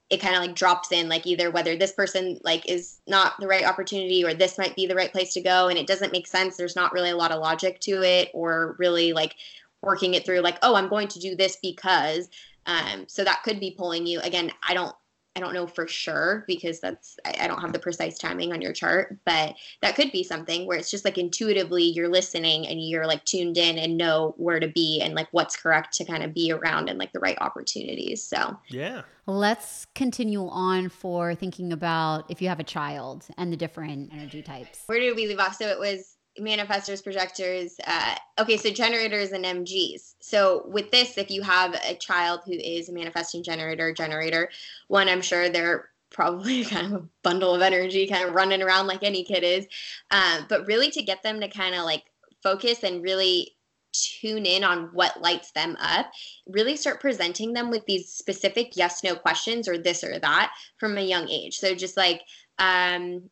it 0.08 0.18
kind 0.18 0.34
of 0.34 0.40
like 0.40 0.54
drops 0.54 0.92
in 0.92 1.10
like 1.10 1.26
either 1.26 1.50
whether 1.50 1.76
this 1.76 1.92
person 1.92 2.40
like 2.42 2.66
is 2.66 3.00
not 3.06 3.34
the 3.38 3.46
right 3.46 3.66
opportunity 3.66 4.24
or 4.24 4.32
this 4.32 4.56
might 4.56 4.74
be 4.74 4.86
the 4.86 4.94
right 4.94 5.12
place 5.12 5.34
to 5.34 5.42
go 5.42 5.68
and 5.68 5.78
it 5.78 5.86
doesn't 5.86 6.12
make 6.12 6.26
sense. 6.26 6.56
There's 6.56 6.76
not 6.76 6.94
really 6.94 7.10
a 7.10 7.16
lot 7.16 7.32
of 7.32 7.42
logic 7.42 7.80
to 7.80 8.02
it 8.02 8.30
or 8.32 8.76
really 8.78 9.12
like 9.12 9.36
working 9.82 10.14
it 10.14 10.24
through 10.24 10.40
like 10.40 10.56
oh 10.62 10.74
i'm 10.74 10.88
going 10.88 11.08
to 11.08 11.18
do 11.18 11.36
this 11.36 11.58
because 11.60 12.30
um 12.64 13.04
so 13.08 13.22
that 13.24 13.42
could 13.44 13.60
be 13.60 13.74
pulling 13.76 14.06
you. 14.06 14.20
Again 14.20 14.50
i 14.66 14.72
don't 14.72 14.96
i 15.36 15.40
don't 15.40 15.54
know 15.54 15.66
for 15.66 15.86
sure 15.86 16.44
because 16.46 16.80
that's 16.80 17.18
i, 17.24 17.34
I 17.40 17.46
don't 17.46 17.60
have 17.60 17.72
the 17.72 17.78
precise 17.78 18.18
timing 18.18 18.52
on 18.52 18.60
your 18.60 18.72
chart 18.72 19.18
but 19.24 19.54
that 19.82 19.96
could 19.96 20.12
be 20.12 20.22
something 20.22 20.66
where 20.66 20.78
it's 20.78 20.90
just 20.90 21.04
like 21.04 21.18
intuitively 21.18 21.84
you're 21.84 22.08
listening 22.08 22.66
and 22.66 22.80
you're 22.80 23.06
like 23.06 23.24
tuned 23.24 23.58
in 23.58 23.78
and 23.78 23.96
know 23.96 24.34
where 24.36 24.60
to 24.60 24.68
be 24.68 25.00
and 25.02 25.14
like 25.14 25.28
what's 25.32 25.56
correct 25.56 25.94
to 25.94 26.04
kind 26.04 26.22
of 26.22 26.34
be 26.34 26.52
around 26.52 26.88
and 26.88 26.98
like 26.98 27.12
the 27.12 27.20
right 27.20 27.38
opportunities 27.40 28.22
so 28.22 28.58
Yeah. 28.68 29.02
Let's 29.26 29.86
continue 29.94 30.46
on 30.48 30.90
for 30.90 31.34
thinking 31.34 31.72
about 31.72 32.30
if 32.30 32.42
you 32.42 32.48
have 32.48 32.60
a 32.60 32.64
child 32.64 33.26
and 33.38 33.50
the 33.50 33.56
different 33.56 34.12
energy 34.12 34.42
types. 34.42 34.82
where 34.84 34.98
did 35.00 35.16
we 35.16 35.26
leave 35.26 35.38
off? 35.38 35.54
So 35.56 35.66
it 35.66 35.78
was 35.78 36.13
manifestors, 36.40 37.02
projectors. 37.02 37.76
Uh, 37.86 38.16
okay, 38.38 38.56
so 38.56 38.70
generators 38.70 39.32
and 39.32 39.44
MGs. 39.44 40.14
So 40.20 40.64
with 40.66 40.90
this, 40.90 41.16
if 41.18 41.30
you 41.30 41.42
have 41.42 41.74
a 41.74 41.94
child 41.94 42.40
who 42.44 42.52
is 42.52 42.88
a 42.88 42.92
manifesting 42.92 43.42
generator, 43.42 43.92
generator, 43.92 44.50
one, 44.88 45.08
I'm 45.08 45.22
sure 45.22 45.48
they're 45.48 45.90
probably 46.10 46.64
kind 46.64 46.86
of 46.86 46.92
a 46.92 47.08
bundle 47.22 47.54
of 47.54 47.62
energy, 47.62 48.06
kind 48.06 48.28
of 48.28 48.34
running 48.34 48.62
around 48.62 48.86
like 48.86 49.02
any 49.02 49.24
kid 49.24 49.44
is. 49.44 49.66
Um, 50.10 50.46
but 50.48 50.66
really 50.66 50.90
to 50.90 51.02
get 51.02 51.22
them 51.22 51.40
to 51.40 51.48
kind 51.48 51.74
of 51.74 51.84
like 51.84 52.04
focus 52.42 52.82
and 52.82 53.02
really 53.02 53.54
tune 53.94 54.44
in 54.44 54.64
on 54.64 54.90
what 54.92 55.20
lights 55.22 55.52
them 55.52 55.76
up 55.80 56.10
really 56.48 56.76
start 56.76 57.00
presenting 57.00 57.52
them 57.52 57.70
with 57.70 57.86
these 57.86 58.10
specific 58.10 58.72
yes 58.74 59.04
no 59.04 59.14
questions 59.14 59.68
or 59.68 59.78
this 59.78 60.02
or 60.02 60.18
that 60.18 60.52
from 60.78 60.98
a 60.98 61.00
young 61.00 61.28
age 61.28 61.56
so 61.58 61.76
just 61.76 61.96
like 61.96 62.22
um 62.58 63.22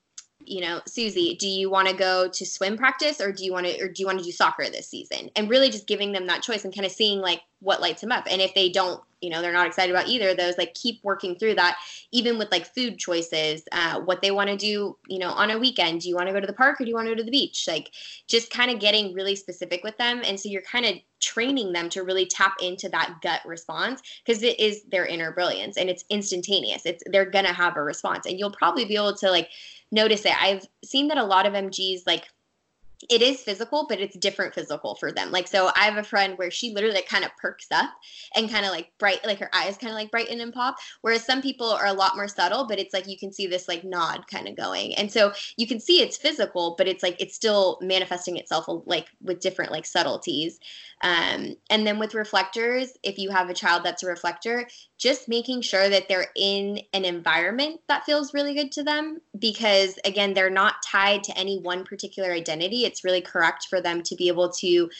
you 0.46 0.60
know, 0.60 0.80
Susie, 0.86 1.36
do 1.38 1.48
you 1.48 1.70
want 1.70 1.88
to 1.88 1.94
go 1.94 2.28
to 2.28 2.46
swim 2.46 2.76
practice 2.76 3.20
or 3.20 3.32
do 3.32 3.44
you 3.44 3.52
want 3.52 3.66
to 3.66 3.80
or 3.82 3.88
do 3.88 4.02
you 4.02 4.06
want 4.06 4.18
to 4.18 4.24
do 4.24 4.32
soccer 4.32 4.64
this 4.70 4.88
season? 4.88 5.30
And 5.36 5.50
really 5.50 5.70
just 5.70 5.86
giving 5.86 6.12
them 6.12 6.26
that 6.26 6.42
choice 6.42 6.64
and 6.64 6.74
kind 6.74 6.86
of 6.86 6.92
seeing 6.92 7.20
like 7.20 7.40
what 7.60 7.80
lights 7.80 8.00
them 8.00 8.12
up. 8.12 8.26
And 8.30 8.40
if 8.40 8.54
they 8.54 8.70
don't, 8.70 9.02
you 9.22 9.30
know, 9.30 9.40
they're 9.40 9.52
not 9.52 9.66
excited 9.66 9.94
about 9.94 10.08
either 10.08 10.30
of 10.30 10.36
those, 10.36 10.58
like 10.58 10.74
keep 10.74 11.00
working 11.02 11.38
through 11.38 11.54
that, 11.54 11.78
even 12.10 12.38
with 12.38 12.50
like 12.50 12.74
food 12.74 12.98
choices, 12.98 13.62
uh, 13.72 14.00
what 14.00 14.20
they 14.20 14.30
want 14.30 14.50
to 14.50 14.56
do, 14.56 14.96
you 15.08 15.18
know, 15.18 15.30
on 15.30 15.50
a 15.50 15.58
weekend. 15.58 16.00
Do 16.00 16.08
you 16.08 16.16
want 16.16 16.28
to 16.28 16.32
go 16.32 16.40
to 16.40 16.46
the 16.46 16.52
park 16.52 16.80
or 16.80 16.84
do 16.84 16.90
you 16.90 16.96
want 16.96 17.06
to 17.06 17.12
go 17.12 17.18
to 17.18 17.24
the 17.24 17.30
beach? 17.30 17.64
Like 17.68 17.92
just 18.26 18.50
kind 18.50 18.70
of 18.70 18.80
getting 18.80 19.14
really 19.14 19.36
specific 19.36 19.82
with 19.84 19.96
them. 19.96 20.22
And 20.24 20.38
so 20.38 20.48
you're 20.48 20.62
kind 20.62 20.84
of 20.84 20.96
training 21.20 21.72
them 21.72 21.88
to 21.90 22.02
really 22.02 22.26
tap 22.26 22.54
into 22.60 22.88
that 22.88 23.18
gut 23.22 23.40
response 23.46 24.02
because 24.26 24.42
it 24.42 24.58
is 24.58 24.82
their 24.90 25.06
inner 25.06 25.32
brilliance 25.32 25.76
and 25.76 25.88
it's 25.88 26.04
instantaneous. 26.10 26.84
It's 26.84 27.02
they're 27.06 27.30
gonna 27.30 27.52
have 27.52 27.76
a 27.76 27.82
response. 27.82 28.26
And 28.26 28.38
you'll 28.38 28.50
probably 28.50 28.84
be 28.84 28.96
able 28.96 29.14
to 29.16 29.30
like 29.30 29.48
notice 29.92 30.24
it. 30.24 30.42
I've 30.42 30.66
seen 30.84 31.08
that 31.08 31.18
a 31.18 31.24
lot 31.24 31.46
of 31.46 31.52
MGs 31.52 32.00
like 32.06 32.24
it 33.10 33.22
is 33.22 33.40
physical, 33.40 33.86
but 33.88 34.00
it's 34.00 34.16
different 34.16 34.54
physical 34.54 34.94
for 34.94 35.12
them. 35.12 35.30
Like, 35.30 35.48
so 35.48 35.70
I 35.76 35.84
have 35.84 35.96
a 35.96 36.02
friend 36.02 36.38
where 36.38 36.50
she 36.50 36.72
literally 36.72 36.96
like, 36.96 37.08
kind 37.08 37.24
of 37.24 37.36
perks 37.36 37.66
up 37.70 37.90
and 38.34 38.50
kind 38.50 38.64
of 38.64 38.70
like 38.70 38.92
bright, 38.98 39.24
like 39.24 39.38
her 39.38 39.50
eyes 39.54 39.76
kind 39.76 39.90
of 39.90 39.96
like 39.96 40.10
brighten 40.10 40.40
and 40.40 40.52
pop. 40.52 40.76
Whereas 41.00 41.24
some 41.24 41.42
people 41.42 41.68
are 41.68 41.86
a 41.86 41.92
lot 41.92 42.16
more 42.16 42.28
subtle, 42.28 42.66
but 42.66 42.78
it's 42.78 42.94
like 42.94 43.08
you 43.08 43.18
can 43.18 43.32
see 43.32 43.46
this 43.46 43.68
like 43.68 43.84
nod 43.84 44.26
kind 44.28 44.48
of 44.48 44.56
going. 44.56 44.94
And 44.96 45.10
so 45.10 45.32
you 45.56 45.66
can 45.66 45.80
see 45.80 46.00
it's 46.00 46.16
physical, 46.16 46.74
but 46.78 46.88
it's 46.88 47.02
like 47.02 47.20
it's 47.20 47.34
still 47.34 47.78
manifesting 47.80 48.36
itself 48.36 48.66
like 48.86 49.08
with 49.20 49.40
different 49.40 49.72
like 49.72 49.86
subtleties. 49.86 50.58
Um, 51.02 51.56
and 51.68 51.84
then 51.84 51.98
with 51.98 52.14
reflectors, 52.14 52.92
if 53.02 53.18
you 53.18 53.30
have 53.30 53.50
a 53.50 53.54
child 53.54 53.82
that's 53.84 54.04
a 54.04 54.06
reflector, 54.06 54.68
just 55.02 55.28
making 55.28 55.62
sure 55.62 55.88
that 55.88 56.08
they're 56.08 56.28
in 56.36 56.78
an 56.92 57.04
environment 57.04 57.80
that 57.88 58.04
feels 58.04 58.32
really 58.32 58.54
good 58.54 58.70
to 58.70 58.84
them 58.84 59.18
because 59.36 59.98
again 60.04 60.32
they're 60.32 60.48
not 60.48 60.76
tied 60.86 61.24
to 61.24 61.36
any 61.36 61.58
one 61.58 61.82
particular 61.82 62.30
identity 62.30 62.84
it's 62.84 62.91
really 63.04 63.20
correct 63.20 63.66
for 63.68 63.80
them 63.80 64.02
to 64.02 64.16
be 64.16 64.28
able 64.28 64.50
to 64.50 64.90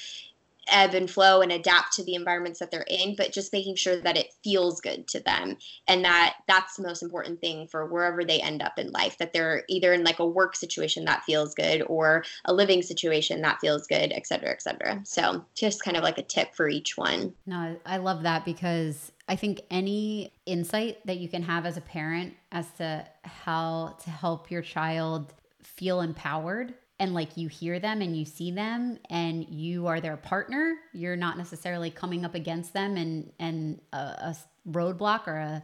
ebb 0.69 0.95
and 0.95 1.11
flow 1.11 1.41
and 1.41 1.53
adapt 1.53 1.93
to 1.93 2.05
the 2.05 2.15
environments 2.15 2.59
that 2.59 2.71
they're 2.71 2.87
in 2.89 3.15
but 3.17 3.33
just 3.33 3.53
making 3.53 3.75
sure 3.75 4.01
that 4.01 4.17
it 4.17 4.33
feels 4.45 4.81
good 4.81 5.07
to 5.09 5.21
them 5.21 5.57
and 5.89 6.05
that 6.05 6.35
that's 6.47 6.77
the 6.77 6.83
most 6.83 7.03
important 7.03 7.41
thing 7.41 7.67
for 7.67 7.87
wherever 7.87 8.25
they 8.25 8.41
end 8.41 8.63
up 8.63 8.79
in 8.79 8.91
life 8.93 9.19
that 9.19 9.33
they're 9.33 9.65
either 9.69 9.93
in 9.93 10.05
like 10.05 10.19
a 10.19 10.27
work 10.27 10.55
situation 10.55 11.05
that 11.05 11.25
feels 11.25 11.55
good 11.55 11.83
or 11.89 12.25
a 12.45 12.53
living 12.53 12.83
situation 12.83 13.41
that 13.41 13.61
feels 13.61 13.87
good 13.87 14.13
et 14.13 14.27
cetera 14.27 14.51
et 14.51 14.63
cetera. 14.63 15.01
So 15.05 15.45
just 15.55 15.83
kind 15.83 15.97
of 15.97 16.03
like 16.03 16.19
a 16.19 16.23
tip 16.23 16.55
for 16.55 16.69
each 16.69 16.97
one. 16.97 17.35
No, 17.47 17.77
I 17.85 17.97
love 17.97 18.23
that 18.23 18.45
because 18.45 19.11
I 19.29 19.37
think 19.37 19.63
any 19.71 20.33
insight 20.47 21.05
that 21.07 21.19
you 21.19 21.29
can 21.29 21.43
have 21.43 21.67
as 21.67 21.77
a 21.77 21.81
parent 21.81 22.35
as 22.51 22.71
to 22.79 23.07
how 23.25 23.97
to 24.05 24.11
help 24.11 24.51
your 24.51 24.63
child 24.63 25.33
feel 25.63 26.01
empowered 26.01 26.75
and 26.99 27.15
like 27.15 27.37
you 27.37 27.49
hear 27.49 27.79
them 27.81 28.01
and 28.01 28.17
you 28.17 28.25
see 28.25 28.51
them 28.51 28.99
and 29.11 29.47
you 29.49 29.87
are 29.87 30.01
their 30.01 30.17
partner, 30.17 30.77
you're 30.93 31.17
not 31.17 31.37
necessarily 31.37 31.91
coming 31.91 32.25
up 32.25 32.35
against 32.35 32.73
them 32.73 32.97
and 32.97 33.33
and 33.39 33.81
a, 33.93 33.97
a 33.97 34.37
roadblock 34.69 35.27
or 35.27 35.37
a 35.37 35.63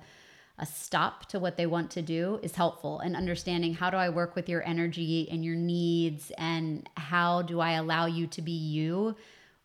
a 0.61 0.67
stop 0.67 1.27
to 1.27 1.39
what 1.39 1.57
they 1.57 1.67
want 1.67 1.91
to 1.93 2.03
do 2.03 2.41
is 2.43 2.55
helpful 2.57 2.99
and 2.99 3.15
understanding 3.15 3.73
how 3.75 3.91
do 3.91 3.97
I 3.97 4.09
work 4.09 4.35
with 4.35 4.49
your 4.49 4.67
energy 4.67 5.29
and 5.31 5.45
your 5.45 5.55
needs 5.55 6.33
and 6.37 6.89
how 6.97 7.43
do 7.43 7.61
I 7.61 7.73
allow 7.73 8.07
you 8.07 8.27
to 8.27 8.43
be 8.43 8.51
you 8.51 9.15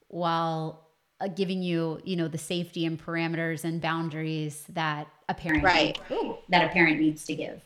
while 0.09 0.87
uh, 1.19 1.27
giving 1.29 1.63
you, 1.63 1.99
you 2.03 2.15
know, 2.15 2.27
the 2.27 2.37
safety 2.37 2.85
and 2.85 3.03
parameters 3.03 3.63
and 3.63 3.81
boundaries 3.81 4.65
that 4.69 5.07
a 5.29 5.33
parent 5.33 5.63
Right. 5.63 5.99
that 6.49 6.69
a 6.69 6.69
parent 6.71 6.99
needs 6.99 7.25
to 7.25 7.35
give. 7.35 7.61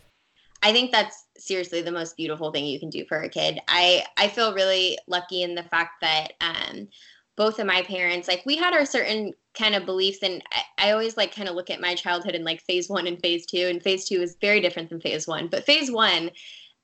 I 0.63 0.71
think 0.71 0.91
that's 0.91 1.25
seriously 1.37 1.81
the 1.81 1.91
most 1.91 2.17
beautiful 2.17 2.51
thing 2.51 2.65
you 2.65 2.79
can 2.79 2.89
do 2.89 3.05
for 3.05 3.21
a 3.21 3.29
kid. 3.29 3.59
I 3.67 4.03
I 4.17 4.27
feel 4.27 4.53
really 4.53 4.97
lucky 5.07 5.43
in 5.43 5.55
the 5.55 5.63
fact 5.63 6.01
that 6.01 6.33
um, 6.41 6.87
both 7.35 7.59
of 7.59 7.67
my 7.67 7.83
parents, 7.83 8.27
like 8.27 8.43
we 8.45 8.57
had 8.57 8.73
our 8.73 8.85
certain 8.85 9.33
kind 9.57 9.75
of 9.75 9.85
beliefs, 9.85 10.19
and 10.23 10.41
I, 10.51 10.89
I 10.89 10.91
always 10.91 11.17
like 11.17 11.35
kind 11.35 11.47
of 11.47 11.55
look 11.55 11.69
at 11.69 11.81
my 11.81 11.95
childhood 11.95 12.35
in 12.35 12.43
like 12.43 12.61
phase 12.61 12.89
one 12.89 13.07
and 13.07 13.19
phase 13.19 13.45
two, 13.45 13.67
and 13.69 13.81
phase 13.81 14.05
two 14.05 14.21
is 14.21 14.37
very 14.41 14.59
different 14.59 14.89
than 14.89 14.99
phase 14.99 15.27
one. 15.27 15.47
But 15.47 15.65
phase 15.65 15.91
one, 15.91 16.31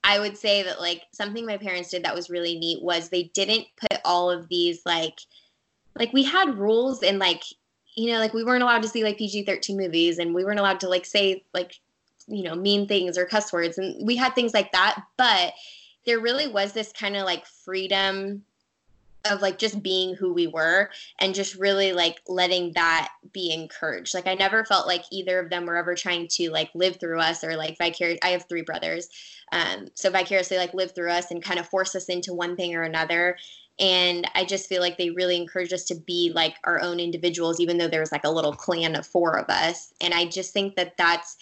I 0.04 0.20
would 0.20 0.38
say 0.38 0.64
that 0.64 0.80
like 0.80 1.04
something 1.12 1.46
my 1.46 1.58
parents 1.58 1.90
did 1.90 2.04
that 2.04 2.16
was 2.16 2.30
really 2.30 2.58
neat 2.60 2.84
was 2.84 3.10
they 3.10 3.32
didn't 3.34 3.68
put 3.80 4.00
all 4.06 4.30
of 4.30 4.48
these 4.50 4.82
like 4.86 5.20
like 5.98 6.12
we 6.14 6.24
had 6.24 6.58
rules 6.58 7.04
and 7.04 7.20
like 7.20 7.44
you 7.96 8.12
know 8.12 8.20
like 8.20 8.34
we 8.34 8.44
weren't 8.44 8.64
allowed 8.64 8.82
to 8.82 8.88
see 8.88 9.04
like 9.04 9.18
PG-13 9.18 9.78
movies 9.78 10.18
and 10.18 10.34
we 10.34 10.44
weren't 10.44 10.60
allowed 10.60 10.80
to 10.82 10.90
like 10.90 11.06
say 11.06 11.44
like 11.54 11.80
you 12.28 12.44
know 12.44 12.56
mean 12.56 12.88
things 12.88 13.18
or 13.18 13.26
cuss 13.26 13.52
words 13.52 13.78
and 13.78 14.06
we 14.06 14.16
had 14.16 14.34
things 14.34 14.54
like 14.54 14.72
that 14.72 15.04
but 15.18 15.54
there 16.06 16.20
really 16.20 16.48
was 16.48 16.74
this 16.74 16.92
kind 16.92 17.16
of 17.16 17.24
like 17.24 17.46
freedom 17.46 18.44
of 19.26 19.42
like 19.42 19.58
just 19.58 19.82
being 19.82 20.16
who 20.16 20.34
we 20.34 20.48
were 20.48 20.90
and 21.20 21.34
just 21.34 21.56
really 21.56 21.94
like 21.94 22.22
letting 22.28 22.74
that 22.74 23.10
be 23.32 23.54
encouraged. 23.54 24.14
Like 24.14 24.28
I 24.28 24.34
never 24.34 24.66
felt 24.66 24.86
like 24.86 25.04
either 25.12 25.40
of 25.40 25.50
them 25.50 25.66
were 25.66 25.78
ever 25.78 25.96
trying 25.96 26.28
to 26.34 26.52
like 26.52 26.70
live 26.74 27.00
through 27.00 27.20
us 27.20 27.44
or 27.44 27.56
like 27.56 27.78
vicarious 27.78 28.20
I 28.24 28.30
have 28.30 28.48
three 28.48 28.64
brothers. 28.64 29.08
Um 29.52 29.88
so 29.96 30.10
vicariously 30.10 30.58
like 30.58 30.74
live 30.74 30.94
through 30.94 31.12
us 31.12 31.32
and 31.32 31.42
kind 31.42 31.60
of 31.60 31.68
force 31.68 31.96
us 31.96 32.10
into 32.10 32.34
one 32.34 32.58
thing 32.58 32.76
or 32.76 32.84
another. 32.84 33.38
And 33.80 34.30
I 34.36 34.46
just 34.46 34.68
feel 34.68 34.82
like 34.82 34.98
they 34.98 35.10
really 35.10 35.38
encouraged 35.38 35.74
us 35.74 35.86
to 35.86 35.96
be 35.96 36.32
like 36.36 36.56
our 36.66 36.82
own 36.82 37.00
individuals 37.00 37.60
even 37.60 37.78
though 37.78 37.88
there 37.88 38.02
was 38.02 38.12
like 38.12 38.26
a 38.26 38.32
little 38.32 38.54
clan 38.54 38.96
of 38.96 39.08
four 39.08 39.38
of 39.38 39.50
us. 39.50 39.94
And 40.02 40.14
I 40.14 40.26
just 40.26 40.52
think 40.52 40.76
that 40.76 40.98
that's 40.98 41.38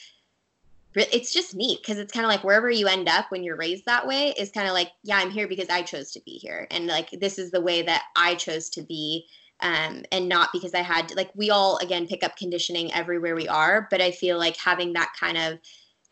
it's 0.95 1.33
just 1.33 1.55
neat 1.55 1.79
because 1.81 1.97
it's 1.97 2.11
kind 2.11 2.25
of 2.25 2.29
like 2.29 2.43
wherever 2.43 2.69
you 2.69 2.87
end 2.87 3.07
up 3.07 3.25
when 3.29 3.43
you're 3.43 3.55
raised 3.55 3.85
that 3.85 4.07
way 4.07 4.33
is 4.37 4.51
kind 4.51 4.67
of 4.67 4.73
like 4.73 4.89
yeah 5.03 5.17
i'm 5.17 5.31
here 5.31 5.47
because 5.47 5.69
i 5.69 5.81
chose 5.81 6.11
to 6.11 6.21
be 6.25 6.31
here. 6.31 6.67
And 6.71 6.87
like 6.87 7.09
this 7.11 7.39
is 7.39 7.51
the 7.51 7.61
way 7.61 7.81
that 7.83 8.03
i 8.15 8.35
chose 8.35 8.69
to 8.71 8.81
be 8.81 9.25
um, 9.61 10.03
and 10.11 10.27
not 10.27 10.49
because 10.51 10.73
i 10.73 10.81
had 10.81 11.15
like 11.15 11.31
we 11.35 11.49
all 11.49 11.77
again 11.77 12.07
pick 12.07 12.23
up 12.23 12.35
conditioning 12.35 12.93
everywhere 12.93 13.35
we 13.35 13.47
are 13.47 13.87
but 13.89 14.01
i 14.01 14.11
feel 14.11 14.37
like 14.37 14.57
having 14.57 14.93
that 14.93 15.13
kind 15.19 15.37
of 15.37 15.59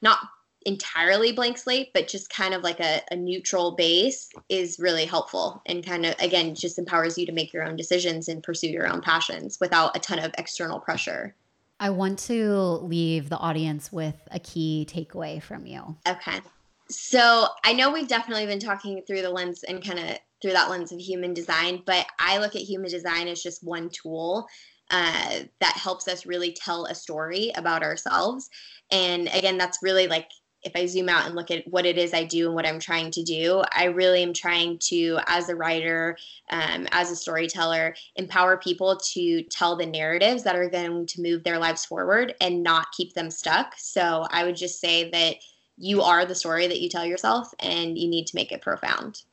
not 0.02 0.20
entirely 0.66 1.32
blank 1.32 1.58
slate 1.58 1.90
but 1.94 2.08
just 2.08 2.30
kind 2.30 2.54
of 2.54 2.64
like 2.64 2.82
a, 2.82 3.02
a 3.12 3.16
neutral 3.16 3.76
base 3.76 4.30
is 4.50 4.78
really 4.78 5.06
helpful 5.06 5.62
and 5.66 5.86
kind 5.86 6.06
of 6.06 6.14
again 6.20 6.54
just 6.54 6.78
empowers 6.78 7.18
you 7.18 7.26
to 7.26 7.32
make 7.32 7.54
your 7.54 7.64
own 7.64 7.78
decisions 7.78 8.28
and 8.28 8.44
pursue 8.44 8.68
your 8.68 8.88
own 8.88 9.02
passions 9.02 9.58
without 9.62 9.96
a 9.96 10.00
ton 10.00 10.20
of 10.20 10.34
external 10.38 10.80
pressure 10.80 11.34
I 11.80 11.90
want 11.92 12.20
to 12.20 12.58
leave 12.82 13.30
the 13.30 13.38
audience 13.38 13.92
with 13.92 14.16
a 14.32 14.40
key 14.40 14.88
takeaway 14.90 15.42
from 15.42 15.66
you. 15.66 15.96
Okay. 16.08 16.42
So 16.90 17.48
I 17.64 17.74
know 17.74 17.92
we've 17.92 18.08
definitely 18.08 18.46
been 18.48 18.60
talking 18.60 19.02
through 19.06 19.22
the 19.22 19.30
lens 19.30 19.64
and 19.64 19.84
kind 19.84 20.00
of 20.00 20.18
through 20.42 20.54
that 20.54 20.70
lens 20.70 20.92
of 20.92 21.00
human 21.00 21.34
design, 21.34 21.84
but 21.86 22.06
I 22.20 22.40
look 22.40 22.56
at 22.56 22.62
human 22.62 22.90
design 22.90 23.28
as 23.28 23.44
just 23.44 23.64
one 23.64 23.90
tool 23.90 24.48
uh, 24.92 25.40
that 25.60 25.78
helps 25.78 26.08
us 26.08 26.26
really 26.26 26.52
tell 26.54 26.86
a 26.86 26.96
story 26.96 27.52
about 27.56 27.84
ourselves. 27.84 28.50
And 28.92 29.30
again, 29.34 29.58
that's 29.58 29.80
really 29.84 30.08
like 30.08 30.30
if 30.64 30.74
I 30.76 30.86
zoom 30.86 31.10
out 31.10 31.26
and 31.26 31.36
look 31.36 31.52
at 31.52 31.68
what 31.68 31.86
it 31.86 31.98
is 31.98 32.14
I 32.14 32.26
do 32.26 32.48
and 32.48 32.56
what 32.56 32.68
I'm 32.68 32.80
trying 32.80 33.12
to 33.12 33.24
do, 33.24 33.64
I 33.72 33.86
really 33.86 34.22
am 34.22 34.34
trying 34.34 34.78
to, 34.80 35.20
as 35.28 35.50
a 35.50 35.56
writer, 35.56 36.18
um, 36.50 36.88
as 36.92 37.12
a 37.12 37.16
storyteller, 37.16 37.96
empower 38.16 38.58
people 38.58 38.98
to 39.14 39.44
tell 39.44 39.76
the 39.76 39.86
narratives 39.86 40.44
that 40.44 40.56
are 40.56 40.70
going 40.70 41.06
to 41.06 41.22
move 41.22 41.44
their 41.44 41.60
lives 41.60 41.86
forward 41.86 42.36
and 42.42 42.62
not 42.64 42.92
keep 42.92 43.14
them 43.14 43.32
stuck. 43.32 43.74
So 43.78 44.28
I 44.32 44.44
would 44.44 44.56
just 44.56 44.82
say 44.82 45.10
that 45.12 45.36
you 45.78 46.02
are 46.02 46.26
the 46.26 46.36
story 46.36 46.68
that 46.68 46.82
you 46.82 46.90
tell 46.90 47.06
yourself 47.06 47.54
and 47.60 47.98
you 47.98 48.10
need 48.10 48.28
to 48.28 48.36
make 48.36 48.52
it 48.52 48.62
profound. 48.62 49.24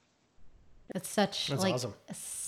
That's 0.92 1.08
such 1.08 1.48
That's 1.48 1.62
like 1.62 1.74
awesome 1.74 1.94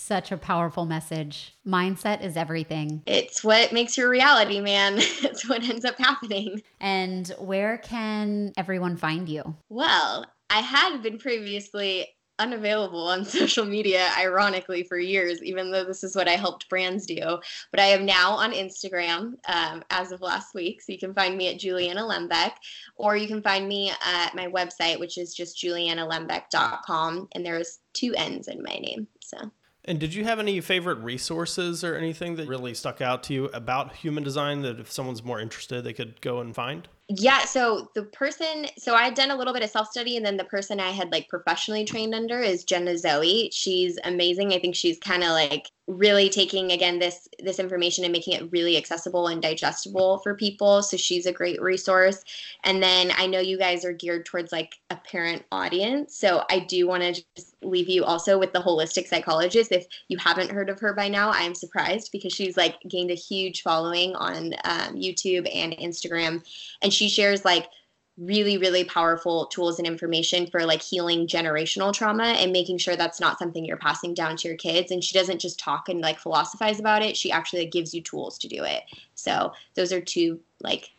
such 0.08 0.32
a 0.32 0.38
powerful 0.38 0.86
message. 0.86 1.54
Mindset 1.66 2.24
is 2.24 2.36
everything. 2.36 3.02
It's 3.06 3.44
what 3.44 3.72
makes 3.72 3.96
your 3.98 4.08
reality, 4.08 4.58
man. 4.60 4.94
it's 4.98 5.46
what 5.46 5.62
ends 5.62 5.84
up 5.84 5.98
happening. 5.98 6.62
And 6.80 7.28
where 7.38 7.78
can 7.78 8.54
everyone 8.56 8.96
find 8.96 9.28
you? 9.28 9.54
Well, 9.68 10.24
I 10.48 10.60
had 10.60 11.02
been 11.02 11.18
previously 11.18 12.08
unavailable 12.38 13.08
on 13.08 13.24
social 13.24 13.66
media, 13.66 14.10
ironically, 14.18 14.82
for 14.84 14.98
years, 14.98 15.42
even 15.42 15.70
though 15.70 15.84
this 15.84 16.02
is 16.02 16.16
what 16.16 16.26
I 16.26 16.36
helped 16.36 16.70
brands 16.70 17.04
do. 17.04 17.38
But 17.70 17.80
I 17.80 17.86
am 17.86 18.06
now 18.06 18.32
on 18.32 18.52
Instagram 18.52 19.34
um, 19.46 19.82
as 19.90 20.10
of 20.10 20.22
last 20.22 20.54
week. 20.54 20.80
So 20.80 20.92
you 20.92 20.98
can 20.98 21.12
find 21.12 21.36
me 21.36 21.52
at 21.52 21.60
Juliana 21.60 22.02
Lembeck, 22.02 22.52
or 22.96 23.16
you 23.16 23.28
can 23.28 23.42
find 23.42 23.68
me 23.68 23.92
at 24.04 24.34
my 24.34 24.46
website, 24.46 24.98
which 24.98 25.18
is 25.18 25.34
just 25.34 25.62
julianalembeck.com. 25.62 27.28
And 27.34 27.44
there's 27.44 27.80
two 27.92 28.14
N's 28.16 28.48
in 28.48 28.62
my 28.62 28.78
name. 28.78 29.06
So 29.22 29.50
and 29.88 29.98
did 29.98 30.14
you 30.14 30.24
have 30.24 30.38
any 30.38 30.60
favorite 30.60 30.98
resources 30.98 31.82
or 31.82 31.96
anything 31.96 32.36
that 32.36 32.46
really 32.46 32.74
stuck 32.74 33.00
out 33.00 33.22
to 33.24 33.34
you 33.34 33.44
about 33.46 33.96
human 33.96 34.22
design 34.22 34.62
that 34.62 34.78
if 34.78 34.92
someone's 34.92 35.24
more 35.24 35.40
interested, 35.40 35.82
they 35.82 35.94
could 35.94 36.20
go 36.20 36.40
and 36.40 36.54
find? 36.54 36.86
Yeah. 37.08 37.44
So 37.46 37.90
the 37.94 38.02
person, 38.04 38.66
so 38.76 38.94
I 38.94 39.04
had 39.04 39.14
done 39.14 39.30
a 39.30 39.36
little 39.36 39.54
bit 39.54 39.62
of 39.62 39.70
self 39.70 39.88
study, 39.88 40.16
and 40.16 40.24
then 40.24 40.36
the 40.36 40.44
person 40.44 40.78
I 40.78 40.90
had 40.90 41.10
like 41.10 41.28
professionally 41.28 41.84
trained 41.84 42.14
under 42.14 42.38
is 42.40 42.64
Jenna 42.64 42.98
Zoe. 42.98 43.50
She's 43.52 43.98
amazing. 44.04 44.52
I 44.52 44.58
think 44.58 44.76
she's 44.76 44.98
kind 44.98 45.24
of 45.24 45.30
like 45.30 45.70
really 45.88 46.28
taking 46.28 46.72
again 46.72 46.98
this 46.98 47.28
this 47.42 47.58
information 47.58 48.04
and 48.04 48.12
making 48.12 48.34
it 48.34 48.52
really 48.52 48.76
accessible 48.76 49.28
and 49.28 49.40
digestible 49.40 50.18
for 50.18 50.34
people. 50.34 50.82
So 50.82 50.98
she's 50.98 51.24
a 51.24 51.32
great 51.32 51.60
resource. 51.62 52.22
And 52.64 52.82
then 52.82 53.10
i 53.16 53.26
know 53.26 53.40
you 53.40 53.58
guys 53.58 53.84
are 53.86 53.92
geared 53.92 54.26
towards 54.26 54.52
like 54.52 54.76
a 54.90 54.96
parent 54.96 55.44
audience. 55.50 56.14
So 56.14 56.44
i 56.50 56.58
do 56.58 56.86
want 56.86 57.02
to 57.02 57.24
just 57.34 57.54
leave 57.62 57.88
you 57.88 58.04
also 58.04 58.38
with 58.38 58.52
the 58.52 58.60
holistic 58.60 59.08
psychologist. 59.08 59.72
If 59.72 59.86
you 60.08 60.18
haven't 60.18 60.50
heard 60.50 60.68
of 60.68 60.78
her 60.80 60.92
by 60.92 61.08
now 61.08 61.30
i'm 61.30 61.54
surprised 61.54 62.12
because 62.12 62.34
she's 62.34 62.56
like 62.56 62.76
gained 62.86 63.10
a 63.10 63.14
huge 63.14 63.62
following 63.62 64.14
on 64.14 64.52
um, 64.64 64.94
youtube 64.94 65.48
and 65.54 65.72
instagram. 65.72 66.46
And 66.82 66.92
she 66.92 67.08
shares 67.08 67.46
like 67.46 67.66
really 68.18 68.58
really 68.58 68.84
powerful 68.84 69.46
tools 69.46 69.78
and 69.78 69.86
information 69.86 70.46
for 70.46 70.64
like 70.64 70.82
healing 70.82 71.26
generational 71.26 71.92
trauma 71.92 72.24
and 72.24 72.52
making 72.52 72.78
sure 72.78 72.96
that's 72.96 73.20
not 73.20 73.38
something 73.38 73.64
you're 73.64 73.76
passing 73.76 74.12
down 74.12 74.36
to 74.36 74.48
your 74.48 74.56
kids. 74.56 74.90
And 74.90 75.02
she 75.02 75.16
doesn't 75.16 75.40
just 75.40 75.58
talk 75.58 75.88
and 75.88 76.00
like 76.00 76.18
philosophize 76.18 76.80
about 76.80 77.02
it. 77.02 77.16
She 77.16 77.30
actually 77.30 77.62
like, 77.62 77.72
gives 77.72 77.94
you 77.94 78.02
tools 78.02 78.36
to 78.38 78.48
do 78.48 78.64
it. 78.64 78.82
So 79.14 79.52
those 79.74 79.92
are 79.92 80.00
two 80.00 80.40
like 80.60 80.90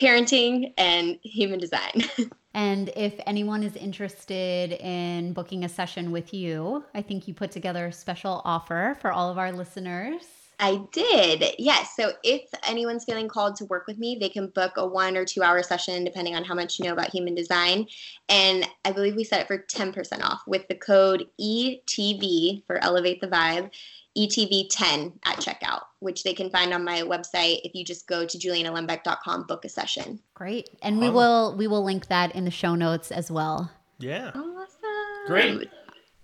parenting 0.00 0.72
and 0.76 1.18
human 1.22 1.60
design. 1.60 2.04
And 2.56 2.90
if 2.94 3.14
anyone 3.26 3.64
is 3.64 3.74
interested 3.74 4.70
in 4.74 5.32
booking 5.32 5.64
a 5.64 5.68
session 5.68 6.12
with 6.12 6.32
you 6.32 6.84
i 6.94 7.02
think 7.02 7.26
you 7.26 7.34
put 7.34 7.50
together 7.50 7.86
a 7.86 7.92
special 7.92 8.42
offer 8.44 8.96
for 9.00 9.10
all 9.10 9.28
of 9.28 9.38
our 9.38 9.50
listeners 9.50 10.22
I 10.58 10.80
did. 10.92 11.54
Yes. 11.58 11.94
So 11.96 12.12
if 12.22 12.42
anyone's 12.66 13.04
feeling 13.04 13.28
called 13.28 13.56
to 13.56 13.64
work 13.66 13.86
with 13.86 13.98
me, 13.98 14.16
they 14.20 14.28
can 14.28 14.48
book 14.48 14.72
a 14.76 14.86
one 14.86 15.16
or 15.16 15.24
two 15.24 15.42
hour 15.42 15.62
session 15.62 16.04
depending 16.04 16.34
on 16.34 16.44
how 16.44 16.54
much 16.54 16.78
you 16.78 16.84
know 16.84 16.92
about 16.92 17.10
human 17.10 17.34
design. 17.34 17.86
And 18.28 18.68
I 18.84 18.92
believe 18.92 19.16
we 19.16 19.24
set 19.24 19.40
it 19.40 19.46
for 19.46 19.58
10% 19.58 20.22
off 20.22 20.42
with 20.46 20.66
the 20.68 20.74
code 20.74 21.26
ETV 21.40 22.66
for 22.66 22.82
Elevate 22.82 23.20
the 23.20 23.28
Vibe. 23.28 23.70
ETV10 24.16 25.12
at 25.24 25.38
checkout, 25.38 25.80
which 25.98 26.22
they 26.22 26.34
can 26.34 26.48
find 26.48 26.72
on 26.72 26.84
my 26.84 27.00
website 27.00 27.58
if 27.64 27.74
you 27.74 27.84
just 27.84 28.06
go 28.06 28.24
to 28.24 28.38
julianalembeck.com, 28.38 29.44
book 29.48 29.64
a 29.64 29.68
session. 29.68 30.20
Great. 30.34 30.70
And 30.82 31.00
we 31.00 31.08
oh. 31.08 31.12
will 31.12 31.56
we 31.56 31.66
will 31.66 31.82
link 31.82 32.06
that 32.06 32.32
in 32.32 32.44
the 32.44 32.50
show 32.52 32.76
notes 32.76 33.10
as 33.10 33.28
well. 33.28 33.72
Yeah. 33.98 34.28
Awesome. 34.28 35.26
Great. 35.26 35.68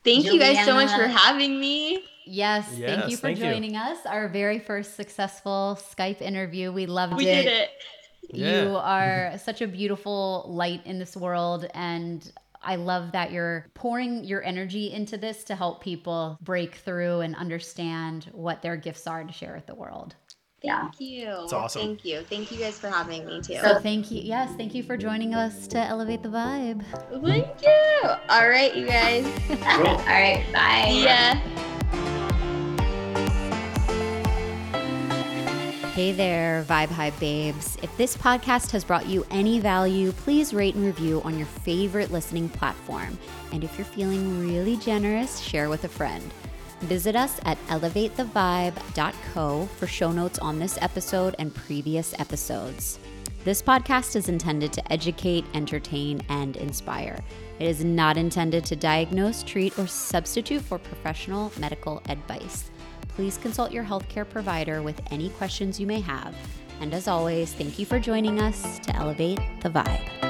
Thank 0.04 0.24
Juliana. 0.24 0.32
you 0.32 0.38
guys 0.38 0.64
so 0.64 0.74
much 0.74 0.90
for 0.90 1.08
having 1.08 1.58
me. 1.58 2.04
Yes, 2.26 2.68
yes 2.76 2.98
thank 2.98 3.10
you 3.10 3.16
for 3.16 3.22
thank 3.22 3.38
joining 3.38 3.74
you. 3.74 3.80
us. 3.80 3.98
Our 4.06 4.28
very 4.28 4.58
first 4.58 4.96
successful 4.96 5.78
Skype 5.80 6.20
interview. 6.20 6.72
We 6.72 6.86
loved 6.86 7.16
we 7.16 7.26
it. 7.26 7.36
We 7.36 7.42
did 7.42 7.46
it. 7.46 7.70
Yeah. 8.30 8.62
You 8.62 8.76
are 8.76 9.38
such 9.38 9.60
a 9.60 9.66
beautiful 9.66 10.46
light 10.48 10.86
in 10.86 10.98
this 10.98 11.16
world 11.16 11.66
and 11.74 12.30
I 12.62 12.76
love 12.76 13.12
that 13.12 13.32
you're 13.32 13.66
pouring 13.74 14.24
your 14.24 14.42
energy 14.44 14.92
into 14.92 15.16
this 15.16 15.44
to 15.44 15.56
help 15.56 15.82
people 15.82 16.38
break 16.42 16.74
through 16.74 17.20
and 17.20 17.34
understand 17.34 18.28
what 18.32 18.60
their 18.60 18.76
gifts 18.76 19.06
are 19.06 19.24
to 19.24 19.32
share 19.32 19.54
with 19.54 19.66
the 19.66 19.74
world. 19.74 20.14
Thank 20.62 21.00
you. 21.00 21.26
It's 21.44 21.54
awesome. 21.54 21.80
Thank 21.80 22.04
you. 22.04 22.20
Thank 22.20 22.52
you 22.52 22.58
guys 22.58 22.78
for 22.78 22.88
having 22.88 23.24
me 23.24 23.40
too. 23.40 23.56
So 23.62 23.78
thank 23.78 24.10
you. 24.10 24.20
Yes, 24.20 24.54
thank 24.56 24.74
you 24.74 24.82
for 24.82 24.98
joining 24.98 25.34
us 25.34 25.66
to 25.68 25.78
elevate 25.78 26.22
the 26.22 26.28
vibe. 26.28 26.84
Thank 27.24 27.62
you. 27.62 28.10
All 28.28 28.48
right, 28.48 28.74
you 28.76 28.86
guys. 28.86 29.24
All 29.50 30.04
right. 30.04 30.44
Bye. 30.52 30.90
Yeah. 30.92 31.78
Hey 35.94 36.12
there, 36.12 36.64
Vibe 36.68 36.90
Hive 36.90 37.18
babes. 37.18 37.76
If 37.82 37.96
this 37.96 38.16
podcast 38.16 38.70
has 38.70 38.84
brought 38.84 39.06
you 39.06 39.26
any 39.32 39.58
value, 39.58 40.12
please 40.12 40.54
rate 40.54 40.76
and 40.76 40.86
review 40.86 41.20
on 41.22 41.36
your 41.36 41.48
favorite 41.48 42.12
listening 42.12 42.48
platform. 42.48 43.18
And 43.52 43.64
if 43.64 43.76
you're 43.76 43.84
feeling 43.84 44.38
really 44.38 44.76
generous, 44.76 45.40
share 45.40 45.68
with 45.68 45.82
a 45.82 45.88
friend. 45.88 46.32
Visit 46.82 47.16
us 47.16 47.40
at 47.44 47.58
elevatethevibe.co 47.66 49.66
for 49.66 49.86
show 49.88 50.12
notes 50.12 50.38
on 50.38 50.60
this 50.60 50.78
episode 50.80 51.34
and 51.40 51.52
previous 51.52 52.14
episodes. 52.20 53.00
This 53.42 53.60
podcast 53.60 54.14
is 54.14 54.28
intended 54.28 54.72
to 54.74 54.92
educate, 54.92 55.44
entertain, 55.54 56.22
and 56.28 56.56
inspire. 56.56 57.18
It 57.58 57.66
is 57.66 57.84
not 57.84 58.16
intended 58.16 58.64
to 58.66 58.76
diagnose, 58.76 59.42
treat, 59.42 59.76
or 59.76 59.88
substitute 59.88 60.62
for 60.62 60.78
professional 60.78 61.50
medical 61.58 62.00
advice 62.08 62.70
please 63.14 63.38
consult 63.38 63.72
your 63.72 63.84
healthcare 63.84 64.28
provider 64.28 64.82
with 64.82 65.00
any 65.10 65.30
questions 65.30 65.78
you 65.78 65.86
may 65.86 66.00
have. 66.00 66.34
And 66.80 66.94
as 66.94 67.08
always, 67.08 67.52
thank 67.52 67.78
you 67.78 67.86
for 67.86 67.98
joining 67.98 68.40
us 68.40 68.78
to 68.80 68.96
elevate 68.96 69.40
the 69.60 69.68
vibe. 69.68 70.29